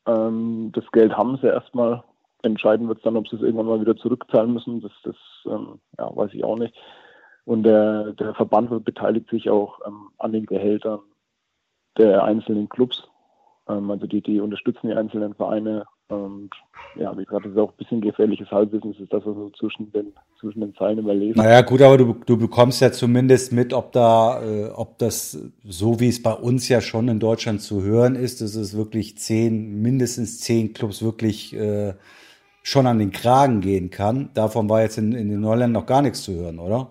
Ähm, 0.07 0.71
das 0.75 0.85
Geld 0.93 1.17
haben 1.17 1.39
sie 1.41 1.49
erstmal. 1.49 2.03
Entscheiden 2.43 2.89
wird 2.89 2.99
es 2.99 3.05
dann, 3.05 3.17
ob 3.17 3.29
sie 3.29 3.37
es 3.37 3.43
irgendwann 3.43 3.67
mal 3.67 3.81
wieder 3.81 3.97
zurückzahlen 3.97 4.55
müssen. 4.55 4.81
Das, 4.81 4.93
das 5.05 5.17
ähm, 5.47 5.79
ja, 5.99 6.15
weiß 6.15 6.33
ich 6.33 6.43
auch 6.43 6.57
nicht. 6.57 6.75
Und 7.45 7.65
der, 7.65 8.13
der 8.13 8.35
Verband 8.35 8.85
beteiligt 8.85 9.29
sich 9.31 9.51
auch 9.51 9.81
ähm, 9.87 10.09
an 10.19 10.33
den 10.33 10.47
Gehältern 10.47 11.01
der 11.99 12.25
einzelnen 12.25 12.69
Clubs. 12.69 13.09
Also 13.71 14.07
die, 14.07 14.21
die 14.21 14.41
unterstützen 14.41 14.89
die 14.89 14.95
einzelnen 14.95 15.35
Vereine 15.35 15.85
und 16.09 16.51
ja, 16.97 17.17
wie 17.17 17.25
gesagt, 17.25 17.47
ist 17.47 17.57
auch 17.57 17.71
ein 17.71 17.77
bisschen 17.77 18.01
gefährliches 18.01 18.51
Halbwissen, 18.51 18.93
das 18.93 19.01
ist 19.01 19.13
das, 19.13 19.25
was 19.25 19.35
so 19.35 19.51
zwischen 19.51 19.93
den, 19.93 20.13
zwischen 20.41 20.61
den 20.61 20.75
Zeilen 20.75 20.99
überlesen. 20.99 21.41
Naja, 21.41 21.61
gut, 21.63 21.83
aber 21.83 21.99
du, 21.99 22.17
du 22.27 22.37
bekommst 22.37 22.81
ja 22.81 22.91
zumindest 22.91 23.53
mit, 23.53 23.73
ob 23.73 23.93
da, 23.93 24.43
äh, 24.43 24.71
ob 24.71 24.99
das, 24.99 25.39
so 25.65 26.01
wie 26.01 26.09
es 26.09 26.23
bei 26.23 26.33
uns 26.33 26.69
ja 26.69 26.81
schon 26.81 27.09
in 27.09 27.21
Deutschland 27.21 27.63
zu 27.63 27.83
hören 27.83 28.17
ist, 28.17 28.41
dass 28.41 28.57
es 28.57 28.77
wirklich 28.77 29.19
zehn, 29.19 29.81
mindestens 29.83 30.41
zehn 30.41 30.73
Clubs 30.73 31.03
wirklich 31.03 31.55
äh, 31.55 31.95
schon 32.63 32.87
an 32.87 32.99
den 32.99 33.13
Kragen 33.13 33.61
gehen 33.61 33.91
kann. 33.91 34.31
Davon 34.35 34.69
war 34.69 34.83
jetzt 34.83 34.99
in, 34.99 35.13
in 35.13 35.29
den 35.29 35.41
Neuländern 35.41 35.73
noch 35.73 35.87
gar 35.87 36.03
nichts 36.03 36.23
zu 36.23 36.35
hören, 36.35 36.59
oder? 36.59 36.91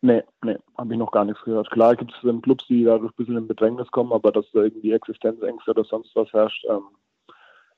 Nee, 0.00 0.22
nee, 0.44 0.56
habe 0.76 0.92
ich 0.92 0.98
noch 0.98 1.10
gar 1.10 1.24
nichts 1.24 1.42
gehört. 1.42 1.70
Klar 1.70 1.96
gibt 1.96 2.12
es 2.12 2.42
Clubs, 2.42 2.66
die 2.68 2.84
dadurch 2.84 3.10
ein 3.12 3.16
bisschen 3.16 3.36
in 3.36 3.48
Bedrängnis 3.48 3.90
kommen, 3.90 4.12
aber 4.12 4.30
dass 4.30 4.46
da 4.52 4.62
irgendwie 4.62 4.92
Existenzängste 4.92 5.72
oder 5.72 5.84
sonst 5.84 6.14
was 6.14 6.32
herrscht, 6.32 6.64
ähm, 6.70 6.84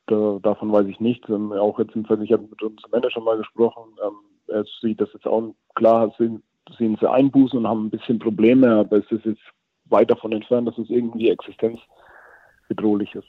da, 0.06 0.38
davon 0.42 0.70
weiß 0.70 0.86
ich 0.86 1.00
nichts. 1.00 1.28
Ähm, 1.30 1.52
auch 1.52 1.78
jetzt 1.78 1.96
im 1.96 2.04
Fall, 2.04 2.22
ich 2.22 2.32
habe 2.32 2.42
mit 2.42 2.62
unserem 2.62 2.90
Manager 2.90 3.20
mal 3.20 3.38
gesprochen, 3.38 3.84
ähm, 4.04 4.16
er 4.48 4.64
sieht 4.80 5.00
das 5.00 5.12
jetzt 5.14 5.26
auch 5.26 5.54
klar, 5.74 6.12
sehen, 6.18 6.42
sehen 6.76 6.98
sie 7.00 7.08
Einbußen 7.08 7.58
und 7.58 7.66
haben 7.66 7.86
ein 7.86 7.90
bisschen 7.90 8.18
Probleme, 8.18 8.70
aber 8.70 8.98
es 8.98 9.10
ist 9.10 9.24
jetzt 9.24 9.42
weit 9.86 10.10
davon 10.10 10.32
entfernt, 10.32 10.68
dass 10.68 10.76
es 10.76 10.90
irgendwie 10.90 11.30
existenzbedrohlich 11.30 13.14
ist. 13.14 13.28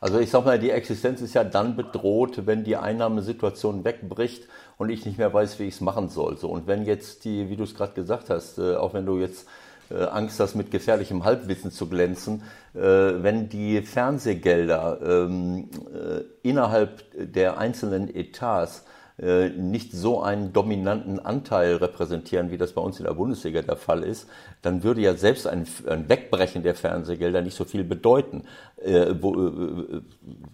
Also 0.00 0.18
ich 0.18 0.30
sag 0.30 0.44
mal, 0.44 0.58
die 0.58 0.70
Existenz 0.70 1.20
ist 1.20 1.34
ja 1.34 1.44
dann 1.44 1.76
bedroht, 1.76 2.46
wenn 2.46 2.64
die 2.64 2.76
Einnahmesituation 2.76 3.84
wegbricht 3.84 4.46
und 4.76 4.90
ich 4.90 5.06
nicht 5.06 5.18
mehr 5.18 5.32
weiß, 5.32 5.58
wie 5.58 5.64
ich 5.64 5.74
es 5.74 5.80
machen 5.80 6.08
soll. 6.08 6.36
So, 6.36 6.50
und 6.50 6.66
wenn 6.66 6.84
jetzt 6.84 7.24
die, 7.24 7.48
wie 7.48 7.56
du 7.56 7.64
es 7.64 7.74
gerade 7.74 7.94
gesagt 7.94 8.30
hast, 8.30 8.58
äh, 8.58 8.76
auch 8.76 8.92
wenn 8.94 9.06
du 9.06 9.18
jetzt 9.18 9.46
äh, 9.90 10.02
Angst 10.04 10.38
hast, 10.40 10.54
mit 10.54 10.70
gefährlichem 10.70 11.24
Halbwissen 11.24 11.70
zu 11.70 11.88
glänzen, 11.88 12.42
äh, 12.74 12.80
wenn 12.80 13.48
die 13.48 13.80
Fernsehgelder 13.82 14.98
ähm, 15.02 15.70
äh, 15.94 16.48
innerhalb 16.48 17.04
der 17.14 17.58
einzelnen 17.58 18.14
Etats 18.14 18.84
äh, 19.18 19.48
nicht 19.48 19.92
so 19.92 20.20
einen 20.20 20.52
dominanten 20.52 21.18
Anteil 21.18 21.76
repräsentieren, 21.76 22.50
wie 22.50 22.58
das 22.58 22.72
bei 22.72 22.82
uns 22.82 22.98
in 22.98 23.06
der 23.06 23.14
Bundesliga 23.14 23.62
der 23.62 23.76
Fall 23.76 24.02
ist, 24.02 24.28
dann 24.60 24.82
würde 24.82 25.00
ja 25.00 25.14
selbst 25.14 25.46
ein, 25.46 25.66
ein 25.86 26.06
Wegbrechen 26.10 26.62
der 26.62 26.74
Fernsehgelder 26.74 27.40
nicht 27.40 27.56
so 27.56 27.64
viel 27.64 27.82
bedeuten. 27.82 28.44
Äh, 28.76 29.14
wo, 29.18 29.34
äh, 29.34 30.02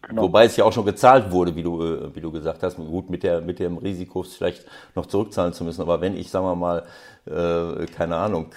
genau. 0.02 0.22
Wobei 0.22 0.44
es 0.44 0.56
ja 0.56 0.64
auch 0.64 0.72
schon 0.72 0.84
gezahlt 0.84 1.32
wurde, 1.32 1.56
wie 1.56 1.64
du, 1.64 1.82
äh, 1.82 2.14
wie 2.14 2.20
du 2.20 2.30
gesagt 2.30 2.62
hast. 2.62 2.76
Gut, 2.76 3.10
mit, 3.10 3.24
der, 3.24 3.40
mit 3.40 3.58
dem 3.58 3.78
Risiko 3.78 4.22
vielleicht 4.22 4.64
noch 4.94 5.06
zurückzahlen 5.06 5.52
zu 5.54 5.64
müssen. 5.64 5.82
Aber 5.82 6.00
wenn 6.00 6.16
ich, 6.16 6.30
sagen 6.30 6.46
wir 6.46 6.54
mal, 6.54 6.84
äh, 7.26 7.86
keine 7.86 8.16
Ahnung, 8.16 8.52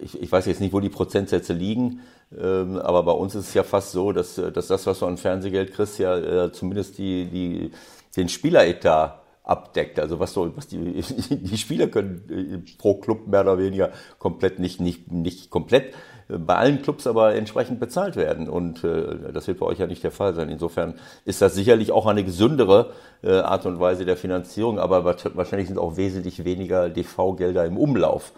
ich, 0.00 0.20
ich 0.20 0.30
weiß 0.30 0.46
jetzt 0.46 0.60
nicht, 0.60 0.72
wo 0.72 0.80
die 0.80 0.88
Prozentsätze 0.88 1.52
liegen, 1.52 2.00
ähm, 2.38 2.78
aber 2.78 3.02
bei 3.02 3.12
uns 3.12 3.34
ist 3.34 3.48
es 3.48 3.54
ja 3.54 3.62
fast 3.62 3.92
so, 3.92 4.12
dass, 4.12 4.34
dass 4.34 4.68
das, 4.68 4.86
was 4.86 4.98
du 4.98 5.06
an 5.06 5.16
Fernsehgeld 5.16 5.72
kriegst, 5.72 5.98
ja 5.98 6.16
äh, 6.16 6.52
zumindest 6.52 6.98
die, 6.98 7.26
die 7.26 7.70
den 8.16 8.28
Spieleretat 8.28 9.24
abdeckt. 9.44 10.00
Also 10.00 10.18
was, 10.18 10.32
so, 10.32 10.56
was 10.56 10.66
die, 10.66 10.78
die 11.30 11.58
Spieler 11.58 11.86
können 11.86 12.64
äh, 12.66 12.78
pro 12.78 12.94
Club 12.94 13.26
mehr 13.28 13.42
oder 13.42 13.58
weniger 13.58 13.90
komplett 14.18 14.58
nicht, 14.58 14.80
nicht, 14.80 15.12
nicht 15.12 15.50
komplett 15.50 15.94
äh, 16.28 16.38
bei 16.38 16.56
allen 16.56 16.80
Clubs 16.80 17.06
aber 17.06 17.34
entsprechend 17.34 17.78
bezahlt 17.78 18.16
werden. 18.16 18.48
Und 18.48 18.82
äh, 18.84 19.32
das 19.32 19.46
wird 19.46 19.58
bei 19.60 19.66
euch 19.66 19.78
ja 19.78 19.86
nicht 19.86 20.02
der 20.02 20.10
Fall 20.10 20.34
sein. 20.34 20.48
Insofern 20.48 20.94
ist 21.26 21.42
das 21.42 21.54
sicherlich 21.54 21.92
auch 21.92 22.06
eine 22.06 22.24
gesündere 22.24 22.92
äh, 23.22 23.32
Art 23.32 23.66
und 23.66 23.78
Weise 23.78 24.06
der 24.06 24.16
Finanzierung, 24.16 24.78
aber 24.78 25.04
wahrscheinlich 25.04 25.68
sind 25.68 25.78
auch 25.78 25.98
wesentlich 25.98 26.44
weniger 26.44 26.88
DV-Gelder 26.88 27.66
im 27.66 27.76
Umlauf, 27.76 28.32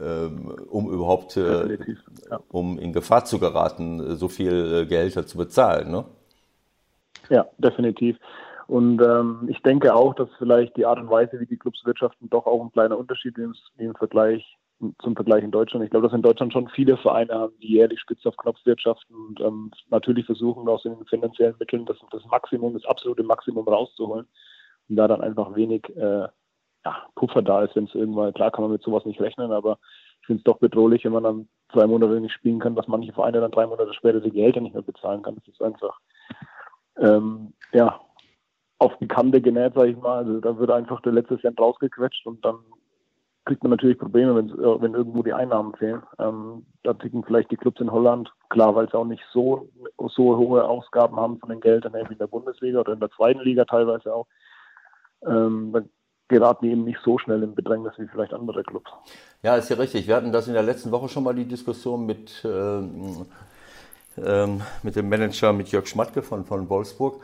ähm, 0.00 0.54
um 0.70 0.88
überhaupt, 0.88 1.36
äh, 1.36 1.76
ja. 2.30 2.40
um 2.50 2.78
in 2.78 2.92
Gefahr 2.92 3.24
zu 3.24 3.40
geraten, 3.40 4.16
so 4.16 4.28
viel 4.28 4.86
Gehälter 4.86 5.26
zu 5.26 5.38
bezahlen. 5.38 5.90
Ne? 5.90 6.04
Ja, 7.30 7.46
definitiv. 7.58 8.16
Und 8.72 9.02
ähm, 9.02 9.48
ich 9.50 9.60
denke 9.60 9.94
auch, 9.94 10.14
dass 10.14 10.30
vielleicht 10.38 10.78
die 10.78 10.86
Art 10.86 10.98
und 10.98 11.10
Weise, 11.10 11.38
wie 11.38 11.44
die 11.44 11.58
Clubs 11.58 11.84
wirtschaften, 11.84 12.30
doch 12.30 12.46
auch 12.46 12.62
ein 12.62 12.72
kleiner 12.72 12.96
Unterschied 12.96 13.36
ist 13.36 13.70
im 13.76 13.94
Vergleich 13.94 14.56
zum 15.02 15.14
Vergleich 15.14 15.44
in 15.44 15.50
Deutschland. 15.50 15.84
Ich 15.84 15.90
glaube, 15.90 16.06
dass 16.06 16.16
in 16.16 16.22
Deutschland 16.22 16.54
schon 16.54 16.68
viele 16.70 16.96
Vereine 16.96 17.34
haben, 17.34 17.52
die 17.60 17.68
jährlich 17.68 18.00
spitz 18.00 18.24
auf 18.24 18.34
Knopf 18.38 18.56
wirtschaften 18.64 19.14
und 19.14 19.40
ähm, 19.40 19.70
natürlich 19.90 20.24
versuchen, 20.24 20.66
aus 20.68 20.84
den 20.84 20.96
finanziellen 21.04 21.54
Mitteln 21.58 21.84
das, 21.84 21.98
das 22.12 22.24
Maximum, 22.24 22.72
das 22.72 22.86
absolute 22.86 23.22
Maximum 23.22 23.68
rauszuholen. 23.68 24.26
Und 24.88 24.96
da 24.96 25.06
dann 25.06 25.20
einfach 25.20 25.54
wenig 25.54 25.94
äh, 25.94 26.26
ja, 26.84 26.96
Puffer 27.14 27.42
da 27.42 27.64
ist, 27.64 27.76
wenn 27.76 27.84
es 27.84 27.94
irgendwann, 27.94 28.32
klar 28.32 28.50
kann 28.52 28.62
man 28.62 28.72
mit 28.72 28.82
sowas 28.82 29.04
nicht 29.04 29.20
rechnen, 29.20 29.52
aber 29.52 29.78
ich 30.22 30.26
finde 30.28 30.38
es 30.40 30.44
doch 30.44 30.56
bedrohlich, 30.56 31.04
wenn 31.04 31.12
man 31.12 31.24
dann 31.24 31.48
zwei 31.74 31.86
Monate 31.86 32.18
nicht 32.22 32.32
spielen 32.32 32.58
kann, 32.58 32.74
dass 32.74 32.88
manche 32.88 33.12
Vereine 33.12 33.42
dann 33.42 33.52
drei 33.52 33.66
Monate 33.66 33.92
später 33.92 34.20
die 34.20 34.30
Gehälter 34.30 34.62
nicht 34.62 34.72
mehr 34.72 34.82
bezahlen 34.82 35.20
kann. 35.20 35.34
Das 35.34 35.46
ist 35.46 35.60
einfach 35.60 36.00
ähm, 36.96 37.52
ja, 37.72 38.00
auf 38.82 38.98
die 38.98 39.06
Kante 39.06 39.40
genäht, 39.40 39.74
sage 39.74 39.90
ich 39.90 39.96
mal. 39.96 40.18
Also 40.18 40.40
da 40.40 40.58
wird 40.58 40.70
einfach 40.70 41.00
der 41.02 41.12
letzte 41.12 41.38
Cent 41.40 41.58
rausgequetscht 41.60 42.26
und 42.26 42.44
dann 42.44 42.56
kriegt 43.44 43.62
man 43.62 43.70
natürlich 43.70 43.98
Probleme, 43.98 44.34
wenn, 44.34 44.50
äh, 44.50 44.82
wenn 44.82 44.94
irgendwo 44.94 45.22
die 45.22 45.32
Einnahmen 45.32 45.74
fehlen. 45.76 46.02
Ähm, 46.18 46.66
da 46.82 46.92
ticken 46.94 47.22
vielleicht 47.24 47.50
die 47.52 47.56
Clubs 47.56 47.80
in 47.80 47.92
Holland, 47.92 48.32
klar, 48.50 48.74
weil 48.74 48.88
sie 48.88 48.94
auch 48.94 49.04
nicht 49.04 49.22
so, 49.32 49.68
so 49.98 50.36
hohe 50.36 50.64
Ausgaben 50.64 51.16
haben 51.16 51.38
von 51.38 51.48
den 51.48 51.60
Geldern 51.60 51.94
in 51.94 52.18
der 52.18 52.26
Bundesliga 52.26 52.80
oder 52.80 52.92
in 52.92 53.00
der 53.00 53.10
zweiten 53.10 53.40
Liga 53.40 53.64
teilweise 53.64 54.12
auch. 54.12 54.26
Ähm, 55.24 55.70
dann 55.72 55.88
geraten 56.26 56.64
die 56.64 56.72
eben 56.72 56.84
nicht 56.84 56.98
so 57.04 57.18
schnell 57.18 57.42
in 57.42 57.54
Bedrängnis 57.54 57.92
wie 57.98 58.08
vielleicht 58.08 58.34
andere 58.34 58.64
Clubs. 58.64 58.90
Ja, 59.42 59.56
ist 59.56 59.68
ja 59.68 59.76
richtig. 59.76 60.08
Wir 60.08 60.16
hatten 60.16 60.32
das 60.32 60.48
in 60.48 60.54
der 60.54 60.62
letzten 60.64 60.90
Woche 60.90 61.08
schon 61.08 61.22
mal 61.22 61.34
die 61.34 61.44
Diskussion 61.44 62.04
mit, 62.04 62.44
ähm, 62.44 63.26
ähm, 64.16 64.60
mit 64.82 64.96
dem 64.96 65.08
Manager, 65.08 65.52
mit 65.52 65.68
Jörg 65.68 65.86
Schmatke 65.86 66.22
von, 66.22 66.44
von 66.44 66.68
Wolfsburg 66.68 67.22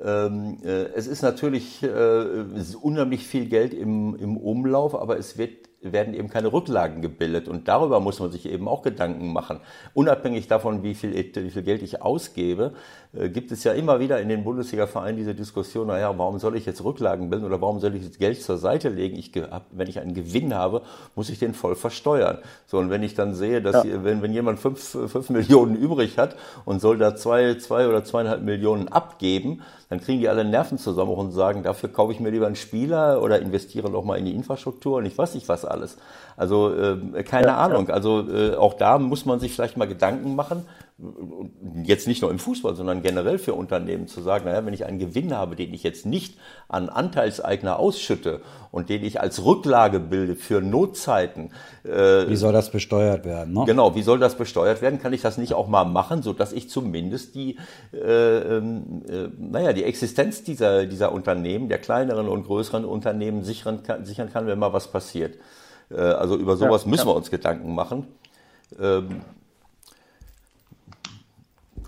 es 0.00 1.06
ist 1.06 1.22
natürlich 1.22 1.82
äh, 1.82 2.44
unheimlich 2.80 3.26
viel 3.26 3.46
Geld 3.46 3.74
im, 3.74 4.14
im 4.16 4.36
Umlauf, 4.36 4.94
aber 4.94 5.18
es 5.18 5.38
wird 5.38 5.68
werden 5.80 6.14
eben 6.14 6.28
keine 6.28 6.52
Rücklagen 6.52 7.02
gebildet. 7.02 7.48
Und 7.48 7.68
darüber 7.68 8.00
muss 8.00 8.18
man 8.18 8.30
sich 8.30 8.46
eben 8.46 8.66
auch 8.66 8.82
Gedanken 8.82 9.32
machen. 9.32 9.60
Unabhängig 9.94 10.48
davon, 10.48 10.82
wie 10.82 10.94
viel, 10.94 11.14
wie 11.14 11.50
viel 11.50 11.62
Geld 11.62 11.82
ich 11.82 12.02
ausgebe, 12.02 12.72
äh, 13.12 13.28
gibt 13.28 13.52
es 13.52 13.64
ja 13.64 13.72
immer 13.72 14.00
wieder 14.00 14.20
in 14.20 14.28
den 14.28 14.44
Bundesliga-Vereinen 14.44 15.16
diese 15.16 15.34
Diskussion, 15.34 15.86
naja, 15.86 16.16
warum 16.18 16.38
soll 16.38 16.56
ich 16.56 16.66
jetzt 16.66 16.82
Rücklagen 16.82 17.30
bilden 17.30 17.46
oder 17.46 17.60
warum 17.60 17.78
soll 17.80 17.94
ich 17.94 18.02
jetzt 18.02 18.18
Geld 18.18 18.42
zur 18.42 18.58
Seite 18.58 18.88
legen? 18.88 19.16
Ich, 19.16 19.32
wenn 19.70 19.88
ich 19.88 20.00
einen 20.00 20.14
Gewinn 20.14 20.54
habe, 20.54 20.82
muss 21.14 21.30
ich 21.30 21.38
den 21.38 21.54
voll 21.54 21.76
versteuern. 21.76 22.38
So, 22.66 22.78
und 22.78 22.90
wenn 22.90 23.02
ich 23.02 23.14
dann 23.14 23.34
sehe, 23.34 23.62
dass, 23.62 23.84
ja. 23.84 24.04
wenn, 24.04 24.20
wenn 24.22 24.32
jemand 24.32 24.58
fünf, 24.58 24.80
fünf 24.80 25.30
Millionen 25.30 25.76
übrig 25.76 26.18
hat 26.18 26.36
und 26.64 26.80
soll 26.80 26.98
da 26.98 27.14
zwei, 27.14 27.54
zwei 27.54 27.88
oder 27.88 28.04
zweieinhalb 28.04 28.42
Millionen 28.42 28.88
abgeben, 28.88 29.62
dann 29.88 30.00
kriegen 30.00 30.20
die 30.20 30.28
alle 30.28 30.44
Nerven 30.44 30.76
zusammen 30.76 31.12
und 31.12 31.32
sagen, 31.32 31.62
dafür 31.62 31.88
kaufe 31.88 32.12
ich 32.12 32.20
mir 32.20 32.30
lieber 32.30 32.46
einen 32.46 32.56
Spieler 32.56 33.22
oder 33.22 33.40
investiere 33.40 33.90
doch 33.90 34.04
mal 34.04 34.18
in 34.18 34.26
die 34.26 34.34
Infrastruktur 34.34 34.98
und 34.98 35.06
ich 35.06 35.16
weiß 35.16 35.34
nicht 35.34 35.48
was 35.48 35.64
alles. 35.68 35.96
Also 36.36 36.74
äh, 36.74 37.22
keine 37.24 37.48
ja, 37.48 37.56
Ahnung. 37.56 37.88
Ja. 37.88 37.94
Also 37.94 38.28
äh, 38.28 38.54
auch 38.54 38.74
da 38.74 38.98
muss 38.98 39.26
man 39.26 39.40
sich 39.40 39.52
vielleicht 39.52 39.76
mal 39.76 39.88
Gedanken 39.88 40.36
machen, 40.36 40.64
jetzt 41.84 42.08
nicht 42.08 42.22
nur 42.22 42.30
im 42.32 42.40
Fußball, 42.40 42.74
sondern 42.74 43.02
generell 43.02 43.38
für 43.38 43.54
Unternehmen 43.54 44.08
zu 44.08 44.20
sagen, 44.20 44.46
naja, 44.46 44.66
wenn 44.66 44.74
ich 44.74 44.84
einen 44.84 44.98
Gewinn 44.98 45.32
habe, 45.32 45.54
den 45.54 45.72
ich 45.72 45.84
jetzt 45.84 46.06
nicht 46.06 46.36
an 46.66 46.88
Anteilseigner 46.88 47.78
ausschütte 47.78 48.40
und 48.72 48.88
den 48.88 49.04
ich 49.04 49.20
als 49.20 49.44
Rücklage 49.44 50.00
bilde 50.00 50.34
für 50.34 50.60
Notzeiten. 50.60 51.52
Äh, 51.84 52.28
wie 52.28 52.36
soll 52.36 52.52
das 52.52 52.72
besteuert 52.72 53.24
werden? 53.24 53.54
Ne? 53.54 53.62
Genau, 53.64 53.94
wie 53.94 54.02
soll 54.02 54.18
das 54.18 54.36
besteuert 54.36 54.82
werden? 54.82 55.00
Kann 55.00 55.12
ich 55.12 55.22
das 55.22 55.38
nicht 55.38 55.54
auch 55.54 55.68
mal 55.68 55.84
machen, 55.84 56.22
so 56.22 56.32
dass 56.32 56.52
ich 56.52 56.68
zumindest 56.68 57.36
die, 57.36 57.58
äh, 57.92 58.56
ähm, 58.56 59.02
äh, 59.08 59.28
naja, 59.38 59.72
die 59.72 59.84
Existenz 59.84 60.42
dieser, 60.42 60.86
dieser 60.86 61.12
Unternehmen, 61.12 61.68
der 61.68 61.78
kleineren 61.78 62.28
und 62.28 62.44
größeren 62.44 62.84
Unternehmen 62.84 63.44
sichern 63.44 63.84
kann, 63.84 64.04
sichern 64.04 64.32
kann 64.32 64.48
wenn 64.48 64.58
mal 64.58 64.72
was 64.72 64.90
passiert. 64.90 65.36
Äh, 65.90 66.00
also 66.00 66.36
über 66.36 66.56
sowas 66.56 66.84
ja, 66.84 66.90
müssen 66.90 67.06
ja. 67.06 67.12
wir 67.12 67.16
uns 67.16 67.30
Gedanken 67.30 67.74
machen. 67.74 68.06
Ähm, 68.78 69.22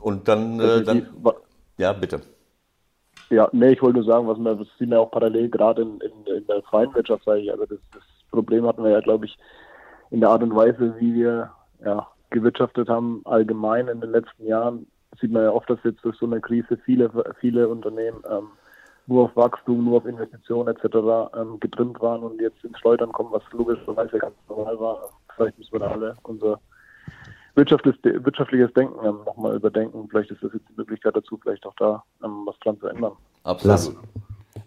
und 0.00 0.28
dann, 0.28 0.60
äh, 0.60 0.82
dann 0.82 1.06
ja, 1.76 1.92
bitte. 1.92 2.22
Ja, 3.30 3.48
nee, 3.52 3.72
ich 3.72 3.82
wollte 3.82 3.98
nur 3.98 4.06
sagen, 4.06 4.26
was 4.26 4.38
wir, 4.38 4.56
das 4.56 4.66
sehen 4.78 4.90
wir 4.90 5.00
auch 5.00 5.10
parallel 5.10 5.48
gerade 5.50 5.82
in, 5.82 6.00
in, 6.00 6.34
in 6.34 6.46
der 6.46 6.62
freien 6.62 6.92
Wirtschaft, 6.94 7.24
sage 7.24 7.40
ich. 7.40 7.52
Also 7.52 7.64
das, 7.66 7.78
das 7.92 8.02
Problem 8.30 8.66
hatten 8.66 8.82
wir 8.82 8.90
ja, 8.90 9.00
glaube 9.00 9.26
ich, 9.26 9.38
in 10.10 10.20
der 10.20 10.30
Art 10.30 10.42
und 10.42 10.54
Weise, 10.54 10.94
wie 10.98 11.14
wir 11.14 11.52
ja, 11.84 12.08
gewirtschaftet 12.30 12.88
haben, 12.88 13.22
allgemein 13.24 13.88
in 13.88 14.00
den 14.00 14.10
letzten 14.10 14.46
Jahren, 14.46 14.86
sieht 15.20 15.30
man 15.30 15.44
ja 15.44 15.50
oft, 15.52 15.68
dass 15.70 15.78
jetzt 15.84 16.04
durch 16.04 16.16
so 16.16 16.26
eine 16.26 16.40
Krise 16.40 16.76
viele, 16.84 17.10
viele 17.40 17.68
Unternehmen 17.68 18.22
ähm, 18.28 18.48
nur 19.06 19.24
auf 19.24 19.36
Wachstum, 19.36 19.84
nur 19.84 19.98
auf 19.98 20.06
Investitionen 20.06 20.68
etc. 20.68 20.96
Ähm, 21.36 21.58
getrimmt 21.60 22.00
waren 22.00 22.22
und 22.22 22.40
jetzt 22.40 22.64
ins 22.64 22.78
Schleudern 22.78 23.12
kommen, 23.12 23.32
was 23.32 23.42
logischerweise 23.52 24.18
ganz 24.18 24.34
normal 24.48 24.78
war. 24.78 25.10
Vielleicht 25.36 25.58
müssen 25.58 25.72
wir 25.72 25.80
da 25.80 25.88
alle 25.88 26.16
unser 26.22 26.60
wirtschaftliches, 27.54 27.98
wirtschaftliches 28.24 28.72
Denken 28.74 29.04
ähm, 29.04 29.20
nochmal 29.24 29.56
überdenken. 29.56 30.08
Vielleicht 30.08 30.30
ist 30.30 30.42
das 30.42 30.52
jetzt 30.52 30.68
die 30.68 30.74
Möglichkeit 30.76 31.16
dazu, 31.16 31.38
vielleicht 31.42 31.66
auch 31.66 31.74
da 31.78 32.02
ähm, 32.24 32.42
was 32.46 32.58
dran 32.60 32.78
zu 32.78 32.86
ändern. 32.86 33.12
Absolut. 33.44 33.96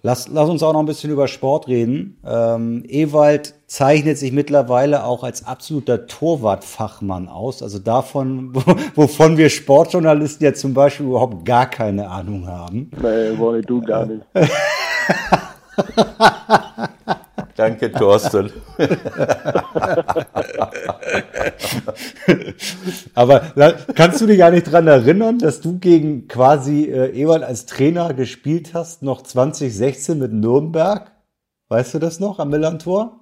Lass, 0.05 0.27
lass 0.27 0.49
uns 0.49 0.61
auch 0.63 0.73
noch 0.73 0.81
ein 0.81 0.85
bisschen 0.85 1.11
über 1.11 1.29
Sport 1.29 1.69
reden. 1.69 2.17
Ähm, 2.25 2.83
Ewald 2.89 3.53
zeichnet 3.67 4.17
sich 4.17 4.33
mittlerweile 4.33 5.05
auch 5.05 5.23
als 5.23 5.47
absoluter 5.47 6.07
Torwartfachmann 6.07 7.29
aus. 7.29 7.63
Also 7.63 7.79
davon, 7.79 8.53
wovon 8.95 9.37
wir 9.37 9.49
Sportjournalisten 9.49 10.45
ja 10.45 10.53
zum 10.53 10.73
Beispiel 10.73 11.05
überhaupt 11.05 11.45
gar 11.45 11.69
keine 11.69 12.09
Ahnung 12.09 12.49
haben. 12.49 12.91
Nee, 13.01 13.39
Wally, 13.39 13.61
du 13.61 13.79
gar 13.79 14.05
nicht. 14.05 14.25
Danke, 17.55 17.91
Thorsten. 17.91 18.51
Aber 23.13 23.39
kannst 23.95 24.21
du 24.21 24.25
dich 24.25 24.39
gar 24.39 24.51
nicht 24.51 24.71
dran 24.71 24.87
erinnern, 24.87 25.37
dass 25.39 25.61
du 25.61 25.77
gegen 25.77 26.27
quasi 26.27 26.85
äh, 26.85 27.09
Ewald 27.19 27.43
als 27.43 27.65
Trainer 27.65 28.13
gespielt 28.13 28.73
hast, 28.73 29.03
noch 29.03 29.21
2016 29.21 30.17
mit 30.17 30.33
Nürnberg? 30.33 31.11
Weißt 31.67 31.93
du 31.93 31.99
das 31.99 32.19
noch 32.19 32.39
am 32.39 32.49
Millantor? 32.49 33.19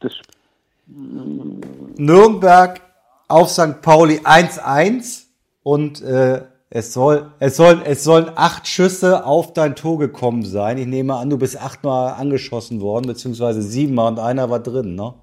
Das 0.00 0.12
Nürnberg 1.96 2.80
auf 3.28 3.50
St. 3.50 3.80
Pauli 3.82 4.20
1-1 4.20 5.24
und 5.62 6.00
äh, 6.00 6.42
es 6.70 6.92
soll, 6.92 7.32
es 7.38 7.56
soll, 7.56 7.82
es 7.84 8.04
sollen 8.04 8.30
acht 8.36 8.66
Schüsse 8.66 9.24
auf 9.24 9.52
dein 9.52 9.74
Tor 9.74 9.98
gekommen 9.98 10.44
sein. 10.44 10.78
Ich 10.78 10.86
nehme 10.86 11.16
an, 11.16 11.30
du 11.30 11.38
bist 11.38 11.60
achtmal 11.60 12.14
angeschossen 12.14 12.80
worden, 12.80 13.06
beziehungsweise 13.06 13.62
siebenmal 13.62 14.12
und 14.12 14.18
einer 14.18 14.50
war 14.50 14.60
drin, 14.60 14.94
ne? 14.94 15.14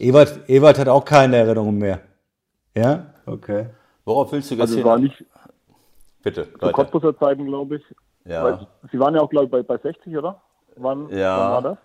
Ewald, 0.00 0.40
Ewald 0.48 0.78
hat 0.78 0.88
auch 0.88 1.04
keine 1.04 1.36
Erinnerung 1.36 1.78
mehr. 1.78 2.00
Ja? 2.74 3.06
Okay. 3.26 3.66
Worauf 4.04 4.32
willst 4.32 4.50
du 4.50 4.56
jetzt 4.56 4.62
also 4.62 4.84
war 4.84 4.98
nicht 4.98 5.24
Bitte, 6.24 6.48
Zu 6.58 6.72
Cottbuser 6.72 7.16
Zeiten, 7.18 7.44
glaube 7.44 7.76
ich. 7.76 7.82
Ja. 8.24 8.44
Weil, 8.44 8.66
Sie 8.90 8.98
waren 8.98 9.14
ja 9.14 9.20
auch, 9.20 9.28
glaube 9.28 9.44
ich, 9.44 9.50
bei, 9.50 9.62
bei 9.62 9.76
60, 9.76 10.16
oder? 10.16 10.40
Wann, 10.76 11.10
ja. 11.10 11.38
wann 11.38 11.50
war 11.50 11.62
das? 11.62 11.78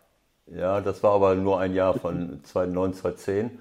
Ja, 0.57 0.81
das 0.81 1.03
war 1.03 1.11
aber 1.11 1.35
nur 1.35 1.59
ein 1.59 1.75
Jahr 1.75 1.93
von 1.93 2.39
2009, 2.43 2.93
2010. 2.93 3.59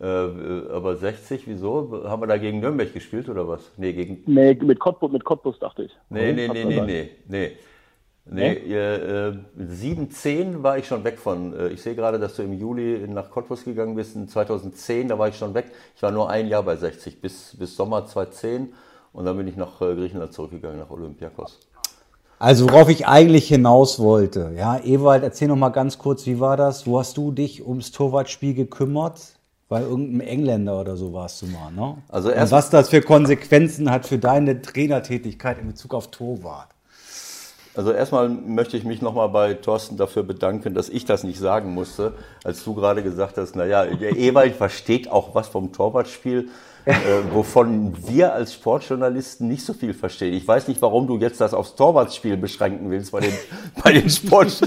Äh, 0.00 0.72
aber 0.72 0.96
60, 0.96 1.46
wieso? 1.46 2.04
Haben 2.04 2.22
wir 2.22 2.26
da 2.26 2.36
gegen 2.36 2.60
Nürnberg 2.60 2.92
gespielt 2.92 3.28
oder 3.28 3.48
was? 3.48 3.70
Nee, 3.76 3.92
gegen. 3.92 4.22
Nee, 4.26 4.54
mit 4.54 4.78
Cottbus, 4.78 5.10
mit 5.10 5.24
Cottbus 5.24 5.58
dachte 5.58 5.84
ich. 5.84 5.96
Nee, 6.10 6.32
nee, 6.32 6.48
nee, 6.48 6.64
nee, 6.64 6.80
nee, 6.80 7.10
nee. 7.26 7.52
Nee, 8.28 8.54
äh, 8.54 9.38
7, 9.56 10.62
war 10.62 10.78
ich 10.78 10.86
schon 10.88 11.04
weg 11.04 11.18
von. 11.18 11.56
Äh, 11.56 11.68
ich 11.68 11.80
sehe 11.80 11.94
gerade, 11.94 12.18
dass 12.18 12.34
du 12.34 12.42
im 12.42 12.52
Juli 12.52 13.06
nach 13.06 13.30
Cottbus 13.30 13.64
gegangen 13.64 13.94
bist. 13.94 14.16
In 14.16 14.28
2010, 14.28 15.08
da 15.08 15.18
war 15.18 15.28
ich 15.28 15.36
schon 15.36 15.54
weg. 15.54 15.66
Ich 15.94 16.02
war 16.02 16.10
nur 16.10 16.28
ein 16.28 16.48
Jahr 16.48 16.64
bei 16.64 16.74
60, 16.74 17.20
bis, 17.20 17.56
bis 17.56 17.76
Sommer 17.76 18.04
2010. 18.04 18.72
Und 19.12 19.24
dann 19.24 19.36
bin 19.36 19.46
ich 19.46 19.56
nach 19.56 19.80
äh, 19.80 19.94
Griechenland 19.94 20.32
zurückgegangen, 20.32 20.80
nach 20.80 20.90
Olympiakos. 20.90 21.60
Also 22.38 22.68
worauf 22.68 22.90
ich 22.90 23.06
eigentlich 23.06 23.48
hinaus 23.48 23.98
wollte. 23.98 24.52
Ja, 24.56 24.78
Ewald, 24.84 25.22
erzähl 25.22 25.48
noch 25.48 25.56
mal 25.56 25.70
ganz 25.70 25.96
kurz, 25.96 26.26
wie 26.26 26.38
war 26.38 26.56
das? 26.56 26.86
Wo 26.86 26.98
hast 26.98 27.16
du 27.16 27.30
dich 27.30 27.66
ums 27.66 27.92
Torwartspiel 27.92 28.52
gekümmert? 28.54 29.35
Bei 29.68 29.80
irgendeinem 29.80 30.20
Engländer 30.20 30.80
oder 30.80 30.96
so 30.96 31.12
warst 31.12 31.42
du 31.42 31.46
mal, 31.46 31.72
ne? 31.72 31.96
Also 32.08 32.30
erst 32.30 32.52
Und 32.52 32.58
was 32.58 32.70
das 32.70 32.88
für 32.88 33.02
Konsequenzen 33.02 33.90
hat 33.90 34.06
für 34.06 34.18
deine 34.18 34.62
Trainertätigkeit 34.62 35.58
in 35.58 35.66
Bezug 35.66 35.92
auf 35.92 36.10
Torwart. 36.10 36.68
Also 37.74 37.92
erstmal 37.92 38.28
möchte 38.28 38.76
ich 38.78 38.84
mich 38.84 39.02
nochmal 39.02 39.28
bei 39.28 39.52
Thorsten 39.54 39.98
dafür 39.98 40.22
bedanken, 40.22 40.72
dass 40.72 40.88
ich 40.88 41.04
das 41.04 41.24
nicht 41.24 41.38
sagen 41.38 41.74
musste, 41.74 42.14
als 42.42 42.64
du 42.64 42.74
gerade 42.74 43.02
gesagt 43.02 43.36
hast, 43.36 43.54
naja, 43.54 43.84
der 43.84 44.16
Ewald 44.16 44.54
versteht 44.54 45.10
auch 45.10 45.34
was 45.34 45.48
vom 45.48 45.72
Torwartspiel 45.72 46.48
äh, 46.86 46.94
wovon 47.32 47.94
wir 48.06 48.32
als 48.32 48.54
Sportjournalisten 48.54 49.48
nicht 49.48 49.64
so 49.64 49.72
viel 49.72 49.92
verstehen. 49.92 50.32
Ich 50.34 50.46
weiß 50.46 50.68
nicht, 50.68 50.80
warum 50.80 51.08
du 51.08 51.18
jetzt 51.18 51.40
das 51.40 51.52
aufs 51.52 51.74
Torwartspiel 51.74 52.36
beschränken 52.36 52.90
willst 52.90 53.10
bei 53.10 53.20
den, 53.20 53.32
bei 53.84 53.92
den 53.92 54.08
Sport. 54.08 54.60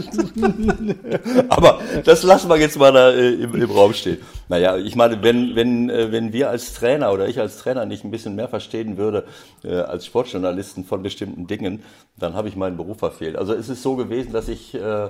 Aber 1.50 1.80
das 2.04 2.24
lassen 2.24 2.50
wir 2.50 2.58
jetzt 2.58 2.78
mal 2.78 2.92
da 2.92 3.12
äh, 3.12 3.36
im, 3.36 3.56
im 3.56 3.72
Raum 3.72 3.94
stehen. 3.94 4.18
Naja, 4.50 4.76
ich 4.76 4.98
meine, 4.98 5.24
wenn, 5.24 5.56
wenn, 5.56 5.90
äh, 5.90 6.12
wenn 6.12 6.34
wir 6.34 6.50
als 6.50 6.74
Trainer 6.74 7.14
oder 7.14 7.30
ich 7.30 7.40
als 7.40 7.58
Trainer 7.58 7.86
nicht 7.86 8.04
ein 8.04 8.12
bisschen 8.12 8.36
mehr 8.36 8.50
verstehen 8.50 8.98
würde 8.98 9.24
äh, 9.64 9.76
als 9.76 10.06
Sportjournalisten 10.06 10.84
von 10.84 11.02
bestimmten 11.02 11.48
Dingen, 11.48 11.84
dann 12.18 12.34
habe 12.34 12.50
ich 12.50 12.58
meinen 12.58 12.76
Beruf 12.76 13.00
verfehlt. 13.00 13.38
Also 13.38 13.54
es 13.54 13.70
ist 13.70 13.82
so 13.82 13.96
gewesen, 13.96 14.34
dass 14.34 14.50
ich 14.50 14.76
äh, 14.76 15.10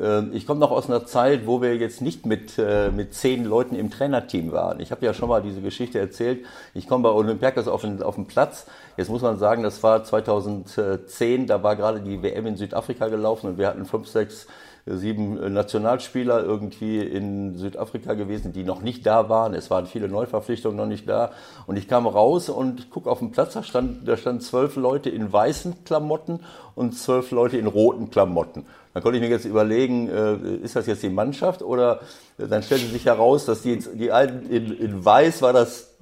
ähm, 0.00 0.30
ich 0.32 0.46
komme 0.46 0.60
noch 0.60 0.70
aus 0.70 0.88
einer 0.88 1.04
Zeit, 1.06 1.46
wo 1.46 1.60
wir 1.60 1.76
jetzt 1.76 2.00
nicht 2.00 2.26
mit, 2.26 2.58
äh, 2.58 2.90
mit 2.90 3.14
zehn 3.14 3.44
Leuten 3.44 3.74
im 3.74 3.90
Trainerteam 3.90 4.52
waren. 4.52 4.80
Ich 4.80 4.90
habe 4.90 5.04
ja 5.04 5.14
schon 5.14 5.28
mal 5.28 5.42
diese 5.42 5.60
Geschichte 5.60 5.98
erzählt. 5.98 6.44
Ich 6.74 6.88
komme 6.88 7.04
bei 7.04 7.10
Olympiakos 7.10 7.68
auf 7.68 7.82
den, 7.82 8.02
auf 8.02 8.14
den 8.14 8.26
Platz. 8.26 8.66
Jetzt 8.96 9.10
muss 9.10 9.22
man 9.22 9.38
sagen, 9.38 9.62
das 9.62 9.82
war 9.82 10.04
2010, 10.04 11.46
da 11.46 11.62
war 11.62 11.76
gerade 11.76 12.00
die 12.00 12.22
WM 12.22 12.46
in 12.46 12.56
Südafrika 12.56 13.08
gelaufen 13.08 13.48
und 13.48 13.58
wir 13.58 13.68
hatten 13.68 13.84
fünf, 13.84 14.08
sechs 14.08 14.46
sieben 14.84 15.52
Nationalspieler 15.52 16.42
irgendwie 16.42 16.98
in 16.98 17.56
Südafrika 17.56 18.14
gewesen, 18.14 18.52
die 18.52 18.64
noch 18.64 18.82
nicht 18.82 19.06
da 19.06 19.28
waren. 19.28 19.54
Es 19.54 19.70
waren 19.70 19.86
viele 19.86 20.08
Neuverpflichtungen 20.08 20.76
noch 20.76 20.86
nicht 20.86 21.08
da. 21.08 21.30
Und 21.66 21.76
ich 21.76 21.86
kam 21.86 22.06
raus 22.06 22.48
und 22.48 22.90
gucke 22.90 23.08
auf 23.08 23.20
den 23.20 23.30
Platz, 23.30 23.54
da 23.54 23.62
stand, 23.62 24.08
da 24.08 24.16
standen 24.16 24.40
zwölf 24.40 24.74
Leute 24.74 25.08
in 25.08 25.32
weißen 25.32 25.84
Klamotten 25.84 26.40
und 26.74 26.98
zwölf 26.98 27.30
Leute 27.30 27.58
in 27.58 27.68
roten 27.68 28.10
Klamotten. 28.10 28.66
Dann 28.94 29.02
konnte 29.02 29.18
ich 29.18 29.22
mir 29.22 29.30
jetzt 29.30 29.44
überlegen, 29.44 30.08
äh, 30.08 30.64
ist 30.64 30.76
das 30.76 30.86
jetzt 30.86 31.02
die 31.02 31.08
Mannschaft 31.08 31.62
oder 31.62 32.00
dann 32.36 32.62
stellte 32.62 32.86
sich 32.86 33.06
heraus, 33.06 33.46
dass 33.46 33.62
die, 33.62 33.78
die 33.78 34.12
einen 34.12 34.48
in, 34.50 34.76
in 34.76 35.04
weiß 35.04 35.42
war 35.42 35.52
das 35.52 35.92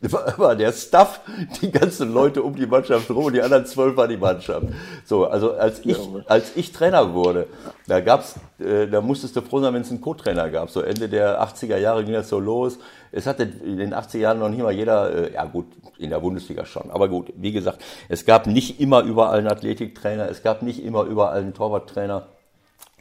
war 0.36 0.54
der 0.54 0.72
Staff, 0.72 1.20
die 1.60 1.70
ganzen 1.70 2.12
Leute 2.12 2.42
um 2.42 2.54
die 2.54 2.66
Mannschaft 2.66 3.10
rum 3.10 3.26
und 3.26 3.32
die 3.32 3.42
anderen 3.42 3.66
zwölf 3.66 3.96
war 3.96 4.08
die 4.08 4.16
Mannschaft. 4.16 4.66
So, 5.04 5.26
also 5.26 5.52
als 5.52 5.84
ich, 5.84 5.96
als 6.26 6.56
ich 6.56 6.72
Trainer 6.72 7.14
wurde, 7.14 7.46
da 7.86 8.00
gab's, 8.00 8.36
äh, 8.58 8.86
da 8.86 9.00
musstest 9.00 9.36
du 9.36 9.40
froh 9.40 9.60
sein, 9.60 9.74
wenn 9.74 9.82
es 9.82 9.90
einen 9.90 10.00
Co-Trainer 10.00 10.50
gab. 10.50 10.70
So 10.70 10.82
Ende 10.82 11.08
der 11.08 11.42
80er 11.42 11.78
Jahre 11.78 12.04
ging 12.04 12.14
das 12.14 12.28
so 12.28 12.38
los. 12.38 12.78
Es 13.12 13.26
hatte 13.26 13.44
in 13.44 13.78
den 13.78 13.94
80er 13.94 14.18
Jahren 14.18 14.38
noch 14.38 14.48
nicht 14.48 14.62
mal 14.62 14.72
jeder, 14.72 15.30
äh, 15.30 15.34
ja 15.34 15.44
gut, 15.44 15.66
in 15.98 16.10
der 16.10 16.20
Bundesliga 16.20 16.64
schon. 16.64 16.90
Aber 16.90 17.08
gut, 17.08 17.32
wie 17.36 17.52
gesagt, 17.52 17.82
es 18.08 18.24
gab 18.24 18.46
nicht 18.46 18.80
immer 18.80 19.02
überall 19.02 19.38
einen 19.38 19.48
Athletiktrainer, 19.48 20.28
es 20.28 20.42
gab 20.42 20.62
nicht 20.62 20.84
immer 20.84 21.04
überall 21.04 21.38
einen 21.38 21.54
Torwarttrainer. 21.54 22.26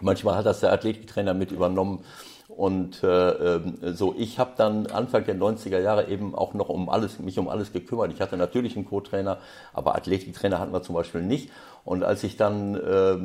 Manchmal 0.02 0.36
hat 0.36 0.46
das 0.46 0.60
der 0.60 0.72
Athletiktrainer 0.72 1.34
mit 1.34 1.52
übernommen. 1.52 2.04
Und 2.48 3.04
äh, 3.04 3.30
ähm, 3.30 3.78
so, 3.94 4.16
ich 4.18 4.40
habe 4.40 4.52
dann 4.58 4.88
Anfang 4.88 5.26
der 5.26 5.36
90er 5.36 5.80
Jahre 5.80 6.08
eben 6.08 6.34
auch 6.34 6.54
noch 6.54 6.70
um 6.70 6.90
alles, 6.90 7.20
mich 7.20 7.38
um 7.38 7.50
alles 7.50 7.74
gekümmert. 7.74 8.12
Ich 8.14 8.22
hatte 8.22 8.38
natürlich 8.38 8.76
einen 8.76 8.86
Co-Trainer, 8.86 9.38
aber 9.74 9.96
Athletiktrainer 9.96 10.58
hatten 10.58 10.74
wir 10.74 10.82
zum 10.82 10.96
Beispiel 10.96 11.22
nicht. 11.22 11.52
Und 11.86 12.04
als 12.04 12.24
ich 12.24 12.36
dann 12.36 12.76
äh, 12.76 13.16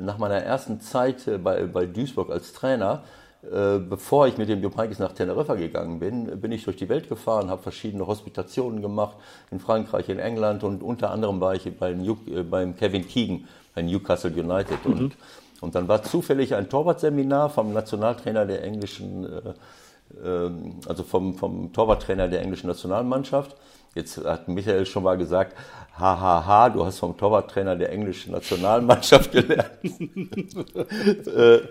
nach 0.00 0.18
meiner 0.18 0.36
ersten 0.36 0.80
Zeit 0.80 1.28
bei, 1.42 1.64
bei 1.64 1.86
Duisburg 1.86 2.30
als 2.30 2.52
Trainer, 2.52 3.02
äh, 3.42 3.78
bevor 3.78 4.28
ich 4.28 4.38
mit 4.38 4.48
dem 4.48 4.62
Jupp 4.62 4.76
nach 4.76 5.12
Teneriffa 5.12 5.54
gegangen 5.56 5.98
bin, 5.98 6.40
bin 6.40 6.52
ich 6.52 6.64
durch 6.64 6.76
die 6.76 6.88
Welt 6.88 7.08
gefahren, 7.08 7.50
habe 7.50 7.62
verschiedene 7.62 8.06
Hospitationen 8.06 8.82
gemacht 8.82 9.16
in 9.50 9.58
Frankreich, 9.58 10.08
in 10.08 10.20
England 10.20 10.62
und 10.62 10.82
unter 10.82 11.10
anderem 11.10 11.40
war 11.40 11.54
ich 11.54 11.64
beim, 11.76 12.00
äh, 12.00 12.42
beim 12.42 12.76
Kevin 12.76 13.08
Keegan 13.08 13.48
bei 13.74 13.82
Newcastle 13.82 14.30
United. 14.30 14.84
Mhm. 14.84 14.92
Und 14.92 15.16
und 15.62 15.76
dann 15.76 15.86
war 15.86 16.02
zufällig 16.02 16.54
ein 16.56 16.68
Torwartseminar 16.68 17.48
vom 17.48 17.72
Nationaltrainer 17.72 18.46
der 18.46 18.64
englischen, 18.64 19.24
äh, 19.24 20.26
äh, 20.28 20.50
also 20.88 21.04
vom, 21.04 21.34
vom 21.34 21.72
Torwarttrainer 21.72 22.26
der 22.26 22.42
englischen 22.42 22.66
Nationalmannschaft. 22.66 23.56
Jetzt 23.94 24.24
hat 24.24 24.48
Michael 24.48 24.86
schon 24.86 25.04
mal 25.04 25.16
gesagt, 25.16 25.56
hahaha, 25.96 26.68
du 26.68 26.84
hast 26.84 26.98
vom 26.98 27.16
Torwarttrainer 27.16 27.76
der 27.76 27.92
englischen 27.92 28.32
Nationalmannschaft 28.32 29.30
gelernt. 29.30 29.70
äh, 31.28 31.54
äh, 31.54 31.62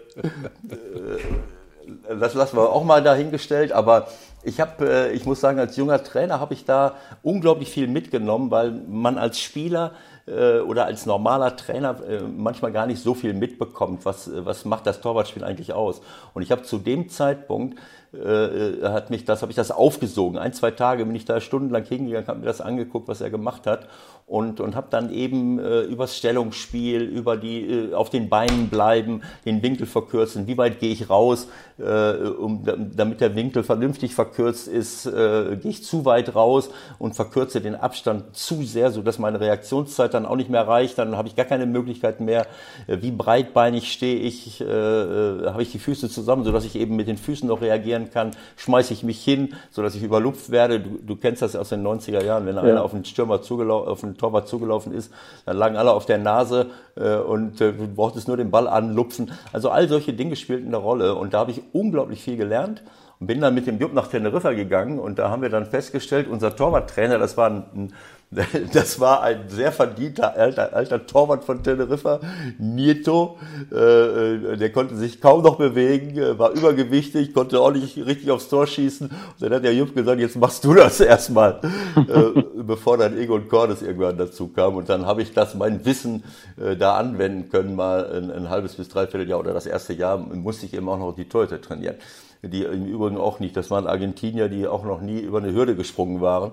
das 2.18 2.34
lassen 2.34 2.56
wir 2.56 2.70
auch 2.70 2.86
mal 2.86 3.04
dahingestellt, 3.04 3.74
aber 3.74 4.08
ich 4.44 4.62
habe, 4.62 4.90
äh, 4.90 5.12
ich 5.12 5.26
muss 5.26 5.42
sagen, 5.42 5.60
als 5.60 5.76
junger 5.76 6.02
Trainer 6.02 6.40
habe 6.40 6.54
ich 6.54 6.64
da 6.64 6.96
unglaublich 7.24 7.70
viel 7.70 7.88
mitgenommen, 7.88 8.52
weil 8.52 8.72
man 8.72 9.18
als 9.18 9.40
Spieler 9.40 9.92
äh, 10.32 10.60
oder 10.62 10.86
als 10.86 11.06
normaler 11.06 11.56
Trainer 11.56 11.96
äh, 12.08 12.22
manchmal 12.22 12.72
gar 12.72 12.88
nicht 12.88 13.02
so 13.02 13.14
viel 13.14 13.34
mitbekommt, 13.34 14.06
was, 14.06 14.30
was 14.34 14.66
macht 14.66 14.88
das 14.88 15.02
Torwartspiel 15.02 15.44
eigentlich 15.44 15.74
aus. 15.74 16.02
Und 16.34 16.42
ich 16.42 16.52
habe 16.52 16.64
zu 16.64 16.78
dem 16.78 17.10
Zeitpunkt 17.10 17.78
äh, 18.14 18.84
hat 18.84 19.10
mich 19.10 19.26
das, 19.26 19.42
habe 19.42 19.52
ich 19.52 19.56
das 19.58 19.72
aufgesogen. 19.72 20.38
Ein, 20.38 20.54
zwei 20.54 20.72
Tage 20.72 21.06
bin 21.06 21.16
ich 21.16 21.26
da 21.26 21.42
stundenlang 21.42 21.84
hingegangen, 21.84 22.28
habe 22.28 22.40
mir 22.40 22.46
das 22.46 22.62
angeguckt, 22.62 23.10
was 23.10 23.20
er 23.20 23.30
gemacht 23.30 23.68
hat 23.68 23.90
und, 24.26 24.62
und 24.62 24.76
habe 24.76 24.88
dann 24.90 25.12
eben 25.12 25.60
äh, 25.60 25.82
übers 25.82 26.18
Stellungsspiel, 26.18 27.02
über 27.02 27.36
die 27.36 27.62
äh, 27.62 27.94
auf 27.94 28.10
den 28.10 28.30
Beinen 28.30 28.70
bleiben, 28.70 29.22
den 29.46 29.62
Winkel 29.62 29.86
verkürzen, 29.86 30.48
wie 30.48 30.58
weit 30.58 30.80
gehe 30.80 30.92
ich 30.92 31.10
raus, 31.10 31.50
äh, 31.78 31.84
um, 31.84 32.64
damit 32.96 33.20
der 33.20 33.36
Winkel 33.36 33.64
vernünftig 33.64 34.16
verkürzt 34.16 34.70
ist, 34.70 35.06
äh, 35.06 35.58
gehe 35.58 35.72
ich 35.72 35.84
zu 35.84 36.06
weit 36.06 36.36
raus 36.36 36.70
und 37.00 37.16
verkürze 37.16 37.60
den 37.60 37.76
Abstand 37.76 38.36
zu 38.36 38.64
sehr, 38.64 38.92
so 38.92 39.02
dass 39.02 39.20
meine 39.20 39.40
Reaktionszeit 39.40 40.14
dann 40.14 40.22
dann 40.22 40.32
auch 40.32 40.36
nicht 40.36 40.50
mehr 40.50 40.68
reicht, 40.68 40.98
dann 40.98 41.18
habe 41.18 41.28
ich 41.28 41.36
gar 41.36 41.46
keine 41.46 41.66
Möglichkeit 41.66 42.20
mehr. 42.20 42.48
Äh, 42.88 42.98
wie 43.02 43.12
breitbeinig 43.12 43.92
stehe 43.92 44.18
ich, 44.18 44.62
äh, 44.62 44.64
äh, 44.66 45.48
habe 45.48 45.64
ich 45.64 45.72
die 45.72 45.80
Füße 45.80 46.10
zusammen, 46.10 46.44
sodass 46.44 46.66
ich 46.66 46.76
eben 46.76 46.96
mit 46.96 47.08
den 47.08 47.18
Füßen 47.18 47.48
noch 47.48 47.62
reagieren 47.62 48.01
kann, 48.10 48.32
schmeiße 48.58 48.94
ich 48.94 49.04
mich 49.04 49.24
hin, 49.24 49.54
sodass 49.70 49.96
ich 49.96 50.04
überlupft 50.04 50.50
werde. 50.50 50.80
Du, 50.80 50.98
du 51.06 51.16
kennst 51.16 51.42
das 51.42 51.56
aus 51.56 51.70
den 51.70 51.86
90er 51.86 52.24
Jahren, 52.24 52.46
wenn 52.46 52.56
ja. 52.56 52.62
einer 52.62 52.84
auf 52.84 52.92
den 52.92 53.06
Stürmer 53.06 53.42
zugelaufen, 53.42 53.90
auf 53.90 54.02
den 54.02 54.18
Torwart 54.18 54.48
zugelaufen 54.48 54.94
ist, 54.94 55.14
dann 55.46 55.58
lagen 55.58 55.76
alle 55.76 55.92
auf 55.92 56.06
der 56.06 56.18
Nase 56.18 56.68
äh, 56.96 57.16
und 57.18 57.62
äh, 57.62 57.74
du 57.74 57.88
brauchtest 57.88 58.28
nur 58.28 58.38
den 58.38 58.52
Ball 58.52 58.68
anlupfen. 58.68 59.32
Also 59.54 59.70
all 59.70 59.88
solche 59.88 60.14
Dinge 60.14 60.36
spielten 60.36 60.68
eine 60.68 60.78
Rolle 60.78 61.16
und 61.16 61.34
da 61.34 61.40
habe 61.40 61.52
ich 61.52 61.62
unglaublich 61.74 62.24
viel 62.24 62.38
gelernt 62.38 62.82
und 63.20 63.28
bin 63.28 63.40
dann 63.40 63.54
mit 63.54 63.68
dem 63.68 63.80
Jupp 63.80 63.94
nach 63.94 64.08
Teneriffa 64.08 64.54
gegangen 64.54 65.00
und 65.00 65.20
da 65.20 65.30
haben 65.30 65.42
wir 65.42 65.50
dann 65.50 65.66
festgestellt, 65.66 66.28
unser 66.28 66.56
Torwarttrainer, 66.56 67.20
das 67.20 67.38
war 67.38 67.50
ein, 67.50 67.94
das 68.74 69.00
war 69.02 69.24
ein 69.24 69.50
sehr 69.50 69.74
verdienter 69.74 70.38
alter, 70.38 70.74
alter 70.74 71.06
Torwart 71.06 71.44
von 71.44 71.64
Teneriffa, 71.64 72.22
Nieto. 72.60 73.38
Äh, 73.72 73.76
äh, 73.76 74.58
der 74.58 74.72
konnte 74.72 74.96
sich 74.96 75.20
kaum 75.20 75.44
noch 75.44 75.58
bewegen, 75.58 76.18
äh, 76.18 76.40
war 76.40 76.52
übergewichtig, 76.52 77.34
konnte 77.34 77.60
auch 77.60 77.72
nicht 77.72 77.98
richtig 77.98 78.32
aufs 78.32 78.48
Tor 78.48 78.68
schießen. 78.68 79.08
Und 79.08 79.42
dann 79.42 79.54
hat 79.54 79.66
der 79.66 79.74
Jupp 79.74 79.94
gesagt, 79.94 80.22
jetzt 80.22 80.38
machst 80.38 80.64
du 80.64 80.74
das 80.74 81.00
erstmal, 81.02 81.60
äh, 81.96 82.42
bevor 82.64 82.98
dann 82.98 83.18
Egon 83.18 83.50
Cordes 83.50 83.82
irgendwann 83.82 84.18
dazu 84.18 84.48
kam. 84.48 84.78
Und 84.78 84.88
dann 84.88 85.06
habe 85.06 85.22
ich 85.22 85.34
das, 85.34 85.54
mein 85.56 85.84
Wissen 85.84 86.24
äh, 86.58 86.78
da 86.78 86.96
anwenden 86.96 87.50
können, 87.50 87.76
mal 87.76 88.10
ein, 88.14 88.32
ein 88.32 88.50
halbes 88.50 88.76
bis 88.76 88.88
dreiviertel 88.88 89.28
Jahr 89.28 89.40
oder 89.40 89.54
das 89.54 89.66
erste 89.66 89.92
Jahr 89.92 90.18
musste 90.18 90.66
ich 90.66 90.74
eben 90.74 90.88
auch 90.88 90.98
noch 90.98 91.14
die 91.14 91.28
Torhüter 91.28 91.60
trainieren 91.60 91.96
die 92.44 92.64
im 92.64 92.88
Übrigen 92.88 93.18
auch 93.18 93.40
nicht. 93.40 93.56
Das 93.56 93.70
waren 93.70 93.86
Argentinier, 93.86 94.50
die 94.50 94.68
auch 94.68 94.84
noch 94.84 95.00
nie 95.00 95.20
über 95.20 95.38
eine 95.38 95.54
Hürde 95.54 95.76
gesprungen 95.76 96.22
waren. 96.22 96.52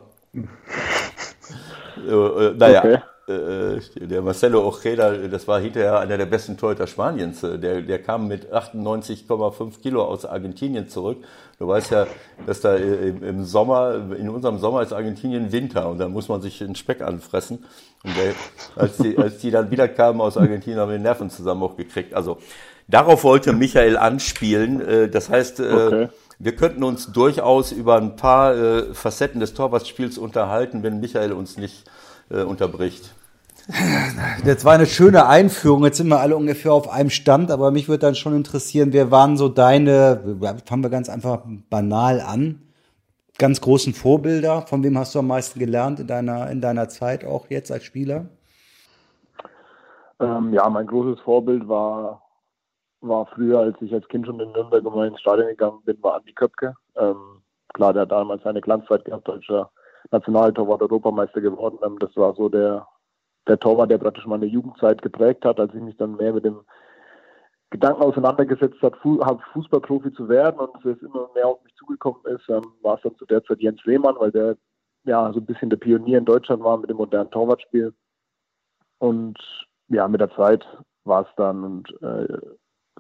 Äh, 2.06 2.46
äh, 2.46 2.54
naja, 2.56 3.02
okay. 3.26 3.32
äh, 3.32 4.06
der 4.06 4.22
Marcelo 4.22 4.66
Ojeda, 4.66 5.12
das 5.28 5.46
war 5.48 5.60
hinterher 5.60 6.00
einer 6.00 6.16
der 6.16 6.26
besten 6.26 6.56
Torhüter 6.56 6.86
Spaniens. 6.86 7.40
Der, 7.40 7.82
der 7.82 8.02
kam 8.02 8.28
mit 8.28 8.52
98,5 8.52 9.80
Kilo 9.80 10.04
aus 10.04 10.24
Argentinien 10.24 10.88
zurück. 10.88 11.18
Du 11.58 11.66
weißt 11.66 11.90
ja, 11.90 12.06
dass 12.46 12.60
da 12.60 12.76
im, 12.76 13.44
Sommer, 13.44 14.12
in 14.16 14.28
unserem 14.28 14.58
Sommer 14.58 14.82
ist 14.82 14.92
Argentinien 14.92 15.50
Winter 15.50 15.88
und 15.88 15.98
da 15.98 16.08
muss 16.08 16.28
man 16.28 16.40
sich 16.40 16.58
den 16.58 16.74
Speck 16.74 17.02
anfressen. 17.02 17.64
Und 18.04 18.16
der, 18.16 18.34
als, 18.76 18.96
die, 18.98 19.18
als 19.18 19.38
die 19.38 19.50
dann 19.50 19.70
wieder 19.70 19.88
kamen 19.88 20.20
aus 20.20 20.36
Argentinien, 20.36 20.80
haben 20.80 20.90
wir 20.90 20.98
den 20.98 21.02
Nervenzusammenbruch 21.02 21.76
gekriegt. 21.76 22.14
Also 22.14 22.38
Darauf 22.88 23.22
wollte 23.22 23.52
Michael 23.52 23.98
anspielen. 23.98 24.80
Äh, 24.80 25.08
das 25.08 25.28
heißt, 25.28 25.60
äh, 25.60 25.62
okay. 25.62 26.08
Wir 26.38 26.54
könnten 26.54 26.84
uns 26.84 27.12
durchaus 27.12 27.72
über 27.72 27.96
ein 27.96 28.16
paar 28.16 28.54
äh, 28.54 28.94
Facetten 28.94 29.40
des 29.40 29.54
Torwartspiels 29.54 30.18
unterhalten, 30.18 30.82
wenn 30.82 31.00
Michael 31.00 31.32
uns 31.32 31.56
nicht 31.56 31.84
unterbricht. 32.30 33.14
Das 34.44 34.64
war 34.64 34.74
eine 34.74 34.86
schöne 34.86 35.26
Einführung. 35.26 35.84
Jetzt 35.84 35.98
sind 35.98 36.08
wir 36.08 36.20
alle 36.20 36.36
ungefähr 36.36 36.72
auf 36.72 36.88
einem 36.88 37.10
Stand, 37.10 37.50
aber 37.50 37.70
mich 37.70 37.88
würde 37.88 38.00
dann 38.00 38.14
schon 38.14 38.34
interessieren, 38.34 38.92
wer 38.92 39.10
waren 39.10 39.36
so 39.36 39.48
deine, 39.48 40.36
fangen 40.66 40.82
wir 40.82 40.90
ganz 40.90 41.08
einfach 41.08 41.42
banal 41.70 42.20
an, 42.20 42.62
ganz 43.38 43.60
großen 43.60 43.94
Vorbilder? 43.94 44.62
Von 44.62 44.82
wem 44.82 44.98
hast 44.98 45.14
du 45.14 45.20
am 45.20 45.26
meisten 45.26 45.58
gelernt 45.58 46.00
in 46.00 46.06
deiner, 46.06 46.50
in 46.50 46.60
deiner 46.60 46.88
Zeit 46.88 47.24
auch 47.24 47.48
jetzt 47.50 47.70
als 47.72 47.84
Spieler? 47.84 48.26
Ähm, 50.20 50.52
ja, 50.52 50.68
mein 50.68 50.86
großes 50.86 51.20
Vorbild 51.20 51.68
war 51.68 52.27
war 53.00 53.26
früher, 53.26 53.60
als 53.60 53.80
ich 53.80 53.92
als 53.92 54.08
Kind 54.08 54.26
schon 54.26 54.40
in 54.40 54.52
Nürnberg 54.52 54.84
immer 54.84 55.06
ins 55.06 55.20
Stadion 55.20 55.48
gegangen 55.48 55.82
bin, 55.84 56.02
war 56.02 56.16
Andi 56.16 56.32
Köpke. 56.32 56.74
Ähm, 56.96 57.42
klar, 57.74 57.92
der 57.92 58.02
hat 58.02 58.12
damals 58.12 58.42
seine 58.42 58.60
Glanzzeit 58.60 59.04
gehabt, 59.04 59.28
deutscher 59.28 59.70
Nationaltorwart, 60.10 60.82
Europameister 60.82 61.40
geworden. 61.40 61.78
Ähm, 61.84 61.98
das 61.98 62.16
war 62.16 62.34
so 62.34 62.48
der, 62.48 62.86
der 63.46 63.58
Torwart, 63.58 63.90
der 63.90 63.98
praktisch 63.98 64.26
meine 64.26 64.46
Jugendzeit 64.46 65.02
geprägt 65.02 65.44
hat, 65.44 65.60
als 65.60 65.74
ich 65.74 65.80
mich 65.80 65.96
dann 65.96 66.16
mehr 66.16 66.32
mit 66.32 66.44
dem 66.44 66.60
Gedanken 67.70 68.02
auseinandergesetzt 68.02 68.80
habe, 68.80 68.96
Fußballprofi 69.52 70.12
zu 70.14 70.28
werden 70.28 70.58
und 70.58 70.84
es 70.86 71.02
immer 71.02 71.28
mehr 71.34 71.48
auf 71.48 71.62
mich 71.64 71.74
zugekommen 71.74 72.24
ist, 72.24 72.48
ähm, 72.48 72.72
war 72.82 72.96
es 72.96 73.02
dann 73.02 73.16
zu 73.16 73.26
der 73.26 73.44
Zeit 73.44 73.60
Jens 73.60 73.84
Lehmann, 73.84 74.16
weil 74.18 74.30
der 74.30 74.56
ja 75.04 75.30
so 75.32 75.40
ein 75.40 75.46
bisschen 75.46 75.70
der 75.70 75.76
Pionier 75.76 76.18
in 76.18 76.24
Deutschland 76.24 76.62
war 76.64 76.78
mit 76.78 76.88
dem 76.88 76.96
modernen 76.96 77.30
Torwartspiel. 77.30 77.94
Und 78.98 79.38
ja, 79.88 80.08
mit 80.08 80.20
der 80.20 80.30
Zeit 80.34 80.66
war 81.04 81.22
es 81.22 81.28
dann 81.36 81.62
und 81.62 82.02
äh, 82.02 82.38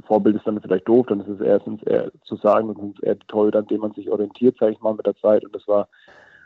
Vorbild 0.06 0.36
ist 0.36 0.46
dann 0.46 0.60
vielleicht 0.60 0.88
doof, 0.88 1.06
dann 1.08 1.20
ist 1.20 1.28
es 1.28 1.40
erstens 1.40 1.82
eher 1.82 2.10
zu 2.24 2.36
sagen, 2.36 2.94
es 2.96 3.02
eher 3.02 3.18
Torhüter, 3.20 3.60
an 3.60 3.66
denen 3.66 3.80
man 3.80 3.92
sich 3.92 4.10
orientiert, 4.10 4.56
sage 4.58 4.72
ich 4.72 4.80
mal, 4.80 4.94
mit 4.94 5.06
der 5.06 5.16
Zeit. 5.16 5.44
Und 5.44 5.54
das 5.54 5.66
war 5.66 5.88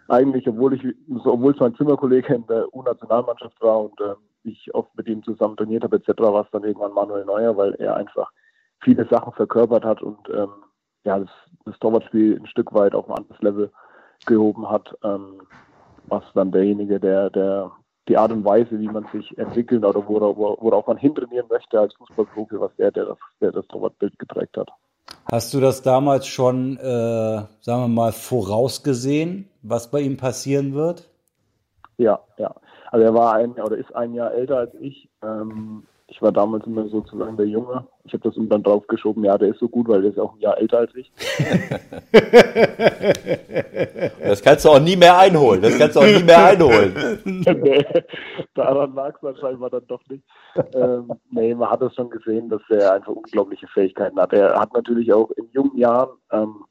eigentlich, 0.08 0.48
obwohl 0.48 0.74
ich, 0.74 0.84
obwohl 1.24 1.52
es 1.52 1.60
mein 1.60 1.74
Zimmerkollege 1.74 2.34
in 2.34 2.46
der 2.46 2.72
U-Nationalmannschaft 2.74 3.60
war 3.60 3.80
und 3.80 4.00
äh, 4.00 4.14
ich 4.44 4.74
oft 4.74 4.96
mit 4.96 5.08
ihm 5.08 5.22
zusammen 5.22 5.56
trainiert 5.56 5.84
habe, 5.84 5.96
etc., 5.96 6.18
war 6.18 6.44
es 6.44 6.50
dann 6.50 6.64
irgendwann 6.64 6.92
Manuel 6.92 7.24
Neuer, 7.24 7.56
weil 7.56 7.74
er 7.74 7.96
einfach 7.96 8.30
viele 8.80 9.06
Sachen 9.08 9.32
verkörpert 9.32 9.84
hat 9.84 10.02
und 10.02 10.18
ähm, 10.30 10.50
ja, 11.04 11.18
das, 11.18 11.30
das 11.64 11.78
Torwartspiel 11.78 12.38
ein 12.38 12.46
Stück 12.46 12.72
weit 12.72 12.94
auf 12.94 13.08
ein 13.08 13.16
anderes 13.16 13.40
Level 13.40 13.70
gehoben 14.26 14.68
hat, 14.68 14.96
ähm, 15.04 15.42
was 16.06 16.24
dann 16.34 16.50
derjenige, 16.50 16.98
der, 16.98 17.30
der 17.30 17.70
die 18.08 18.16
Art 18.16 18.32
und 18.32 18.44
Weise, 18.44 18.78
wie 18.80 18.88
man 18.88 19.06
sich 19.12 19.36
entwickelt 19.38 19.84
oder 19.84 20.06
worauf 20.06 20.86
man 20.86 20.96
hintrainieren 20.96 21.46
möchte 21.48 21.78
als 21.78 21.94
Fußballprofi, 21.94 22.58
was 22.58 22.74
der, 22.76 22.90
der 22.90 23.06
das, 23.06 23.18
der 23.40 23.52
das 23.52 23.66
Torwartbild 23.68 24.18
geprägt 24.18 24.56
hat. 24.56 24.70
Hast 25.30 25.54
du 25.54 25.60
das 25.60 25.82
damals 25.82 26.26
schon, 26.26 26.76
äh, 26.78 27.42
sagen 27.60 27.82
wir 27.82 27.88
mal, 27.88 28.12
vorausgesehen, 28.12 29.48
was 29.62 29.90
bei 29.90 30.00
ihm 30.00 30.16
passieren 30.16 30.74
wird? 30.74 31.08
Ja, 31.96 32.20
ja. 32.38 32.54
Also 32.90 33.06
er 33.06 33.14
war 33.14 33.34
ein 33.34 33.52
oder 33.52 33.76
ist 33.76 33.94
ein 33.94 34.14
Jahr 34.14 34.32
älter 34.32 34.58
als 34.58 34.74
ich. 34.80 35.08
Ähm, 35.22 35.84
ich 36.12 36.20
war 36.20 36.30
damals 36.30 36.66
immer 36.66 36.86
sozusagen 36.88 37.38
der 37.38 37.46
Junge. 37.46 37.86
Ich 38.04 38.12
habe 38.12 38.22
das 38.22 38.36
ihm 38.36 38.50
dann 38.50 38.62
draufgeschoben, 38.62 39.24
ja, 39.24 39.38
der 39.38 39.48
ist 39.48 39.60
so 39.60 39.68
gut, 39.68 39.88
weil 39.88 40.02
der 40.02 40.10
ist 40.10 40.18
auch 40.18 40.34
ein 40.34 40.40
Jahr 40.40 40.58
älter 40.58 40.80
als 40.80 40.94
ich. 40.94 41.10
das 44.20 44.42
kannst 44.42 44.66
du 44.66 44.68
auch 44.68 44.80
nie 44.80 44.94
mehr 44.94 45.18
einholen. 45.18 45.62
Das 45.62 45.78
kannst 45.78 45.96
du 45.96 46.00
auch 46.00 46.04
nie 46.04 46.22
mehr 46.22 46.44
einholen. 46.44 47.22
nee, 47.24 47.82
daran 48.52 48.94
lag 48.94 49.22
es 49.22 49.40
scheinbar 49.40 49.70
dann 49.70 49.86
doch 49.86 50.02
nicht. 50.10 50.22
Ähm, 50.74 51.10
nee, 51.30 51.54
man 51.54 51.70
hat 51.70 51.80
es 51.80 51.94
schon 51.94 52.10
gesehen, 52.10 52.50
dass 52.50 52.60
er 52.68 52.92
einfach 52.92 53.12
unglaubliche 53.12 53.66
Fähigkeiten 53.68 54.20
hat. 54.20 54.34
Er 54.34 54.60
hat 54.60 54.74
natürlich 54.74 55.10
auch 55.14 55.30
in 55.30 55.48
jungen 55.52 55.78
Jahren 55.78 56.10
ähm, 56.30 56.66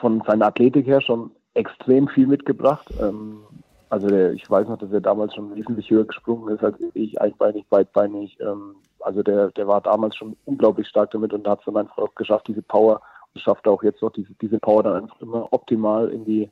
von 0.00 0.20
seiner 0.26 0.46
Athletik 0.46 0.88
her 0.88 1.00
schon 1.00 1.30
extrem 1.54 2.08
viel 2.08 2.26
mitgebracht. 2.26 2.92
Ähm, 3.00 3.44
also 3.92 4.08
der, 4.08 4.32
ich 4.32 4.48
weiß 4.48 4.68
noch, 4.68 4.78
dass 4.78 4.90
er 4.90 5.02
damals 5.02 5.34
schon 5.34 5.54
wesentlich 5.54 5.90
höher 5.90 6.06
gesprungen 6.06 6.54
ist 6.54 6.64
als 6.64 6.78
ich, 6.94 7.20
einbeinig, 7.20 7.66
beidbeinig. 7.68 8.38
Ähm, 8.40 8.76
also 9.00 9.22
der, 9.22 9.50
der 9.50 9.68
war 9.68 9.82
damals 9.82 10.16
schon 10.16 10.34
unglaublich 10.46 10.88
stark 10.88 11.10
damit 11.10 11.34
und 11.34 11.46
hat 11.46 11.58
es 11.58 11.66
dann 11.66 11.76
einfach 11.76 11.98
auch 11.98 12.14
geschafft, 12.14 12.48
diese 12.48 12.62
Power, 12.62 13.02
und 13.34 13.42
schafft 13.42 13.68
auch 13.68 13.82
jetzt 13.82 14.00
noch 14.00 14.10
diese, 14.12 14.32
diese 14.40 14.58
Power 14.58 14.82
dann 14.82 15.02
einfach 15.02 15.20
immer 15.20 15.52
optimal 15.52 16.08
in 16.08 16.24
die 16.24 16.50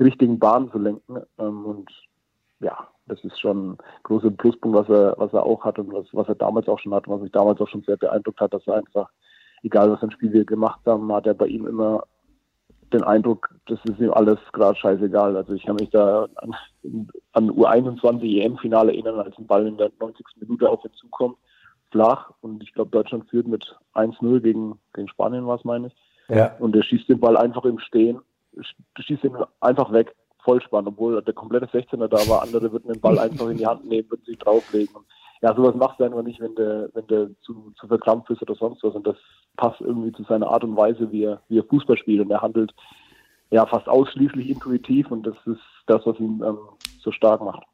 richtigen 0.00 0.38
Bahnen 0.38 0.70
zu 0.70 0.78
lenken. 0.78 1.18
Ähm, 1.38 1.66
und 1.66 1.90
ja, 2.60 2.88
das 3.06 3.22
ist 3.22 3.38
schon 3.38 3.72
ein 3.72 3.78
großer 4.04 4.30
Pluspunkt, 4.30 4.78
was 4.78 4.88
er, 4.88 5.14
was 5.18 5.34
er 5.34 5.44
auch 5.44 5.62
hat 5.66 5.78
und 5.78 5.92
was, 5.92 6.06
was 6.12 6.26
er 6.28 6.36
damals 6.36 6.68
auch 6.68 6.78
schon 6.78 6.94
hat, 6.94 7.06
was 7.06 7.20
mich 7.20 7.32
damals 7.32 7.60
auch 7.60 7.68
schon 7.68 7.82
sehr 7.82 7.98
beeindruckt 7.98 8.40
hat, 8.40 8.54
dass 8.54 8.66
er 8.66 8.76
einfach, 8.76 9.10
egal 9.62 9.90
was 9.90 10.02
ein 10.02 10.10
Spiel 10.10 10.32
wir 10.32 10.46
gemacht 10.46 10.80
haben, 10.86 11.12
hat 11.12 11.26
er 11.26 11.34
bei 11.34 11.48
ihm 11.48 11.66
immer 11.66 12.04
den 12.92 13.04
Eindruck, 13.04 13.54
das 13.66 13.78
ist 13.84 13.98
ihm 13.98 14.12
alles 14.12 14.38
gerade 14.52 14.78
scheißegal. 14.78 15.36
Also 15.36 15.54
ich 15.54 15.64
kann 15.64 15.76
mich 15.76 15.90
da 15.90 16.26
an, 16.36 16.56
an 17.32 17.50
U21 17.50 18.42
EM-Finale 18.42 18.92
erinnern, 18.92 19.20
als 19.20 19.36
ein 19.38 19.46
Ball 19.46 19.66
in 19.66 19.76
der 19.76 19.90
90. 20.00 20.24
Minute 20.36 20.68
auf 20.68 20.84
ihn 20.84 20.92
zukommt, 20.94 21.36
flach 21.90 22.30
und 22.40 22.62
ich 22.62 22.72
glaube 22.72 22.90
Deutschland 22.90 23.28
führt 23.30 23.46
mit 23.46 23.76
1-0 23.94 24.40
gegen, 24.40 24.78
gegen 24.94 25.08
Spanien 25.08 25.46
war 25.46 25.56
es, 25.56 25.64
meine 25.64 25.88
ich. 25.88 25.94
Ja. 26.28 26.54
Und 26.58 26.76
er 26.76 26.82
schießt 26.82 27.08
den 27.08 27.20
Ball 27.20 27.36
einfach 27.36 27.64
im 27.64 27.78
Stehen, 27.78 28.20
schießt 28.98 29.24
ihn 29.24 29.36
einfach 29.60 29.92
weg, 29.92 30.14
Vollspann, 30.44 30.86
obwohl 30.86 31.22
der 31.22 31.34
komplette 31.34 31.66
16er 31.66 32.08
da 32.08 32.18
war, 32.28 32.42
andere 32.42 32.72
würden 32.72 32.92
den 32.92 33.00
Ball 33.00 33.18
einfach 33.18 33.48
in 33.48 33.58
die 33.58 33.66
Hand 33.66 33.84
nehmen, 33.86 34.10
würden 34.10 34.24
sich 34.24 34.38
drauflegen. 34.38 34.94
Und 34.94 35.06
ja, 35.42 35.54
sowas 35.54 35.74
machst 35.74 36.00
du 36.00 36.04
einfach 36.04 36.22
nicht, 36.22 36.40
wenn 36.40 36.54
der, 36.54 36.88
wenn 36.94 37.06
der 37.06 37.28
zu, 37.42 37.72
zu 37.78 37.86
verkrampft 37.86 38.30
ist 38.30 38.42
oder 38.42 38.54
sonst 38.54 38.82
was. 38.82 38.94
Und 38.94 39.06
das 39.06 39.16
passt 39.58 39.82
irgendwie 39.82 40.12
zu 40.12 40.22
seiner 40.22 40.46
Art 40.46 40.64
und 40.64 40.76
Weise, 40.76 41.12
wie 41.12 41.24
er, 41.24 41.42
wie 41.48 41.58
er 41.58 41.64
Fußball 41.64 41.98
spielt. 41.98 42.22
Und 42.22 42.30
er 42.30 42.40
handelt 42.40 42.72
ja 43.50 43.66
fast 43.66 43.88
ausschließlich 43.88 44.48
intuitiv 44.48 45.10
und 45.10 45.26
das 45.26 45.36
ist 45.44 45.60
das, 45.86 46.00
was 46.06 46.18
ihn 46.18 46.42
ähm, 46.46 46.56
so 47.00 47.12
stark 47.12 47.42
macht. 47.42 47.64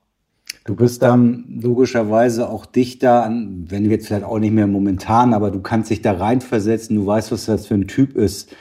Du 0.65 0.75
bist 0.75 1.03
dann 1.03 1.61
logischerweise 1.63 2.49
auch 2.49 2.65
dichter 2.65 3.25
an, 3.25 3.67
wenn 3.69 3.89
jetzt 3.91 4.07
vielleicht 4.07 4.25
auch 4.25 4.39
nicht 4.39 4.53
mehr 4.53 4.67
momentan, 4.67 5.35
aber 5.35 5.51
du 5.51 5.61
kannst 5.61 5.91
dich 5.91 6.01
da 6.01 6.13
reinversetzen, 6.13 6.97
du 6.97 7.07
weißt, 7.07 7.33
was 7.33 7.47
das 7.47 7.67
für 7.67 7.75
ein 7.75 7.87
Typ 7.87 8.17
ist. 8.17 8.55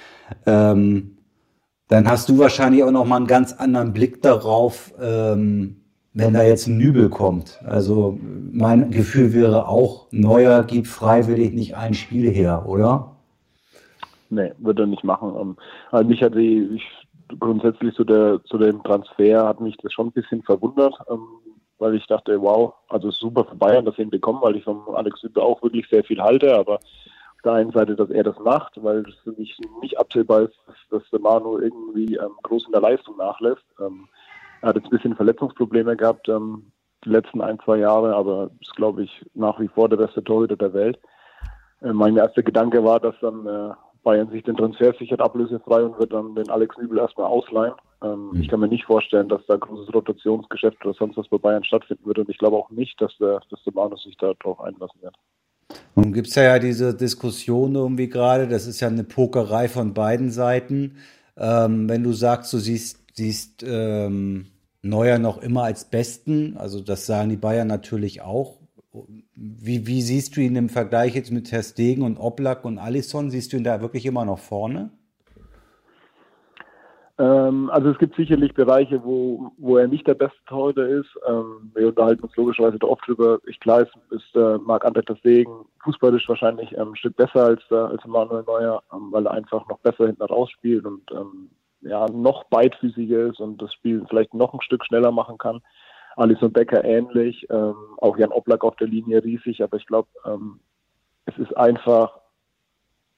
Ähm, 0.46 1.18
dann 1.88 2.10
hast 2.10 2.28
du 2.28 2.38
wahrscheinlich 2.38 2.84
auch 2.84 2.92
noch 2.92 3.06
mal 3.06 3.18
einen 3.18 3.28
ganz 3.28 3.54
anderen 3.54 3.94
Blick 3.94 4.22
darauf, 4.22 4.94
ähm, 5.02 5.78
wenn 6.14 6.34
da 6.34 6.44
jetzt 6.44 6.68
ein 6.68 6.78
Nübel 6.78 7.10
kommt. 7.10 7.60
Also 7.66 8.20
mein 8.52 8.92
Gefühl 8.92 9.34
wäre 9.34 9.68
auch, 9.68 10.08
Neuer 10.12 10.64
gibt 10.64 10.88
freiwillig 10.88 11.54
nicht 11.54 11.76
ein 11.76 11.94
Spiel 11.94 12.30
her, 12.30 12.68
oder? 12.68 13.13
Nee, 14.30 14.52
würde 14.58 14.84
er 14.84 14.88
nicht 14.88 15.04
machen. 15.04 15.36
Ähm, 15.40 15.58
also 15.92 16.08
mich 16.08 16.22
hat 16.24 16.36
die, 16.36 16.70
ich, 16.76 17.38
grundsätzlich 17.40 17.96
zu, 17.96 18.04
der, 18.04 18.44
zu 18.46 18.58
dem 18.58 18.84
Transfer 18.84 19.48
hat 19.48 19.60
mich 19.60 19.78
das 19.78 19.94
schon 19.94 20.08
ein 20.08 20.12
bisschen 20.12 20.44
verwundert, 20.44 20.96
ähm, 21.10 21.28
weil 21.80 21.96
ich 21.96 22.06
dachte, 22.08 22.42
wow, 22.42 22.74
also 22.90 23.12
super 23.12 23.46
für 23.46 23.56
Bayern, 23.56 23.86
dass 23.86 23.96
sie 23.96 24.04
ihn 24.04 24.10
bekommen, 24.10 24.42
weil 24.42 24.56
ich 24.56 24.64
von 24.64 24.82
Alex 24.94 25.22
Sübe 25.22 25.42
auch 25.42 25.62
wirklich 25.62 25.88
sehr 25.90 26.04
viel 26.04 26.22
halte, 26.22 26.56
aber 26.56 26.76
auf 26.76 27.42
der 27.44 27.54
einen 27.54 27.72
Seite, 27.72 27.96
dass 27.96 28.10
er 28.10 28.24
das 28.24 28.40
macht, 28.40 28.82
weil 28.84 29.04
es 29.08 29.16
für 29.24 29.34
mich 29.34 29.58
nicht 29.82 30.00
absehbar 30.00 30.44
ist, 30.44 30.58
dass, 30.90 31.04
der 31.12 31.20
Manu 31.20 31.60
irgendwie 31.60 32.16
ähm, 32.16 32.32
groß 32.44 32.68
in 32.68 32.72
der 32.72 32.82
Leistung 32.82 33.18
nachlässt. 33.18 33.66
Er 33.80 34.70
hat 34.70 34.76
jetzt 34.76 34.86
ein 34.86 34.92
bisschen 34.92 35.16
Verletzungsprobleme 35.16 35.98
gehabt 35.98 36.30
die 37.06 37.10
letzten 37.10 37.42
ein, 37.42 37.60
zwei 37.60 37.78
Jahre, 37.78 38.16
aber 38.16 38.50
ist, 38.62 38.76
glaube 38.76 39.04
ich, 39.04 39.26
nach 39.34 39.60
wie 39.60 39.68
vor 39.68 39.90
der 39.90 39.98
beste 39.98 40.24
Torhüter 40.24 40.56
der 40.56 40.74
Welt. 40.74 41.00
Äh, 41.82 41.94
mein 41.94 42.18
erster 42.18 42.44
Gedanke 42.44 42.84
war, 42.84 43.00
dass 43.00 43.16
dann 43.22 43.46
äh, 43.46 43.72
Bayern 44.04 44.30
sich 44.30 44.44
den 44.44 44.58
Transfer 44.58 44.94
sichert 45.00 45.22
ablösefrei 45.22 45.84
und 45.84 45.98
wird 45.98 46.14
dann 46.14 46.36
den 46.36 46.50
Alex 46.50 46.78
Nübel 46.78 47.00
erstmal 47.00 47.28
ausleihen. 47.28 47.74
Ähm, 48.04 48.32
mhm. 48.32 48.42
Ich 48.42 48.50
kann 48.50 48.60
mir 48.60 48.68
nicht 48.68 48.86
vorstellen, 48.86 49.30
dass 49.30 49.42
da 49.48 49.56
großes 49.56 49.94
Rotationsgeschäft 49.94 50.86
oder 50.86 50.94
sonst 50.94 51.18
was 51.18 51.28
bei 51.30 51.38
Bayern 51.38 51.64
stattfinden 51.64 52.06
würde 52.06 52.22
und 52.22 52.30
ich 52.30 52.38
glaube 52.38 52.58
auch 52.58 52.70
nicht, 52.70 53.00
dass 53.02 53.16
der, 53.18 53.42
dass 53.50 53.64
der 53.64 53.74
Manus 53.74 54.04
sich 54.04 54.18
darauf 54.18 54.60
einlassen 54.62 55.02
wird. 55.02 55.16
Nun 55.96 56.14
gibt 56.14 56.28
es 56.28 56.36
ja, 56.36 56.60
diese 56.60 56.96
Diskussion 56.96 57.76
irgendwie 57.76 58.10
gerade, 58.10 58.48
das 58.48 58.68
ist 58.68 58.82
ja 58.82 58.88
eine 58.88 59.04
Pokerei 59.04 59.70
von 59.70 59.94
beiden 59.94 60.32
Seiten. 60.32 60.98
Ähm, 61.38 61.90
wenn 61.90 62.04
du 62.04 62.14
sagst, 62.14 62.52
du 62.54 62.58
siehst, 62.58 63.00
siehst 63.14 63.64
ähm, 63.64 64.48
Neuer 64.82 65.18
noch 65.18 65.42
immer 65.42 65.64
als 65.64 65.86
Besten, 65.86 66.58
also 66.58 66.82
das 66.82 67.06
sagen 67.06 67.30
die 67.30 67.38
Bayern 67.38 67.68
natürlich 67.68 68.22
auch. 68.22 68.58
Wie, 69.36 69.88
wie 69.88 70.02
siehst 70.02 70.38
du 70.38 70.42
ihn 70.42 70.56
im 70.56 70.70
Vergleich 70.70 71.16
jetzt 71.16 71.32
mit 71.32 71.50
Ter 71.50 71.64
Stegen 71.64 72.04
und 72.04 72.18
Oblak 72.18 72.64
und 72.64 72.78
Alisson? 72.78 73.32
Siehst 73.32 73.52
du 73.52 73.58
ihn 73.58 73.64
da 73.64 73.82
wirklich 73.82 74.06
immer 74.06 74.24
noch 74.24 74.40
vorne? 74.40 74.92
Ähm, 77.20 77.70
also 77.72 77.90
es 77.90 77.98
gibt 78.00 78.16
sicherlich 78.16 78.54
Bereiche, 78.54 79.04
wo, 79.04 79.52
wo 79.58 79.78
er 79.78 79.88
nicht 79.88 80.08
der 80.08 80.16
beste 80.16 80.38
Torhüter 80.48 80.88
ist. 80.88 81.10
Ähm, 81.28 81.72
wir 81.76 81.88
unterhalten 81.88 82.24
uns 82.24 82.36
logischerweise 82.36 82.80
da 82.80 82.88
oft 82.88 83.08
drüber. 83.08 83.40
Ich 83.46 83.60
klar 83.60 83.82
ist, 83.82 83.94
ist 84.10 84.36
äh, 84.36 84.58
Marc-André 84.58 85.18
Stegen 85.20 85.66
fußballisch 85.84 86.28
wahrscheinlich 86.28 86.72
ähm, 86.74 86.90
ein 86.90 86.96
Stück 86.96 87.16
besser 87.16 87.46
als, 87.46 87.62
äh, 87.70 87.76
als 87.76 88.04
Manuel 88.06 88.44
Neuer, 88.44 88.84
weil 88.90 89.26
er 89.28 89.34
einfach 89.34 89.68
noch 89.68 89.80
besser 89.80 90.08
hinten 90.08 90.24
raus 90.24 90.50
spielt 90.52 90.86
und 90.86 91.04
ähm, 91.12 91.50
ja, 91.82 92.08
noch 92.10 92.46
beidfüßiger 92.46 93.28
ist 93.28 93.40
und 93.40 93.62
das 93.62 93.74
Spiel 93.74 94.06
vielleicht 94.10 94.34
noch 94.34 94.54
ein 94.54 94.62
Stück 94.62 94.86
schneller 94.86 95.12
machen 95.12 95.38
kann. 95.38 95.62
Alison 96.16 96.52
Becker 96.52 96.84
ähnlich, 96.84 97.48
ähm, 97.50 97.76
auch 97.98 98.18
Jan 98.18 98.32
Oblak 98.32 98.64
auf 98.64 98.76
der 98.76 98.88
Linie 98.88 99.24
riesig, 99.24 99.64
aber 99.64 99.78
ich 99.78 99.86
glaube, 99.86 100.10
ähm, 100.26 100.60
es 101.26 101.38
ist 101.38 101.56
einfach, 101.58 102.20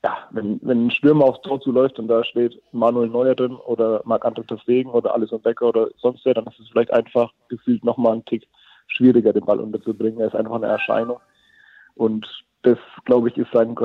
ja, 0.04 0.18
wenn, 0.32 0.60
wenn 0.62 0.88
ein 0.88 0.92
Stürmer 0.92 1.26
aufs 1.26 1.42
Tor 1.42 1.60
zuläuft 1.62 2.00
und 2.00 2.08
da 2.08 2.24
steht 2.24 2.62
Manuel 2.72 3.10
Neuer 3.10 3.36
drin 3.36 3.56
oder 3.56 4.02
Marc-André 4.06 4.46
Deswegen 4.50 4.90
oder 4.90 5.14
Alison 5.14 5.42
Becker 5.42 5.68
oder 5.68 5.90
sonst 5.98 6.24
wer, 6.26 6.34
dann 6.34 6.46
ist 6.46 6.60
es 6.60 6.70
vielleicht 6.70 6.94
einfach 6.94 7.32
gefühlt 7.50 7.84
nochmal 7.84 8.14
ein 8.14 8.26
Tick 8.26 8.48
schwieriger, 8.88 9.34
den 9.34 9.46
Ball 9.46 9.60
unterzubringen. 9.60 10.20
Er 10.20 10.28
ist 10.28 10.36
einfach 10.36 10.56
eine 10.56 10.68
Erscheinung 10.68 11.20
und 11.96 12.28
das, 12.62 12.78
glaube 13.06 13.30
ich, 13.30 13.38
ist 13.38 13.52
sein, 13.54 13.76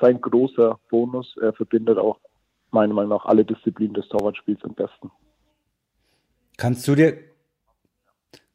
sein 0.00 0.20
großer 0.20 0.78
Bonus. 0.90 1.36
Er 1.40 1.52
verbindet 1.52 1.96
auch 1.96 2.18
meiner 2.72 2.92
Meinung 2.92 3.10
nach 3.10 3.24
alle 3.24 3.44
Disziplinen 3.44 3.94
des 3.94 4.08
Torwartspiels 4.08 4.62
am 4.64 4.74
besten. 4.74 5.10
Kannst 6.56 6.86
du 6.88 6.94
dir 6.94 7.16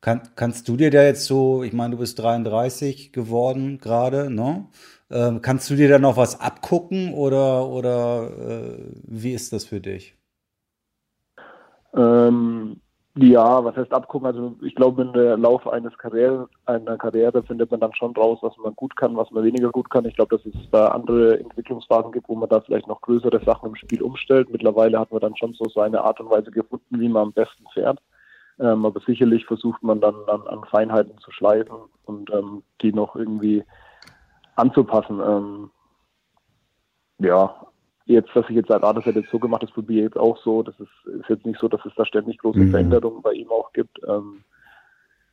kann, 0.01 0.21
kannst 0.35 0.67
du 0.67 0.77
dir 0.77 0.91
da 0.91 1.03
jetzt 1.03 1.25
so, 1.25 1.63
ich 1.63 1.73
meine, 1.73 1.95
du 1.95 1.99
bist 1.99 2.19
33 2.19 3.11
geworden 3.11 3.79
gerade, 3.79 4.29
ne? 4.29 4.67
Ähm, 5.11 5.41
kannst 5.41 5.69
du 5.69 5.75
dir 5.75 5.89
da 5.89 5.99
noch 5.99 6.17
was 6.17 6.39
abgucken 6.39 7.13
oder, 7.13 7.67
oder 7.67 8.29
äh, 8.29 8.91
wie 9.03 9.33
ist 9.33 9.51
das 9.51 9.65
für 9.65 9.81
dich? 9.81 10.15
Ähm, 11.93 12.79
ja, 13.15 13.63
was 13.65 13.75
heißt 13.75 13.91
abgucken? 13.91 14.27
Also 14.27 14.55
ich 14.61 14.75
glaube, 14.75 15.05
der 15.07 15.35
Laufe 15.35 15.73
eines 15.73 15.97
Karriere, 15.97 16.47
einer 16.65 16.97
Karriere 16.97 17.43
findet 17.43 17.71
man 17.71 17.79
dann 17.79 17.93
schon 17.95 18.15
raus, 18.15 18.37
was 18.41 18.55
man 18.63 18.75
gut 18.75 18.95
kann, 18.95 19.17
was 19.17 19.31
man 19.31 19.43
weniger 19.43 19.71
gut 19.71 19.89
kann. 19.89 20.05
Ich 20.05 20.15
glaube, 20.15 20.37
dass 20.37 20.45
es 20.45 20.69
da 20.71 20.89
andere 20.89 21.39
Entwicklungsphasen 21.39 22.11
gibt, 22.11 22.29
wo 22.29 22.35
man 22.35 22.47
da 22.47 22.61
vielleicht 22.61 22.87
noch 22.87 23.01
größere 23.01 23.43
Sachen 23.43 23.69
im 23.69 23.75
Spiel 23.75 24.03
umstellt. 24.03 24.49
Mittlerweile 24.51 24.99
hat 24.99 25.11
man 25.11 25.21
dann 25.21 25.35
schon 25.35 25.53
so 25.53 25.65
seine 25.73 26.01
Art 26.01 26.19
und 26.21 26.29
Weise 26.29 26.51
gefunden, 26.51 26.99
wie 26.99 27.09
man 27.09 27.23
am 27.23 27.33
besten 27.33 27.65
fährt. 27.73 27.99
Ähm, 28.59 28.85
aber 28.85 28.99
sicherlich 29.01 29.45
versucht 29.45 29.81
man 29.83 30.01
dann, 30.01 30.15
dann 30.27 30.45
an 30.47 30.65
Feinheiten 30.65 31.17
zu 31.19 31.31
schleifen 31.31 31.77
und 32.05 32.29
ähm, 32.31 32.63
die 32.81 32.91
noch 32.91 33.15
irgendwie 33.15 33.63
anzupassen. 34.55 35.21
Ähm, 35.25 35.71
ja, 37.19 37.55
jetzt, 38.05 38.29
dass 38.33 38.49
ich 38.49 38.55
jetzt 38.55 38.67
sage, 38.67 38.85
ah, 38.85 38.93
das 38.93 39.05
hätte 39.05 39.19
jetzt 39.19 39.31
so 39.31 39.39
gemacht, 39.39 39.63
das 39.63 39.71
probiere 39.71 39.99
ich 39.99 40.05
jetzt 40.05 40.19
auch 40.19 40.37
so. 40.43 40.63
Das 40.63 40.77
ist, 40.79 41.13
ist 41.21 41.29
jetzt 41.29 41.45
nicht 41.45 41.59
so, 41.59 41.67
dass 41.67 41.85
es 41.85 41.93
da 41.95 42.05
ständig 42.05 42.39
große 42.39 42.59
mhm. 42.59 42.71
Veränderungen 42.71 43.21
bei 43.21 43.33
ihm 43.33 43.49
auch 43.49 43.71
gibt. 43.71 43.99
Ähm, 44.07 44.43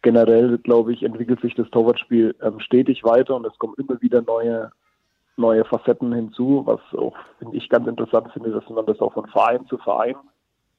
generell, 0.03 0.59
glaube 0.59 0.93
ich, 0.93 1.03
entwickelt 1.03 1.41
sich 1.41 1.55
das 1.55 1.69
Torwartspiel 1.71 2.37
ähm, 2.41 2.61
stetig 2.61 3.03
weiter 3.03 3.35
und 3.35 3.45
es 3.45 3.59
kommen 3.59 3.75
immer 3.77 4.01
wieder 4.01 4.23
neue, 4.23 4.71
neue 5.37 5.65
Facetten 5.65 6.13
hinzu, 6.13 6.63
was 6.65 6.81
auch, 6.97 7.17
finde 7.41 7.57
ich, 7.57 7.69
ganz 7.69 7.89
interessant 7.89 8.31
finde, 8.33 8.53
dass 8.53 8.69
man 8.71 8.87
das 8.87 9.01
auch 9.01 9.15
von 9.15 9.27
Verein 9.27 9.67
zu 9.67 9.79
Verein 9.79 10.15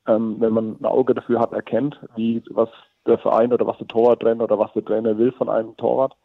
ähm, 0.08 0.38
wenn 0.40 0.54
man 0.54 0.78
ein 0.80 0.86
Auge 0.86 1.14
dafür 1.14 1.40
hat, 1.40 1.54
erkennt, 1.54 2.00
wie 2.16 2.44
was 2.50 2.70
der 3.06 3.18
Verein 3.18 3.54
oder 3.54 3.68
was 3.68 3.78
der 3.78 3.88
Torwarttrainer 3.88 4.44
oder 4.44 4.60
was 4.60 4.74
der 4.74 4.84
Trainer 4.84 5.18
will 5.18 5.32
von 5.32 5.50
einem 5.50 5.76
Torwart. 5.78 6.16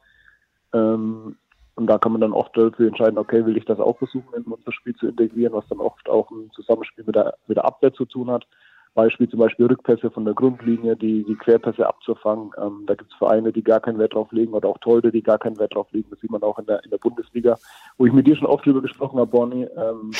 Ähm, 0.73 1.37
und 1.75 1.87
da 1.87 1.99
kann 1.99 2.13
man 2.13 2.21
dann 2.21 2.33
oft 2.33 2.57
dafür 2.57 2.89
entscheiden, 2.89 3.19
okay, 3.19 3.47
will 3.47 3.57
ich 3.57 3.65
das 3.65 3.81
auch 3.81 3.97
versuchen, 3.99 4.35
in 4.37 4.43
unser 4.45 4.73
Spiel 4.73 4.95
zu 4.97 5.09
integrieren, 5.09 5.55
was 5.55 5.67
dann 5.69 5.81
oft 5.81 6.09
auch 6.09 6.31
ein 6.31 6.51
Zusammenspiel 6.55 7.05
mit 7.05 7.17
der, 7.17 7.35
mit 7.47 7.57
der 7.57 7.65
Abwehr 7.65 7.93
zu 7.93 8.05
tun 8.05 8.31
hat. 8.31 8.47
Beispiel 8.95 9.27
zum 9.29 9.39
Beispiel 9.39 9.67
Rückpässe 9.67 10.11
von 10.11 10.27
der 10.27 10.35
Grundlinie, 10.35 10.97
die, 10.97 11.25
die 11.25 11.35
Querpässe 11.35 11.87
abzufangen. 11.87 12.51
Ähm, 12.59 12.85
da 12.87 12.95
gibt 12.95 13.11
es 13.11 13.17
Vereine, 13.17 13.51
die 13.51 13.63
gar 13.63 13.81
keinen 13.81 13.99
Wert 13.99 14.13
drauf 14.13 14.31
legen 14.33 14.53
oder 14.53 14.69
auch 14.69 14.77
Tolde, 14.79 15.11
die 15.11 15.23
gar 15.23 15.39
keinen 15.39 15.59
Wert 15.59 15.75
drauf 15.75 15.91
legen. 15.93 16.09
Das 16.11 16.21
sieht 16.21 16.31
man 16.31 16.43
auch 16.43 16.59
in 16.59 16.67
der, 16.67 16.85
in 16.85 16.91
der 16.91 16.99
Bundesliga, 16.99 17.57
wo 17.97 18.05
ich 18.05 18.13
mit 18.13 18.27
dir 18.27 18.37
schon 18.37 18.47
oft 18.47 18.67
drüber 18.67 18.83
gesprochen 18.83 19.19
habe, 19.19 19.31
Bonnie. 19.31 19.67
Ähm, 19.77 20.11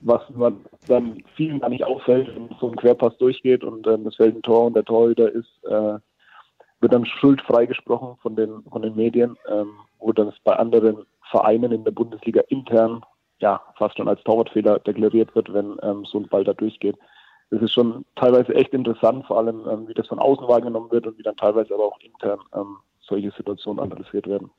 was 0.00 0.22
man 0.30 0.64
dann 0.86 1.22
vielen 1.36 1.60
gar 1.60 1.68
nicht 1.68 1.84
auffällt, 1.84 2.28
wenn 2.34 2.48
so 2.60 2.68
ein 2.68 2.76
Querpass 2.76 3.16
durchgeht 3.18 3.64
und 3.64 3.86
ähm, 3.86 4.04
das 4.04 4.16
fällt 4.16 4.36
ein 4.36 4.42
Tor 4.42 4.66
und 4.66 4.74
der 4.74 4.84
Torhüter 4.84 5.30
ist, 5.30 5.50
äh, 5.64 5.98
wird 6.80 6.92
dann 6.92 7.04
schuldfrei 7.04 7.66
gesprochen 7.66 8.16
von 8.22 8.36
den, 8.36 8.62
von 8.70 8.82
den 8.82 8.94
Medien, 8.94 9.36
ähm, 9.50 9.70
wo 9.98 10.12
dann 10.12 10.32
bei 10.44 10.54
anderen 10.54 11.04
Vereinen 11.30 11.72
in 11.72 11.84
der 11.84 11.90
Bundesliga 11.90 12.42
intern 12.48 13.02
ja 13.40 13.60
fast 13.76 13.96
schon 13.96 14.08
als 14.08 14.22
Torwartfehler 14.24 14.78
deklariert 14.80 15.34
wird, 15.34 15.52
wenn 15.52 15.76
ähm, 15.82 16.04
so 16.04 16.18
ein 16.18 16.28
Ball 16.28 16.44
da 16.44 16.52
durchgeht. 16.54 16.96
Das 17.50 17.62
ist 17.62 17.72
schon 17.72 18.04
teilweise 18.14 18.54
echt 18.54 18.74
interessant, 18.74 19.26
vor 19.26 19.38
allem 19.38 19.66
ähm, 19.68 19.88
wie 19.88 19.94
das 19.94 20.06
von 20.06 20.18
außen 20.18 20.46
wahrgenommen 20.48 20.90
wird 20.90 21.06
und 21.06 21.18
wie 21.18 21.22
dann 21.22 21.36
teilweise 21.36 21.74
aber 21.74 21.84
auch 21.84 21.98
intern 22.00 22.40
ähm, 22.54 22.76
solche 23.00 23.30
Situationen 23.30 23.82
analysiert 23.82 24.26
werden. 24.26 24.50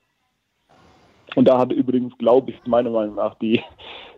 Und 1.36 1.48
da 1.48 1.58
hat 1.58 1.72
übrigens, 1.72 2.18
glaube 2.18 2.52
ich, 2.52 2.58
meiner 2.66 2.90
Meinung 2.90 3.16
nach 3.16 3.36
die, 3.36 3.62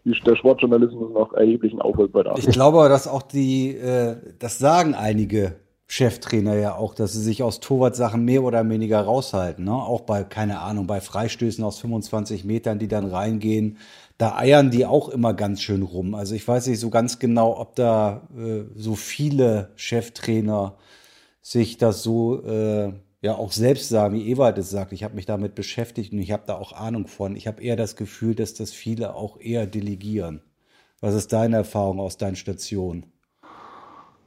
die, 0.06 0.16
der 0.26 0.36
Sportjournalismus 0.36 1.12
noch 1.14 1.34
erheblichen 1.34 1.82
Aufholbedarf. 1.82 2.40
Ich 2.40 2.48
glaube, 2.48 2.88
dass 2.90 3.08
auch 3.08 3.22
die, 3.22 3.76
äh, 3.76 4.18
das 4.40 4.60
sagen 4.60 4.96
einige 4.96 5.56
Cheftrainer 5.92 6.56
ja 6.56 6.76
auch, 6.76 6.96
dass 6.96 7.12
sie 7.12 7.22
sich 7.22 7.44
aus 7.44 7.60
Torwartsachen 7.60 8.24
mehr 8.24 8.44
oder 8.44 8.68
weniger 8.70 9.02
raushalten. 9.02 9.66
Ne? 9.66 9.74
Auch 9.74 10.02
bei, 10.02 10.24
keine 10.24 10.60
Ahnung, 10.62 10.88
bei 10.88 11.02
Freistößen 11.02 11.62
aus 11.66 11.80
25 11.80 12.46
Metern, 12.46 12.80
die 12.80 12.88
dann 12.88 13.06
reingehen, 13.06 13.78
da 14.18 14.38
eiern 14.38 14.72
die 14.72 14.86
auch 14.86 15.10
immer 15.10 15.34
ganz 15.34 15.62
schön 15.62 15.82
rum. 15.82 16.16
Also 16.16 16.34
ich 16.34 16.48
weiß 16.48 16.68
nicht 16.68 16.80
so 16.80 16.90
ganz 16.90 17.20
genau, 17.20 17.60
ob 17.60 17.76
da 17.76 18.22
äh, 18.38 18.64
so 18.74 18.96
viele 18.96 19.72
Cheftrainer 19.76 20.78
sich 21.42 21.78
das 21.78 22.04
so 22.04 22.42
äh, 22.44 22.94
ja 23.22 23.36
auch 23.36 23.52
selbst 23.52 23.90
sagen, 23.90 24.16
wie 24.16 24.30
Ewald 24.32 24.58
es 24.58 24.70
sagt, 24.70 24.92
ich 24.92 25.04
habe 25.04 25.16
mich 25.16 25.26
damit 25.26 25.56
beschäftigt 25.56 26.12
und 26.12 26.20
ich 26.20 26.32
habe 26.32 26.44
da 26.48 26.56
auch 26.56 26.74
Ahnung 26.74 27.08
von. 27.08 27.36
Ich 27.36 27.48
habe 27.48 27.62
eher 27.62 27.76
das 27.76 27.96
Gefühl, 27.96 28.36
dass 28.36 28.54
das 28.54 28.74
viele 28.74 29.16
auch 29.16 29.40
eher 29.40 29.68
delegieren. 29.68 30.42
Was 31.00 31.16
ist 31.16 31.32
deine 31.34 31.58
Erfahrung 31.58 32.00
aus 32.00 32.18
deinen 32.18 32.36
Stationen? 32.36 33.12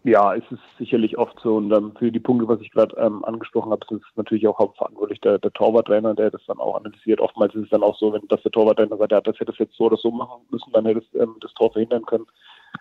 Ja, 0.07 0.35
es 0.35 0.45
ist 0.51 0.61
sicherlich 0.79 1.17
oft 1.17 1.39
so. 1.43 1.57
Und 1.57 1.73
ähm, 1.73 1.95
für 1.99 2.13
die 2.13 2.21
Punkte, 2.21 2.47
was 2.47 2.61
ich 2.61 2.71
gerade 2.71 2.95
ähm, 2.99 3.25
angesprochen 3.25 3.73
habe, 3.73 3.87
ist 3.91 4.03
natürlich 4.17 4.47
auch 4.47 4.59
hauptverantwortlich 4.59 5.19
der, 5.23 5.39
der 5.39 5.51
Torwarttrainer, 5.53 6.15
der 6.15 6.31
das 6.31 6.43
dann 6.47 6.59
auch 6.59 6.77
analysiert. 6.77 7.21
Oftmals 7.21 7.55
ist 7.55 7.65
es 7.65 7.71
dann 7.71 7.83
auch 7.83 7.99
so, 7.99 8.13
wenn 8.13 8.29
das 8.29 8.43
der 8.43 8.53
Torwarttrainer 8.53 8.99
sagt, 8.99 9.13
ja, 9.13 9.23
das 9.23 9.41
hätte 9.41 9.53
es 9.53 9.59
jetzt 9.59 9.77
so 9.77 9.85
oder 9.85 9.97
so 9.97 10.11
machen 10.11 10.43
müssen, 10.51 10.71
dann 10.73 10.85
hätte 10.85 11.01
es 11.01 11.21
ähm, 11.21 11.37
das 11.41 11.55
Tor 11.55 11.73
verhindern 11.73 12.05
können. 12.05 12.27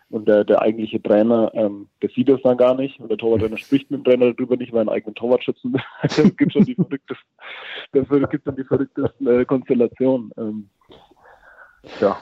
Und 0.09 0.27
der, 0.27 0.43
der 0.43 0.61
eigentliche 0.61 1.01
Trainer, 1.01 1.51
ähm, 1.53 1.87
der 2.01 2.09
sieht 2.09 2.29
das 2.29 2.41
dann 2.43 2.57
gar 2.57 2.75
nicht. 2.75 2.99
Und 2.99 3.09
der 3.09 3.17
Torwarttrainer 3.17 3.57
spricht 3.57 3.89
mit 3.89 3.99
dem 3.99 4.03
Trainer 4.03 4.33
darüber 4.33 4.57
nicht, 4.57 4.71
weil 4.71 4.79
er 4.79 4.81
einen 4.81 4.89
eigenen 4.89 5.15
Torwart 5.15 5.43
schützen 5.43 5.73
will. 5.73 5.81
es 6.03 6.15
gibt 6.37 6.53
schon 6.53 6.65
die 6.65 6.75
verrücktesten, 6.75 7.25
es 7.93 8.29
gibt 8.29 8.47
dann 8.47 8.55
die 8.55 8.63
verrücktesten 8.63 9.27
äh, 9.27 9.45
Konstellationen. 9.45 10.31
Ähm, 10.37 10.69
ja. 11.99 12.17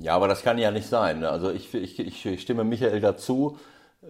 Ja, 0.00 0.14
aber 0.14 0.28
das 0.28 0.42
kann 0.42 0.58
ja 0.58 0.70
nicht 0.70 0.86
sein. 0.86 1.24
Also 1.24 1.50
ich, 1.50 1.74
ich, 1.74 1.98
ich 1.98 2.40
stimme 2.40 2.62
Michael 2.62 3.00
dazu. 3.00 3.58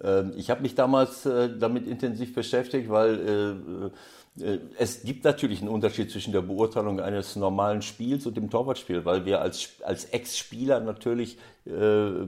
Ähm, 0.03 0.33
ich 0.37 0.51
habe 0.51 0.63
mich 0.63 0.75
damals 0.75 1.25
äh, 1.25 1.49
damit 1.59 1.87
intensiv 1.87 2.35
beschäftigt, 2.35 2.91
weil 2.91 3.15
äh, 3.15 3.91
es 4.79 5.03
gibt 5.03 5.25
natürlich 5.25 5.61
einen 5.61 5.71
Unterschied 5.71 6.11
zwischen 6.11 6.33
der 6.33 6.43
Beurteilung 6.43 7.01
eines 7.01 7.37
normalen 7.37 7.83
Spiels 7.83 8.27
und 8.27 8.37
dem 8.37 8.51
Torwartspiel, 8.51 9.05
weil 9.05 9.25
wir 9.25 9.41
als, 9.41 9.71
als 9.83 10.07
Ex-Spieler 10.07 10.81
natürlich 10.81 11.39
äh, 11.69 12.27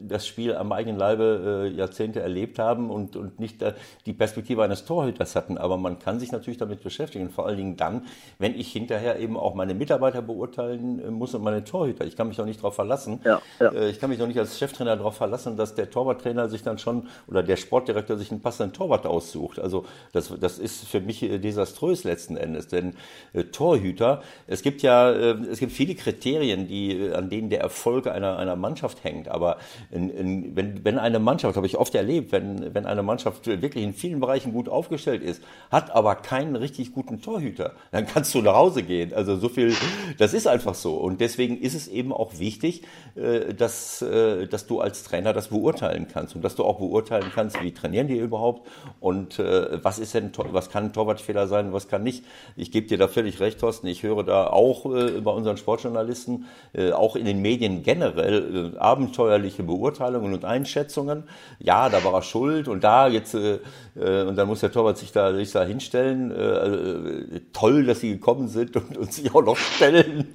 das 0.00 0.26
Spiel 0.26 0.54
am 0.54 0.70
eigenen 0.70 0.96
Leibe 0.96 1.66
äh, 1.66 1.76
Jahrzehnte 1.76 2.20
erlebt 2.20 2.58
haben 2.58 2.90
und, 2.90 3.16
und 3.16 3.40
nicht 3.40 3.64
die 4.06 4.12
Perspektive 4.12 4.62
eines 4.62 4.84
Torhüters 4.84 5.34
hatten. 5.34 5.58
Aber 5.58 5.76
man 5.76 5.98
kann 5.98 6.20
sich 6.20 6.30
natürlich 6.30 6.58
damit 6.58 6.82
beschäftigen, 6.82 7.30
vor 7.30 7.46
allen 7.46 7.56
Dingen 7.56 7.76
dann, 7.76 8.06
wenn 8.38 8.54
ich 8.54 8.70
hinterher 8.70 9.18
eben 9.18 9.36
auch 9.36 9.54
meine 9.54 9.74
Mitarbeiter 9.74 10.22
beurteilen 10.22 11.00
äh, 11.00 11.10
muss 11.10 11.34
und 11.34 11.42
meine 11.42 11.64
Torhüter. 11.64 12.04
Ich 12.04 12.16
kann 12.16 12.28
mich 12.28 12.36
doch 12.36 12.44
nicht 12.44 12.60
darauf 12.60 12.74
verlassen. 12.74 13.20
Ja, 13.24 13.42
ja. 13.58 13.72
Ich 13.72 13.98
kann 13.98 14.10
mich 14.10 14.18
doch 14.18 14.26
nicht 14.26 14.38
als 14.38 14.58
Cheftrainer 14.58 14.96
darauf 14.96 15.16
verlassen, 15.16 15.56
dass 15.56 15.74
der 15.74 15.90
Torwarttrainer 15.90 16.48
sich 16.48 16.62
dann 16.62 16.78
schon 16.78 17.08
oder 17.26 17.42
der 17.42 17.56
Sportdirektor 17.56 18.16
sich 18.16 18.30
einen 18.30 18.40
passenden 18.40 18.72
Torwart 18.72 19.06
aussucht. 19.06 19.58
Also 19.58 19.84
das, 20.12 20.32
das 20.38 20.58
ist 20.58 20.86
für 20.86 21.00
mich 21.00 21.22
desaströs 21.52 22.04
letzten 22.04 22.36
Endes. 22.36 22.68
Denn 22.68 22.94
äh, 23.32 23.44
Torhüter, 23.44 24.22
es 24.46 24.62
gibt 24.62 24.82
ja, 24.82 25.10
äh, 25.10 25.36
es 25.50 25.58
gibt 25.58 25.72
viele 25.72 25.94
Kriterien, 25.94 26.66
die, 26.66 27.10
an 27.14 27.28
denen 27.30 27.50
der 27.50 27.60
Erfolg 27.60 28.06
einer, 28.06 28.38
einer 28.38 28.56
Mannschaft 28.56 29.04
hängt. 29.04 29.28
Aber 29.28 29.58
in, 29.90 30.10
in, 30.10 30.56
wenn, 30.56 30.84
wenn 30.84 30.98
eine 30.98 31.18
Mannschaft, 31.18 31.56
habe 31.56 31.66
ich 31.66 31.76
oft 31.76 31.94
erlebt, 31.94 32.32
wenn, 32.32 32.74
wenn 32.74 32.86
eine 32.86 33.02
Mannschaft 33.02 33.46
wirklich 33.46 33.84
in 33.84 33.94
vielen 33.94 34.20
Bereichen 34.20 34.52
gut 34.52 34.68
aufgestellt 34.68 35.22
ist, 35.22 35.42
hat 35.70 35.90
aber 35.90 36.16
keinen 36.16 36.56
richtig 36.56 36.92
guten 36.92 37.20
Torhüter, 37.20 37.72
dann 37.90 38.06
kannst 38.06 38.34
du 38.34 38.42
nach 38.42 38.54
Hause 38.54 38.82
gehen. 38.82 39.12
Also 39.14 39.36
so 39.36 39.48
viel, 39.48 39.74
das 40.18 40.34
ist 40.34 40.46
einfach 40.46 40.74
so. 40.74 40.94
Und 40.96 41.20
deswegen 41.20 41.60
ist 41.60 41.74
es 41.74 41.88
eben 41.88 42.12
auch 42.12 42.38
wichtig, 42.38 42.82
äh, 43.14 43.54
dass, 43.54 44.02
äh, 44.02 44.46
dass 44.46 44.66
du 44.66 44.80
als 44.80 45.04
Trainer 45.04 45.32
das 45.32 45.48
beurteilen 45.48 46.06
kannst 46.12 46.34
und 46.34 46.42
dass 46.42 46.56
du 46.56 46.64
auch 46.64 46.78
beurteilen 46.78 47.30
kannst, 47.34 47.62
wie 47.62 47.72
trainieren 47.72 48.08
die 48.08 48.18
überhaupt 48.18 48.68
und 49.00 49.38
äh, 49.38 49.82
was 49.84 49.98
ist 49.98 50.14
denn, 50.14 50.32
was 50.50 50.70
kann 50.70 50.86
ein 50.86 50.92
Torwartfehler 51.32 51.46
sein, 51.46 51.72
was 51.72 51.88
kann 51.88 52.02
nicht. 52.02 52.24
Ich 52.56 52.70
gebe 52.70 52.86
dir 52.86 52.98
da 52.98 53.08
völlig 53.08 53.40
recht, 53.40 53.60
Thorsten. 53.60 53.86
Ich 53.86 54.02
höre 54.02 54.24
da 54.24 54.46
auch 54.46 54.84
bei 54.84 55.30
unseren 55.30 55.56
Sportjournalisten, 55.56 56.46
auch 56.92 57.16
in 57.16 57.24
den 57.24 57.40
Medien 57.40 57.82
generell 57.82 58.76
abenteuerliche 58.78 59.62
Beurteilungen 59.62 60.32
und 60.32 60.44
Einschätzungen. 60.44 61.24
Ja, 61.58 61.88
da 61.88 62.04
war 62.04 62.14
er 62.14 62.22
schuld 62.22 62.68
und 62.68 62.84
da 62.84 63.08
jetzt 63.08 63.34
äh, 63.34 63.58
äh, 63.96 64.22
und 64.22 64.36
dann 64.36 64.48
muss 64.48 64.60
der 64.60 64.72
Torwart 64.72 64.98
sich 64.98 65.12
da, 65.12 65.34
sich 65.34 65.52
da 65.52 65.64
hinstellen. 65.64 66.30
Äh, 66.30 67.36
äh 67.36 67.40
toll, 67.52 67.84
dass 67.84 68.00
sie 68.00 68.12
gekommen 68.12 68.48
sind 68.48 68.76
und, 68.76 68.96
und 68.96 69.12
sich 69.12 69.34
auch 69.34 69.42
noch 69.42 69.56
stellen. 69.56 70.28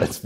Als 0.00 0.22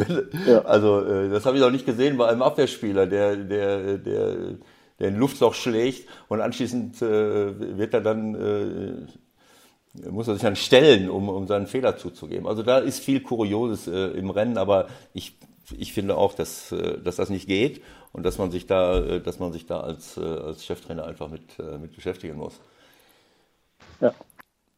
ja. 0.46 0.62
Also 0.62 1.04
äh, 1.04 1.28
das 1.28 1.46
habe 1.46 1.56
ich 1.56 1.62
noch 1.62 1.70
nicht 1.70 1.86
gesehen 1.86 2.16
bei 2.16 2.28
einem 2.28 2.42
Abwehrspieler, 2.42 3.06
der 3.06 3.36
der 3.36 3.98
der 3.98 4.52
der 5.00 5.08
ein 5.08 5.16
Luftloch 5.16 5.54
schlägt 5.54 6.08
und 6.28 6.40
anschließend 6.40 7.00
äh, 7.02 7.78
wird 7.78 7.94
er 7.94 8.00
dann 8.00 8.34
äh, 8.34 9.06
muss 10.10 10.28
er 10.28 10.34
sich 10.34 10.42
dann 10.42 10.56
stellen, 10.56 11.10
um, 11.10 11.28
um 11.28 11.46
seinen 11.46 11.66
Fehler 11.66 11.96
zuzugeben. 11.96 12.46
Also 12.46 12.62
da 12.62 12.78
ist 12.78 13.00
viel 13.00 13.20
Kurioses 13.20 13.86
äh, 13.86 14.08
im 14.18 14.30
Rennen, 14.30 14.58
aber 14.58 14.88
ich 15.12 15.34
ich 15.76 15.92
finde 15.92 16.16
auch, 16.16 16.34
dass, 16.34 16.72
äh, 16.72 16.98
dass 17.02 17.16
das 17.16 17.30
nicht 17.30 17.46
geht 17.46 17.82
und 18.12 18.24
dass 18.24 18.38
man 18.38 18.50
sich 18.50 18.66
da, 18.66 18.98
äh, 18.98 19.20
dass 19.20 19.38
man 19.38 19.52
sich 19.52 19.66
da 19.66 19.80
als, 19.80 20.16
äh, 20.16 20.20
als 20.20 20.64
Cheftrainer 20.64 21.04
einfach 21.04 21.28
mit, 21.28 21.58
mit 21.80 21.94
beschäftigen 21.94 22.36
muss. 22.36 22.54
Ja. 24.00 24.14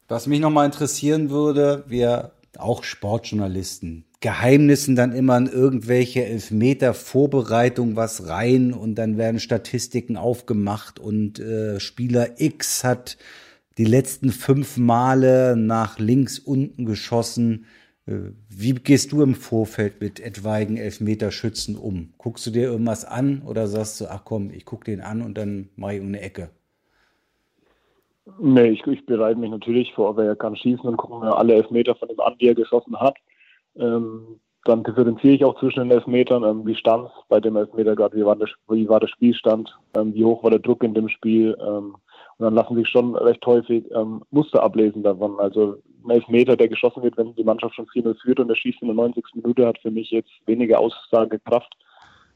Was 0.08 0.26
mich 0.26 0.40
nochmal 0.40 0.66
interessieren 0.66 1.30
würde, 1.30 1.84
wir 1.86 2.32
auch 2.58 2.82
Sportjournalisten, 2.82 4.04
Geheimnissen 4.20 4.96
dann 4.96 5.12
immer 5.12 5.36
in 5.38 5.46
irgendwelche 5.46 6.24
Elfmeter 6.24 6.94
Vorbereitung 6.94 7.96
was 7.96 8.26
rein 8.26 8.72
und 8.72 8.96
dann 8.96 9.16
werden 9.16 9.40
Statistiken 9.40 10.16
aufgemacht 10.16 10.98
und 10.98 11.38
äh, 11.38 11.78
Spieler 11.78 12.40
X 12.40 12.82
hat 12.82 13.16
die 13.80 13.86
letzten 13.86 14.28
fünf 14.28 14.76
Male 14.76 15.56
nach 15.56 15.98
links 15.98 16.38
unten 16.38 16.84
geschossen. 16.84 17.64
Äh, 18.04 18.32
wie 18.50 18.74
gehst 18.74 19.10
du 19.10 19.22
im 19.22 19.34
Vorfeld 19.34 20.02
mit 20.02 20.20
etwaigen 20.20 20.76
Elfmeterschützen 20.76 21.78
um? 21.78 22.12
Guckst 22.18 22.44
du 22.44 22.50
dir 22.50 22.64
irgendwas 22.64 23.06
an 23.06 23.40
oder 23.46 23.68
sagst 23.68 23.98
du, 23.98 24.04
ach 24.10 24.26
komm, 24.26 24.50
ich 24.50 24.66
gucke 24.66 24.84
den 24.84 25.00
an 25.00 25.22
und 25.22 25.38
dann 25.38 25.70
mache 25.76 25.94
ich 25.94 26.00
um 26.02 26.08
eine 26.08 26.20
Ecke? 26.20 26.50
Nee, 28.38 28.68
ich, 28.68 28.86
ich 28.86 29.06
bereite 29.06 29.40
mich 29.40 29.50
natürlich 29.50 29.94
vor, 29.94 30.14
wer 30.18 30.36
kann 30.36 30.56
schießen 30.56 30.84
und 30.84 30.98
gucke 30.98 31.24
mir 31.24 31.34
alle 31.34 31.54
Elfmeter 31.54 31.94
von 31.94 32.08
dem 32.08 32.20
an, 32.20 32.36
die 32.38 32.48
er 32.48 32.54
geschossen 32.54 33.00
hat. 33.00 33.16
Ähm, 33.76 34.40
dann 34.66 34.84
differenziere 34.84 35.36
ich 35.36 35.44
auch 35.46 35.58
zwischen 35.58 35.80
den 35.80 35.90
Elfmetern, 35.90 36.44
ähm, 36.44 36.66
wie 36.66 36.74
stand 36.74 37.06
es 37.06 37.12
bei 37.30 37.40
dem 37.40 37.56
Elfmeter 37.56 37.96
gerade, 37.96 38.14
wie 38.14 38.26
war, 38.26 38.36
der, 38.36 38.48
wie 38.68 38.90
war 38.90 39.00
der 39.00 39.08
Spielstand, 39.08 39.74
ähm, 39.96 40.12
wie 40.12 40.26
hoch 40.26 40.42
war 40.42 40.50
der 40.50 40.60
Druck 40.60 40.82
in 40.84 40.92
dem 40.92 41.08
Spiel. 41.08 41.56
Ähm, 41.66 41.96
und 42.40 42.46
dann 42.46 42.54
lassen 42.54 42.74
sich 42.74 42.88
schon 42.88 43.14
recht 43.16 43.44
häufig 43.44 43.84
ähm, 43.94 44.22
Muster 44.30 44.62
ablesen 44.62 45.02
davon. 45.02 45.38
Also 45.38 45.76
ein 46.06 46.10
Elfmeter, 46.10 46.56
der 46.56 46.68
geschossen 46.68 47.02
wird, 47.02 47.18
wenn 47.18 47.34
die 47.34 47.44
Mannschaft 47.44 47.74
schon 47.74 47.84
4-0 47.84 48.18
führt 48.22 48.40
und 48.40 48.48
er 48.48 48.56
schießt 48.56 48.80
in 48.80 48.88
der 48.88 48.94
90. 48.94 49.22
Minute, 49.34 49.66
hat 49.66 49.78
für 49.78 49.90
mich 49.90 50.10
jetzt 50.10 50.30
weniger 50.46 50.80
Aussagekraft 50.80 51.70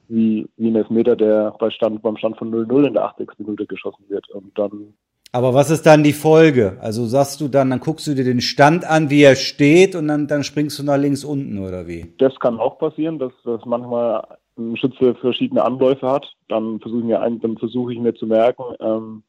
wie, 0.08 0.46
wie 0.58 0.68
ein 0.68 0.76
Elfmeter, 0.76 1.16
der 1.16 1.54
bei 1.58 1.70
Stand, 1.70 2.02
beim 2.02 2.18
Stand 2.18 2.36
von 2.36 2.52
0-0 2.52 2.86
in 2.86 2.92
der 2.92 3.04
80. 3.06 3.30
Minute 3.38 3.64
geschossen 3.64 4.04
wird. 4.08 4.28
Und 4.28 4.58
dann 4.58 4.92
aber 5.32 5.54
was 5.54 5.70
ist 5.70 5.86
dann 5.86 6.04
die 6.04 6.12
Folge? 6.12 6.76
Also 6.82 7.06
sagst 7.06 7.40
du 7.40 7.48
dann, 7.48 7.70
dann 7.70 7.80
guckst 7.80 8.06
du 8.06 8.14
dir 8.14 8.24
den 8.24 8.42
Stand 8.42 8.84
an, 8.84 9.08
wie 9.08 9.22
er 9.22 9.36
steht 9.36 9.96
und 9.96 10.06
dann, 10.06 10.28
dann 10.28 10.44
springst 10.44 10.78
du 10.78 10.82
nach 10.82 10.98
links 10.98 11.24
unten 11.24 11.58
oder 11.58 11.88
wie? 11.88 12.12
Das 12.18 12.38
kann 12.40 12.60
auch 12.60 12.78
passieren, 12.78 13.18
dass, 13.18 13.32
dass 13.42 13.64
manchmal 13.64 14.22
ein 14.58 14.76
Schütze 14.76 15.14
verschiedene 15.14 15.64
Anläufe 15.64 16.06
hat. 16.06 16.30
Dann 16.48 16.78
versuche 16.78 17.00
ich 17.00 17.06
mir, 17.06 17.20
ein, 17.22 17.40
dann 17.40 17.56
versuche 17.56 17.94
ich 17.94 17.98
mir 17.98 18.14
zu 18.14 18.26
merken, 18.26 18.64
ähm, 18.80 19.22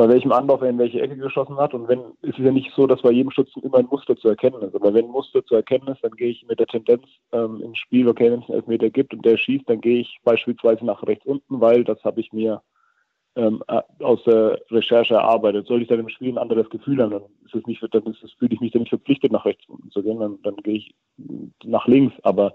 bei 0.00 0.08
welchem 0.08 0.32
Anlauf 0.32 0.62
er 0.62 0.70
in 0.70 0.78
welche 0.78 0.98
Ecke 0.98 1.14
geschossen 1.14 1.58
hat. 1.58 1.74
Und 1.74 1.86
wenn, 1.86 2.00
ist 2.22 2.38
es 2.38 2.44
ja 2.44 2.50
nicht 2.50 2.72
so, 2.74 2.86
dass 2.86 3.02
bei 3.02 3.10
jedem 3.10 3.30
Schützen 3.30 3.62
immer 3.62 3.76
ein 3.76 3.88
Muster 3.90 4.16
zu 4.16 4.28
erkennen 4.28 4.62
ist. 4.62 4.74
Aber 4.74 4.94
wenn 4.94 5.04
ein 5.04 5.10
Muster 5.10 5.44
zu 5.44 5.54
erkennen 5.54 5.88
ist, 5.88 6.02
dann 6.02 6.12
gehe 6.12 6.30
ich 6.30 6.42
mit 6.48 6.58
der 6.58 6.68
Tendenz 6.68 7.04
ähm, 7.32 7.60
ins 7.60 7.76
Spiel, 7.76 8.08
okay, 8.08 8.32
wenn 8.32 8.40
es 8.40 8.48
einen 8.48 8.60
Elfmeter 8.60 8.88
gibt 8.88 9.12
und 9.12 9.22
der 9.26 9.36
schießt, 9.36 9.68
dann 9.68 9.82
gehe 9.82 10.00
ich 10.00 10.18
beispielsweise 10.24 10.86
nach 10.86 11.02
rechts 11.02 11.26
unten, 11.26 11.60
weil 11.60 11.84
das 11.84 12.02
habe 12.02 12.18
ich 12.22 12.32
mir 12.32 12.62
ähm, 13.36 13.62
äh, 13.68 13.82
aus 14.02 14.24
der 14.24 14.58
Recherche 14.70 15.16
erarbeitet. 15.16 15.66
Soll 15.66 15.82
ich 15.82 15.88
dann 15.88 16.00
im 16.00 16.08
Spiel 16.08 16.32
ein 16.32 16.38
anderes 16.38 16.70
Gefühl 16.70 17.02
haben, 17.02 17.10
dann 17.10 17.24
ist 17.44 17.54
es 17.54 17.66
nicht, 17.66 17.82
dann 17.90 18.06
ist 18.06 18.24
es, 18.24 18.32
fühle 18.38 18.54
ich 18.54 18.60
mich 18.60 18.72
dann 18.72 18.80
nicht 18.80 18.88
verpflichtet, 18.88 19.32
nach 19.32 19.44
rechts 19.44 19.68
unten 19.68 19.90
zu 19.90 20.02
gehen, 20.02 20.18
dann, 20.18 20.38
dann 20.42 20.56
gehe 20.56 20.76
ich 20.76 20.94
nach 21.62 21.86
links. 21.86 22.14
Aber 22.22 22.54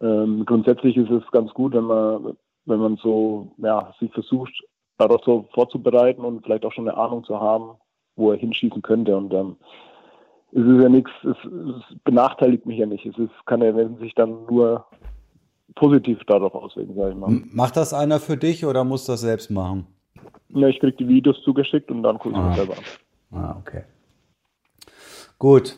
ähm, 0.00 0.44
grundsätzlich 0.44 0.96
ist 0.96 1.10
es 1.10 1.22
ganz 1.30 1.54
gut, 1.54 1.74
wenn 1.74 1.84
man, 1.84 2.36
wenn 2.64 2.80
man 2.80 2.96
so, 2.96 3.52
ja, 3.58 3.94
sich 4.00 4.10
versucht, 4.10 4.64
darauf 4.98 5.22
so 5.24 5.46
vorzubereiten 5.52 6.22
und 6.22 6.44
vielleicht 6.44 6.64
auch 6.64 6.72
schon 6.72 6.88
eine 6.88 6.96
Ahnung 6.96 7.24
zu 7.24 7.40
haben, 7.40 7.76
wo 8.16 8.32
er 8.32 8.38
hinschießen 8.38 8.82
könnte. 8.82 9.16
Und 9.16 9.32
ähm, 9.34 9.56
es 10.52 10.64
ist 10.64 10.82
ja 10.82 10.88
nichts, 10.88 11.10
es, 11.22 11.36
es, 11.44 11.98
benachteiligt 12.04 12.66
mich 12.66 12.78
ja 12.78 12.86
nicht. 12.86 13.04
Es 13.04 13.16
ist, 13.18 13.30
kann 13.46 13.62
ja 13.62 13.72
sich 13.98 14.14
dann 14.14 14.46
nur 14.46 14.86
positiv 15.74 16.18
darauf 16.26 16.54
auswirken, 16.54 16.94
sage 16.94 17.10
ich 17.10 17.16
mal. 17.16 17.42
Macht 17.52 17.76
das 17.76 17.92
einer 17.92 18.20
für 18.20 18.36
dich 18.36 18.64
oder 18.64 18.84
muss 18.84 19.04
das 19.04 19.20
selbst 19.20 19.50
machen? 19.50 19.86
Ja, 20.48 20.68
ich 20.68 20.80
kriege 20.80 20.96
die 20.96 21.08
Videos 21.08 21.42
zugeschickt 21.42 21.90
und 21.90 22.02
dann 22.02 22.18
gucke 22.18 22.34
ich 22.34 22.40
ah. 22.40 22.48
mir 22.48 22.54
selber 22.54 22.74
an. 22.74 22.84
Ah, 23.38 23.56
okay. 23.60 23.82
Gut. 25.38 25.76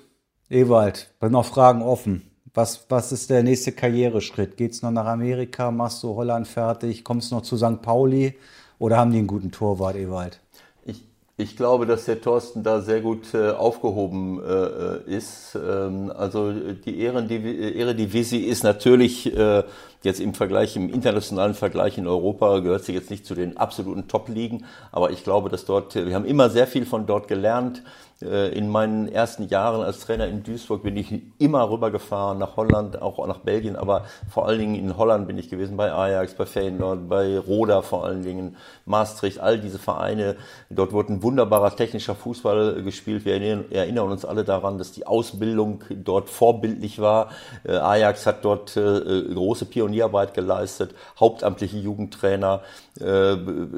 Ewald, 0.50 1.12
bin 1.20 1.32
noch 1.32 1.44
Fragen 1.44 1.82
offen. 1.82 2.30
Was, 2.54 2.86
was 2.88 3.12
ist 3.12 3.28
der 3.30 3.42
nächste 3.42 3.72
Karriereschritt? 3.72 4.56
Geht's 4.56 4.82
noch 4.82 4.90
nach 4.90 5.06
Amerika? 5.06 5.70
Machst 5.70 6.02
du 6.02 6.14
Holland 6.14 6.48
fertig? 6.48 7.04
Kommst 7.04 7.30
du 7.30 7.36
noch 7.36 7.42
zu 7.42 7.56
St. 7.56 7.82
Pauli? 7.82 8.34
Oder 8.79 8.97
haben 8.97 9.11
die 9.11 9.18
einen 9.18 9.26
guten 9.26 9.51
Torwart, 9.51 9.97
Ewald? 9.97 10.41
Ich, 10.85 11.03
ich 11.37 11.57
glaube, 11.57 11.87
dass 11.87 12.05
der 12.05 12.20
Thorsten 12.20 12.62
da 12.62 12.81
sehr 12.81 13.01
gut 13.01 13.35
äh, 13.35 13.51
aufgehoben 13.51 14.41
äh, 14.41 15.11
ist. 15.11 15.57
Ähm, 15.57 16.12
also 16.16 16.53
die 16.53 17.05
Eredivisie 17.05 18.45
ist 18.45 18.62
natürlich 18.62 19.37
äh, 19.37 19.64
jetzt 20.03 20.20
im 20.20 20.35
Vergleich, 20.35 20.76
im 20.76 20.89
internationalen 20.89 21.55
Vergleich 21.55 21.99
in 21.99 22.07
Europa 22.07 22.61
gehört 22.61 22.85
sie 22.85 22.93
jetzt 22.93 23.11
nicht 23.11 23.26
zu 23.26 23.35
den 23.35 23.57
absoluten 23.57 24.07
Top-Ligen, 24.07 24.64
aber 24.93 25.11
ich 25.11 25.24
glaube, 25.24 25.49
dass 25.49 25.64
dort, 25.64 25.97
wir 25.97 26.14
haben 26.14 26.24
immer 26.24 26.51
sehr 26.51 26.68
viel 26.68 26.87
von 26.87 27.07
dort 27.07 27.26
gelernt. 27.26 27.83
Äh, 28.20 28.48
in 28.48 28.68
meinen 28.68 29.06
ersten 29.06 29.46
Jahren 29.46 29.82
als 29.82 30.00
Trainer 30.00 30.26
in 30.26 30.42
Duisburg 30.42 30.82
bin 30.82 30.96
ich 30.96 31.22
immer 31.38 31.70
rübergefahren 31.70 32.38
nach 32.38 32.56
Holland, 32.56 33.00
auch 33.00 33.24
nach 33.28 33.38
Belgien, 33.38 33.76
aber 33.76 34.06
vor 34.28 34.48
allen 34.48 34.58
Dingen 34.58 34.74
in 34.74 34.96
Holland 34.96 35.28
bin 35.28 35.38
ich 35.38 35.48
gewesen, 35.48 35.76
bei 35.76 35.92
Ajax, 35.92 36.34
bei 36.34 36.44
Feyenoord, 36.44 37.08
bei 37.08 37.38
Roda 37.38 37.80
vor 37.82 38.04
allen 38.04 38.22
Dingen, 38.24 38.56
Maastricht, 38.86 39.38
all 39.38 39.60
diese 39.60 39.78
Vereine. 39.78 40.34
Dort 40.68 40.92
wurde 40.92 41.12
ein 41.12 41.22
wunderbarer 41.22 41.76
technischer 41.76 42.16
Fußball 42.16 42.82
gespielt. 42.82 43.24
Wir 43.24 43.34
erinnern 43.70 44.10
uns 44.10 44.24
alle 44.24 44.44
daran, 44.44 44.78
dass 44.78 44.90
die 44.90 45.06
Ausbildung 45.06 45.84
dort 45.90 46.28
vorbildlich 46.28 47.00
war. 47.00 47.28
Äh, 47.64 47.76
Ajax 47.76 48.26
hat 48.26 48.44
dort 48.44 48.76
äh, 48.76 49.22
große 49.32 49.66
Pionierarbeit 49.66 50.34
geleistet, 50.34 50.92
hauptamtliche 51.20 51.78
Jugendtrainer, 51.78 52.62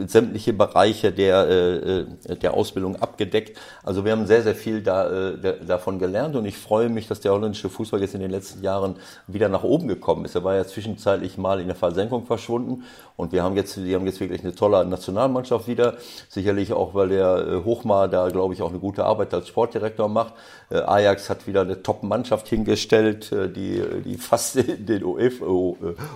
sämtliche 0.07 0.55
Bereiche 0.55 1.13
der, 1.13 2.05
der 2.05 2.55
Ausbildung 2.55 2.97
abgedeckt. 2.97 3.59
Also 3.83 4.07
wir 4.07 4.13
haben 4.13 4.27
sehr, 4.31 4.43
sehr 4.45 4.55
viel 4.55 4.81
da, 4.81 5.11
äh, 5.11 5.65
davon 5.67 5.99
gelernt 5.99 6.37
und 6.37 6.45
ich 6.47 6.57
freue 6.57 6.89
mich, 6.89 7.09
dass 7.09 7.19
der 7.19 7.33
holländische 7.33 7.69
Fußball 7.69 8.01
jetzt 8.01 8.15
in 8.15 8.21
den 8.21 8.31
letzten 8.31 8.63
Jahren 8.63 8.95
wieder 9.27 9.49
nach 9.49 9.65
oben 9.65 9.89
gekommen 9.89 10.25
ist. 10.25 10.37
Er 10.37 10.45
war 10.45 10.55
ja 10.55 10.65
zwischenzeitlich 10.65 11.37
mal 11.37 11.61
in 11.61 11.67
der 11.67 11.75
Versenkung 11.75 12.27
verschwunden 12.27 12.85
und 13.21 13.33
wir 13.33 13.43
haben 13.43 13.55
jetzt, 13.57 13.77
die 13.77 13.95
haben 13.95 14.07
jetzt 14.07 14.19
wirklich 14.21 14.43
eine 14.43 14.55
tolle 14.55 14.85
Nationalmannschaft 14.87 15.69
wieder. 15.69 15.95
Sicherlich 16.29 16.73
auch, 16.73 16.95
weil 16.95 17.11
der 17.11 17.47
äh, 17.47 17.65
Hochmar 17.65 18.09
da, 18.09 18.29
glaube 18.29 18.55
ich, 18.55 18.63
auch 18.63 18.71
eine 18.71 18.79
gute 18.79 19.05
Arbeit 19.05 19.35
als 19.35 19.49
Sportdirektor 19.49 20.09
macht. 20.09 20.33
Äh, 20.71 20.79
Ajax 20.79 21.29
hat 21.29 21.47
wieder 21.47 21.61
eine 21.61 21.83
Top-Mannschaft 21.83 22.49
hingestellt, 22.49 23.31
äh, 23.31 23.51
die, 23.51 23.83
die 24.05 24.17
fast 24.17 24.57
den 24.89 25.05
UEFA, 25.05 25.45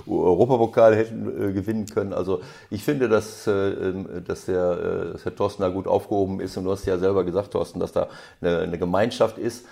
Europapokal 0.07 0.97
hätten 0.97 1.53
gewinnen 1.53 1.87
können. 1.87 2.15
Also 2.15 2.41
ich 2.71 2.83
finde, 2.85 3.09
dass, 3.09 3.47
ähm, 3.49 4.25
dass, 4.27 4.47
der, 4.47 5.13
dass 5.13 5.25
der 5.25 5.35
Thorsten 5.35 5.63
da 5.63 5.69
gut 5.69 5.87
aufgehoben 5.87 6.41
ist 6.41 6.57
und 6.57 6.65
du 6.65 6.71
hast 6.71 6.87
ja 6.87 6.97
selber 6.97 7.25
gesagt, 7.25 7.51
Thorsten, 7.51 7.81
dass 7.81 7.93
da 7.93 8.04
eine, 8.41 8.59
eine 8.61 8.79
Gemeinschaft 8.79 9.39
ist. 9.39 9.67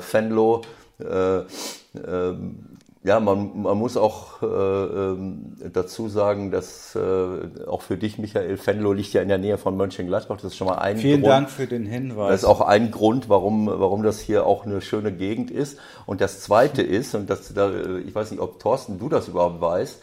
Fenlo, 0.00 0.62
ähm, 1.00 2.74
ja, 3.04 3.20
man, 3.20 3.62
man 3.62 3.76
muss 3.76 3.98
auch 3.98 4.42
äh, 4.42 4.46
ähm, 4.46 5.56
dazu 5.74 6.08
sagen, 6.08 6.50
dass 6.50 6.94
äh, 6.94 7.66
auch 7.66 7.82
für 7.82 7.98
dich, 7.98 8.18
Michael 8.18 8.56
Fenlo, 8.56 8.94
liegt 8.94 9.12
ja 9.12 9.20
in 9.20 9.28
der 9.28 9.36
Nähe 9.36 9.58
von 9.58 9.76
Mönchengladbach. 9.76 10.36
Das 10.36 10.44
ist 10.44 10.56
schon 10.56 10.68
mal 10.68 10.78
ein 10.78 10.96
Vielen 10.96 11.20
Grund. 11.20 11.32
Dank 11.32 11.50
für 11.50 11.66
den 11.66 11.84
Hinweis. 11.84 12.30
Das 12.30 12.40
ist 12.40 12.48
auch 12.48 12.62
ein 12.62 12.90
Grund, 12.90 13.28
warum, 13.28 13.66
warum 13.66 14.02
das 14.02 14.20
hier 14.20 14.46
auch 14.46 14.64
eine 14.64 14.80
schöne 14.80 15.12
Gegend 15.12 15.50
ist. 15.50 15.78
Und 16.06 16.22
das 16.22 16.40
Zweite 16.40 16.80
ist, 16.80 17.14
und 17.14 17.28
das, 17.28 17.52
da, 17.52 17.70
ich 18.06 18.14
weiß 18.14 18.30
nicht, 18.30 18.40
ob 18.40 18.58
Thorsten, 18.58 18.98
du 18.98 19.10
das 19.10 19.28
überhaupt 19.28 19.60
weißt, 19.60 20.02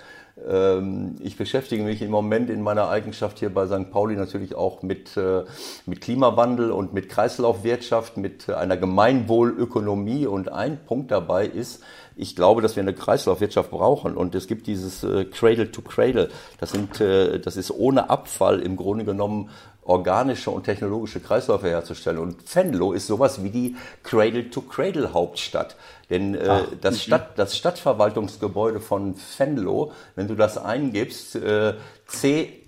ich 1.20 1.38
beschäftige 1.38 1.84
mich 1.84 2.02
im 2.02 2.10
Moment 2.10 2.50
in 2.50 2.62
meiner 2.62 2.90
Eigenschaft 2.90 3.40
hier 3.40 3.54
bei 3.54 3.68
St. 3.68 3.92
Pauli 3.92 4.16
natürlich 4.16 4.56
auch 4.56 4.82
mit, 4.82 5.16
äh, 5.16 5.44
mit 5.86 6.02
Klimawandel 6.02 6.72
und 6.72 6.94
mit 6.94 7.10
Kreislaufwirtschaft, 7.10 8.18
mit 8.18 8.50
einer 8.50 8.78
Gemeinwohlökonomie. 8.78 10.26
Und 10.26 10.52
ein 10.52 10.80
Punkt 10.86 11.12
dabei 11.12 11.46
ist, 11.46 11.84
ich 12.22 12.36
glaube, 12.36 12.62
dass 12.62 12.76
wir 12.76 12.84
eine 12.84 12.94
Kreislaufwirtschaft 12.94 13.72
brauchen 13.72 14.16
und 14.16 14.36
es 14.36 14.48
gibt 14.48 14.68
dieses 14.68 15.04
äh, 15.04 15.26
Cradle 15.26 15.72
to 15.72 15.82
Cradle. 15.82 16.30
Das 16.60 16.72
sind, 16.72 17.02
äh, 17.02 17.40
das 17.40 17.58
ist 17.58 17.72
ohne 17.72 18.12
Abfall 18.12 18.60
im 18.60 18.78
Grunde 18.78 19.06
genommen 19.06 19.50
organische 19.84 20.52
und 20.52 20.64
technologische 20.64 21.20
Kreisläufe 21.20 21.68
herzustellen. 21.68 22.20
Und 22.20 22.38
Venlo 22.56 22.94
ist 22.94 23.08
sowas 23.08 23.44
wie 23.44 23.50
die 23.50 23.76
Cradle-to-Cradle-Hauptstadt. 24.04 25.76
Denn 26.12 26.36
äh, 26.36 26.48
Ach, 26.48 26.68
das, 26.80 26.96
mhm. 26.96 27.00
Stadt, 27.00 27.40
das 27.40 27.58
Stadtverwaltungsgebäude 27.58 28.80
von 28.80 29.16
Venlo, 29.38 29.92
wenn 30.16 30.28
du 30.28 30.36
das 30.36 30.60
eingibst, 30.60 31.36
äh, 31.36 31.74
C 32.06 32.61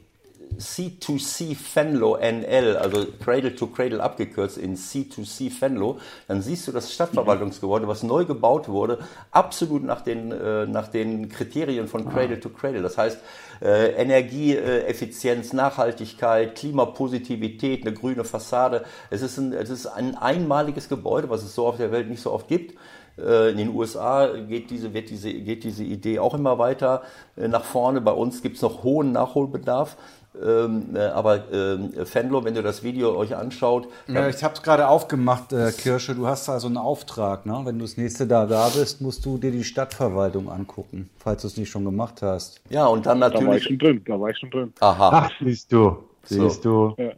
C2C 0.60 1.56
Fenlo 1.56 2.18
NL, 2.18 2.78
also 2.78 3.06
Cradle 3.24 3.56
to 3.56 3.68
Cradle 3.68 4.02
abgekürzt 4.02 4.58
in 4.58 4.76
C2C 4.76 5.52
Fenlo, 5.52 6.00
dann 6.28 6.42
siehst 6.42 6.68
du 6.68 6.72
das 6.72 6.94
Stadtverwaltungsgebäude, 6.94 7.88
was 7.88 8.04
neu 8.04 8.26
gebaut 8.26 8.70
wurde, 8.70 9.00
absolut 9.32 9.84
nach 9.84 10.02
den, 10.02 10.32
äh, 10.32 10.66
nach 10.66 10.88
den 10.88 11.30
Kriterien 11.30 11.88
von 11.88 12.10
Cradle 12.10 12.40
to 12.40 12.50
Cradle. 12.50 12.82
Das 12.82 12.98
heißt, 12.98 13.20
äh, 13.62 13.92
Energieeffizienz, 13.92 15.54
Nachhaltigkeit, 15.54 16.56
Klimapositivität, 16.56 17.86
eine 17.86 17.96
grüne 17.96 18.24
Fassade. 18.24 18.84
Es 19.10 19.22
ist, 19.22 19.38
ein, 19.38 19.54
es 19.54 19.70
ist 19.70 19.88
ein 19.88 20.16
einmaliges 20.16 20.90
Gebäude, 20.90 21.30
was 21.30 21.44
es 21.44 21.56
so 21.56 21.68
auf 21.68 21.78
der 21.78 21.92
Welt 21.92 22.10
nicht 22.10 22.22
so 22.22 22.32
oft 22.32 22.48
gibt. 22.48 22.76
Äh, 23.18 23.52
in 23.52 23.58
den 23.58 23.70
USA 23.70 24.28
geht 24.28 24.72
diese, 24.72 24.94
wird 24.94 25.10
diese, 25.10 25.32
geht 25.34 25.64
diese 25.64 25.84
Idee 25.84 26.20
auch 26.20 26.34
immer 26.34 26.58
weiter 26.58 27.04
äh, 27.36 27.48
nach 27.48 27.64
vorne. 27.64 28.02
Bei 28.02 28.12
uns 28.12 28.42
gibt 28.42 28.56
es 28.58 28.62
noch 28.62 28.84
hohen 28.84 29.12
Nachholbedarf. 29.12 29.98
Ähm, 30.42 30.96
äh, 30.96 31.00
aber 31.00 31.52
äh, 31.52 32.06
Fenlo, 32.06 32.44
wenn 32.44 32.56
du 32.56 32.64
das 32.64 32.84
Video 32.84 33.16
euch 33.16 33.36
anschaut. 33.36 33.88
Ja, 34.08 34.28
ich 34.28 34.44
habe 34.44 34.56
es 34.56 34.64
gerade 34.64 34.88
aufgemacht, 34.88 35.54
äh, 35.54 35.72
Kirsche. 35.72 36.16
Du 36.16 36.28
hast 36.28 36.50
also 36.50 36.68
einen 36.68 36.78
Auftrag. 36.78 37.46
Ne? 37.46 37.62
Wenn 37.64 37.78
du 37.78 37.86
das 37.86 37.98
nächste 37.98 38.26
da 38.26 38.46
da 38.46 38.70
bist, 38.70 39.02
musst 39.02 39.26
du 39.26 39.38
dir 39.38 39.52
die 39.52 39.64
Stadtverwaltung 39.64 40.50
angucken, 40.50 41.10
falls 41.20 41.44
du 41.44 41.48
es 41.48 41.58
nicht 41.58 41.70
schon 41.70 41.86
gemacht 41.86 42.22
hast. 42.22 42.62
Ja, 42.70 42.88
und 42.88 43.06
dann 43.06 43.20
natürlich. 43.20 43.44
Da 43.44 43.50
war 43.50 43.58
ich 43.58 43.64
schon 43.64 43.78
drin. 43.78 44.02
Da 44.06 44.20
war 44.20 44.30
ich 44.30 44.38
schon 44.38 44.50
drin. 44.50 44.74
Aha. 44.80 45.10
Ach, 45.14 45.32
siehst 45.40 45.72
du. 45.72 45.98
Siehst 46.24 46.64
so. 46.64 46.96
du. 46.98 47.04
Ja. 47.04 47.12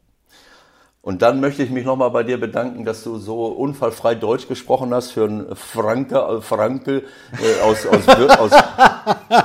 Und 1.06 1.22
dann 1.22 1.40
möchte 1.40 1.62
ich 1.62 1.70
mich 1.70 1.86
nochmal 1.86 2.10
bei 2.10 2.24
dir 2.24 2.40
bedanken, 2.40 2.84
dass 2.84 3.04
du 3.04 3.18
so 3.18 3.46
unfallfrei 3.46 4.16
Deutsch 4.16 4.48
gesprochen 4.48 4.92
hast 4.92 5.12
für 5.12 5.26
einen 5.26 5.56
Franke, 5.56 6.16
äh, 6.16 6.42
Frankel 6.42 7.04
äh, 7.34 7.62
aus, 7.64 7.86
aus, 7.86 8.08
aus, 8.40 8.52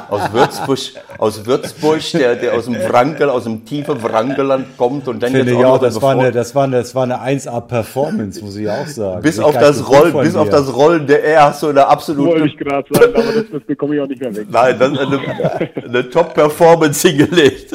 aus, 0.08 0.32
Würzburg, 0.32 0.78
aus 1.18 1.46
Würzburg, 1.46 2.00
der, 2.12 2.36
der 2.36 2.54
aus 2.54 2.64
dem 2.64 2.74
Frankel, 2.74 3.28
aus 3.28 3.44
dem 3.44 3.64
tiefen 3.64 4.02
Wrankeland 4.02 4.76
kommt 4.76 5.08
und 5.08 5.22
dann 5.22 5.32
Finde 5.32 5.52
jetzt 5.52 5.64
auch, 5.64 5.74
auch 5.74 5.80
das 5.80 6.00
war, 6.00 6.12
eine, 6.12 6.32
das, 6.32 6.54
war 6.54 6.64
eine, 6.64 6.76
das 6.76 6.94
war 6.94 7.02
eine 7.04 7.18
1-A-Performance, 7.18 8.42
muss 8.44 8.56
ich 8.56 8.68
auch 8.68 8.86
sagen. 8.86 9.22
Bis, 9.22 9.38
auf 9.38 9.56
das, 9.56 9.88
Rollen, 9.88 10.12
bis 10.20 10.34
auf 10.34 10.48
das 10.48 10.74
Rollen 10.74 11.06
der 11.06 11.24
R 11.24 11.44
hast 11.44 11.62
du 11.62 11.68
eine 11.68 11.86
absolute... 11.86 12.30
Wollte 12.30 12.46
ich 12.46 12.56
gerade 12.56 12.88
sagen, 12.92 13.14
aber 13.14 13.32
das, 13.32 13.44
das 13.52 13.62
bekomme 13.64 13.96
ich 13.96 14.00
auch 14.00 14.06
nicht 14.06 14.20
mehr 14.20 14.34
weg. 14.34 14.46
Nein, 14.50 14.76
das 14.78 14.92
ist 14.92 14.98
eine, 14.98 15.84
eine 15.84 16.10
Top-Performance 16.10 17.08
hingelegt. 17.08 17.72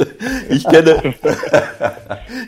Ich 0.50 0.68
kenne, 0.68 1.14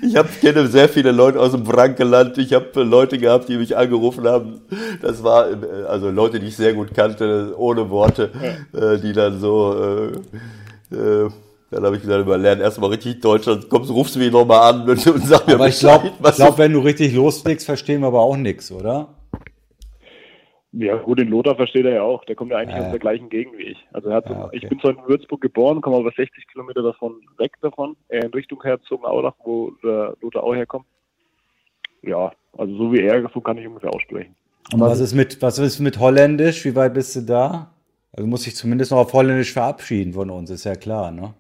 ich 0.02 0.16
hab, 0.16 0.42
kenne 0.42 0.68
sehr 0.68 0.90
viele 0.90 1.12
Leute, 1.12 1.40
aus 1.40 1.52
dem 1.52 1.66
Frankenland. 1.66 2.38
Ich 2.38 2.54
habe 2.54 2.84
Leute 2.84 3.18
gehabt, 3.18 3.50
die 3.50 3.58
mich 3.58 3.76
angerufen 3.76 4.28
haben. 4.28 4.62
Das 5.02 5.24
war 5.24 5.50
äh, 5.50 5.56
also 5.88 6.10
Leute, 6.10 6.40
die 6.40 6.48
ich 6.48 6.56
sehr 6.56 6.74
gut 6.74 6.94
kannte, 6.94 7.54
ohne 7.58 7.90
Worte, 7.90 8.32
ja. 8.74 8.94
Äh, 8.94 9.00
die 9.00 9.14
dann 9.30 9.40
so. 9.40 9.74
Äh, 9.74 10.96
äh, 10.96 11.30
dann 11.70 11.84
habe 11.84 11.98
ich 11.98 12.02
gesagt, 12.02 12.26
wir 12.26 12.38
lernen 12.38 12.62
erstmal 12.62 12.92
richtig 12.92 13.20
Deutsch, 13.20 13.46
dann 13.46 13.68
kommst, 13.68 13.92
rufst 13.92 14.16
du 14.16 14.20
mich 14.20 14.32
nochmal 14.32 14.74
an 14.74 14.90
und, 14.90 15.06
und 15.08 15.26
sag 15.26 15.46
mir 15.48 15.56
Aber 15.56 15.68
ich 15.68 15.80
glaube, 15.80 16.14
glaub, 16.36 16.58
wenn 16.58 16.72
du 16.72 16.80
richtig 16.80 17.14
loslegst, 17.14 17.66
verstehen 17.66 18.02
wir 18.02 18.08
aber 18.08 18.22
auch 18.22 18.38
nichts, 18.38 18.72
oder? 18.72 19.10
Ja, 20.72 20.96
gut, 20.96 21.20
den 21.20 21.28
Lothar 21.28 21.56
versteht 21.56 21.86
er 21.86 21.96
ja 21.96 22.02
auch. 22.04 22.24
Der 22.24 22.36
kommt 22.36 22.52
ja 22.52 22.58
eigentlich 22.58 22.78
ja. 22.78 22.86
aus 22.86 22.92
der 22.92 23.00
gleichen 23.00 23.28
Gegend 23.28 23.58
wie 23.58 23.64
ich. 23.64 23.86
Also 23.92 24.10
er 24.10 24.16
hat, 24.16 24.30
ja, 24.30 24.46
okay. 24.46 24.58
ich 24.58 24.70
bin 24.70 24.80
zwar 24.80 24.92
in 24.92 25.08
Würzburg 25.08 25.42
geboren, 25.42 25.82
komme 25.82 25.98
aber 25.98 26.12
60 26.16 26.48
Kilometer 26.48 26.84
davon 26.84 27.16
weg 27.38 27.52
davon, 27.62 27.98
eher 28.08 28.24
in 28.24 28.32
Richtung 28.32 28.64
Herzogenaurach, 28.64 29.36
wo 29.44 29.72
der 29.84 30.16
Lothar 30.22 30.44
auch 30.44 30.56
herkommt 30.56 30.86
ja, 32.08 32.32
also 32.58 32.78
so 32.78 32.94
wie 32.94 33.02
er, 33.02 33.30
so 33.34 33.42
kann 33.42 33.58
ich 33.58 33.68
ungefähr 33.68 33.94
aussprechen. 33.94 34.36
Und 34.74 34.80
was 34.80 35.00
ist 35.00 35.14
mit, 35.14 35.42
was 35.42 35.60
ist 35.60 35.80
mit 35.80 36.00
Holländisch? 36.00 36.66
Wie 36.66 36.76
weit 36.76 36.94
bist 36.94 37.16
du 37.16 37.22
da? 37.22 37.74
Also 38.14 38.28
muss 38.28 38.48
ich 38.48 38.56
zumindest 38.56 38.92
noch 38.92 39.00
auf 39.00 39.14
Holländisch 39.14 39.54
verabschieden 39.54 40.14
von 40.14 40.30
uns, 40.30 40.50
ist 40.50 40.64
ja 40.64 40.76
klar, 40.76 41.12
ne? 41.12 41.34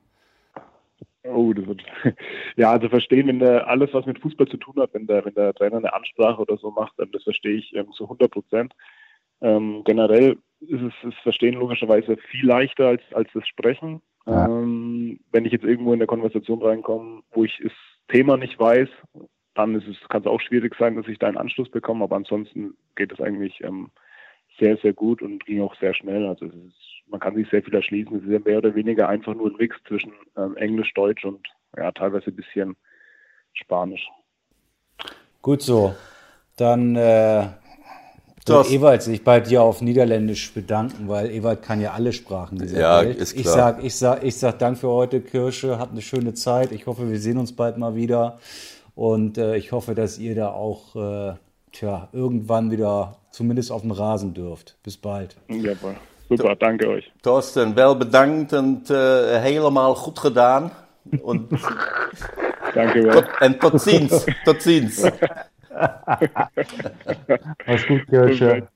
Oh, 1.23 1.53
das 1.53 1.65
wird, 1.67 1.83
ja, 2.55 2.71
also 2.71 2.89
verstehen, 2.89 3.27
wenn 3.27 3.39
der 3.39 3.67
alles, 3.67 3.93
was 3.93 4.05
mit 4.05 4.19
Fußball 4.19 4.47
zu 4.47 4.57
tun 4.57 4.75
hat, 4.77 4.93
wenn 4.93 5.07
der, 5.07 5.25
wenn 5.25 5.33
der 5.33 5.53
Trainer 5.53 5.77
eine 5.77 5.93
Ansprache 5.93 6.41
oder 6.41 6.57
so 6.57 6.71
macht, 6.71 6.93
das 6.97 7.23
verstehe 7.23 7.57
ich 7.57 7.75
ähm, 7.75 7.91
zu 7.91 8.03
100 8.05 8.31
Prozent. 8.31 8.73
Ähm, 9.41 9.83
generell 9.85 10.37
ist 10.61 10.81
es 10.81 10.93
das 11.03 11.13
Verstehen 11.23 11.55
logischerweise 11.55 12.17
viel 12.31 12.45
leichter 12.45 12.87
als, 12.87 13.01
als 13.13 13.29
das 13.33 13.47
Sprechen. 13.47 14.01
Ja. 14.25 14.45
Ähm, 14.45 15.19
wenn 15.31 15.45
ich 15.45 15.51
jetzt 15.51 15.65
irgendwo 15.65 15.93
in 15.93 15.99
der 15.99 16.07
Konversation 16.07 16.61
reinkomme, 16.61 17.21
wo 17.31 17.43
ich 17.43 17.59
das 17.61 17.71
Thema 18.09 18.37
nicht 18.37 18.59
weiß, 18.59 18.89
dann 19.53 19.75
ist 19.75 19.87
es, 19.87 19.97
kann 20.09 20.21
es 20.21 20.27
auch 20.27 20.41
schwierig 20.41 20.75
sein, 20.77 20.95
dass 20.95 21.07
ich 21.07 21.19
da 21.19 21.27
einen 21.27 21.37
Anschluss 21.37 21.69
bekomme, 21.69 22.03
aber 22.03 22.15
ansonsten 22.15 22.75
geht 22.95 23.11
es 23.11 23.19
eigentlich 23.19 23.63
ähm, 23.63 23.91
sehr, 24.59 24.77
sehr 24.77 24.93
gut 24.93 25.21
und 25.21 25.45
ging 25.45 25.61
auch 25.61 25.75
sehr 25.79 25.93
schnell. 25.93 26.25
Also 26.27 26.45
ist, 26.45 26.75
man 27.07 27.19
kann 27.19 27.35
sich 27.35 27.49
sehr 27.49 27.63
viel 27.63 27.73
erschließen. 27.73 28.17
Es 28.17 28.23
ist 28.23 28.31
ja 28.31 28.39
mehr 28.39 28.57
oder 28.57 28.75
weniger 28.75 29.07
einfach 29.09 29.33
nur 29.33 29.47
ein 29.47 29.57
Mix 29.57 29.75
zwischen 29.87 30.13
ähm, 30.35 30.55
Englisch, 30.57 30.93
Deutsch 30.93 31.25
und 31.25 31.47
ja, 31.75 31.91
teilweise 31.91 32.27
ein 32.27 32.35
bisschen 32.35 32.75
Spanisch. 33.53 34.07
Gut 35.41 35.61
so. 35.61 35.95
Dann 36.57 36.95
äh, 36.95 37.47
wird 38.45 38.71
Ewald 38.71 39.03
sich 39.03 39.23
bei 39.23 39.39
dir 39.39 39.61
auf 39.61 39.81
Niederländisch 39.81 40.53
bedanken, 40.53 41.07
weil 41.07 41.31
Ewald 41.31 41.61
kann 41.61 41.81
ja 41.81 41.91
alle 41.91 42.13
Sprachen 42.13 42.57
dieser 42.57 42.79
ja, 42.79 43.01
Welt. 43.01 43.17
Ist 43.17 43.35
klar. 43.35 43.45
Ich 43.45 43.51
sag, 43.51 43.83
ich 43.83 43.95
sag, 43.95 44.23
ich 44.23 44.35
sag 44.35 44.59
Dank 44.59 44.77
für 44.77 44.89
heute, 44.89 45.21
Kirsche. 45.21 45.77
Habt 45.79 45.91
eine 45.91 46.01
schöne 46.01 46.33
Zeit. 46.33 46.71
Ich 46.71 46.87
hoffe, 46.87 47.09
wir 47.09 47.19
sehen 47.19 47.37
uns 47.37 47.55
bald 47.55 47.77
mal 47.77 47.95
wieder. 47.95 48.39
Und 48.95 49.37
äh, 49.37 49.57
ich 49.57 49.71
hoffe, 49.71 49.93
dass 49.93 50.17
ihr 50.17 50.33
da 50.33 50.49
auch 50.49 50.95
äh, 50.95 51.35
tja, 51.77 52.09
irgendwann 52.11 52.71
wieder 52.71 53.17
zumindest 53.31 53.71
auf 53.71 53.81
dem 53.81 53.91
Rasen 53.91 54.33
dürft. 54.33 54.77
Bis 54.83 54.97
bald. 54.97 55.37
Jawohl. 55.47 55.95
Super, 56.29 56.55
danke 56.55 56.87
euch. 56.89 57.11
Thorsten, 57.21 57.75
wel 57.75 57.95
bedankt 57.95 58.53
und 58.53 58.89
uh, 58.89 58.95
helemaal 59.39 59.95
goed 59.95 60.21
gedaan. 60.21 60.71
Und 61.21 61.49
danke 62.75 63.03
wel. 63.03 63.23
En 63.39 63.59
tot 63.59 63.79
ziens. 63.81 64.25
tot 64.43 64.61
ziens. 64.61 65.03
Alles 67.65 67.87
gut, 67.87 68.07
Kirche. 68.07 68.67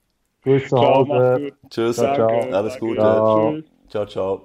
Grüß 0.43 0.70
zu 0.70 0.78
Hause. 0.78 1.52
Tschüss. 1.70 1.97
Ciao, 1.97 2.16
ciao. 2.16 2.52
Alles 2.52 2.80
Gute. 2.80 3.02
Ciao, 3.02 3.64
ciao. 3.89 4.06
ciao. 4.06 4.41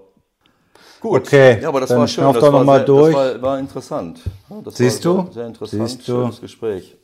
Gut, 1.00 1.20
okay. 1.20 1.61
Ja, 1.61 1.68
aber 1.68 1.80
das 1.80 1.90
war 1.90 2.09
schön. 2.09 2.24
Das, 2.32 2.42
war, 2.42 2.64
sehr, 2.64 2.80
durch. 2.80 3.14
das 3.14 3.34
war, 3.34 3.42
war 3.42 3.59
interessant. 3.59 4.20
Das 4.64 4.76
Siehst 4.76 5.04
war 5.04 5.24
du? 5.24 5.32
Sehr 5.32 5.46
interessant. 5.46 5.88
Siehst 5.88 6.09
du? 6.09 6.12
Schönes 6.12 6.40
Gespräch. 6.40 6.96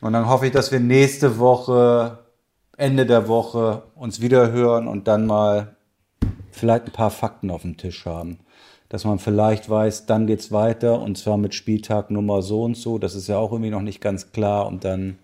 Und 0.00 0.12
dann 0.12 0.28
hoffe 0.28 0.46
ich, 0.46 0.52
dass 0.52 0.72
wir 0.72 0.80
nächste 0.80 1.38
Woche, 1.38 2.18
Ende 2.76 3.06
der 3.06 3.28
Woche, 3.28 3.82
uns 3.94 4.20
wieder 4.20 4.52
hören 4.52 4.86
und 4.86 5.08
dann 5.08 5.26
mal 5.26 5.76
vielleicht 6.50 6.86
ein 6.86 6.92
paar 6.92 7.10
Fakten 7.10 7.50
auf 7.50 7.62
dem 7.62 7.76
Tisch 7.76 8.06
haben. 8.06 8.38
Dass 8.88 9.04
man 9.04 9.18
vielleicht 9.18 9.68
weiß, 9.68 10.06
dann 10.06 10.26
geht's 10.26 10.50
weiter 10.50 11.00
und 11.00 11.18
zwar 11.18 11.36
mit 11.36 11.54
Spieltag 11.54 12.10
Nummer 12.10 12.42
so 12.42 12.62
und 12.62 12.76
so. 12.76 12.98
Das 12.98 13.14
ist 13.14 13.28
ja 13.28 13.36
auch 13.36 13.52
irgendwie 13.52 13.70
noch 13.70 13.82
nicht 13.82 14.00
ganz 14.00 14.32
klar 14.32 14.66
und 14.66 14.84
dann 14.84 15.18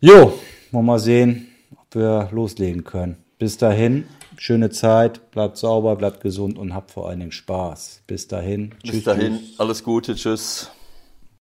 Jo, 0.00 0.14
wollen 0.14 0.34
wir 0.70 0.82
mal 0.82 0.98
sehen, 0.98 1.48
ob 1.72 1.94
wir 1.94 2.28
loslegen 2.30 2.84
können. 2.84 3.16
Bis 3.38 3.56
dahin, 3.56 4.04
schöne 4.36 4.70
Zeit, 4.70 5.30
bleibt 5.30 5.56
sauber, 5.56 5.96
bleibt 5.96 6.20
gesund 6.20 6.58
und 6.58 6.74
habt 6.74 6.90
vor 6.90 7.08
allen 7.08 7.20
Dingen 7.20 7.32
Spaß. 7.32 8.02
Bis 8.06 8.28
dahin. 8.28 8.74
Bis 8.82 9.04
dahin, 9.04 9.40
alles 9.56 9.82
Gute, 9.82 10.14
tschüss. 10.14 10.70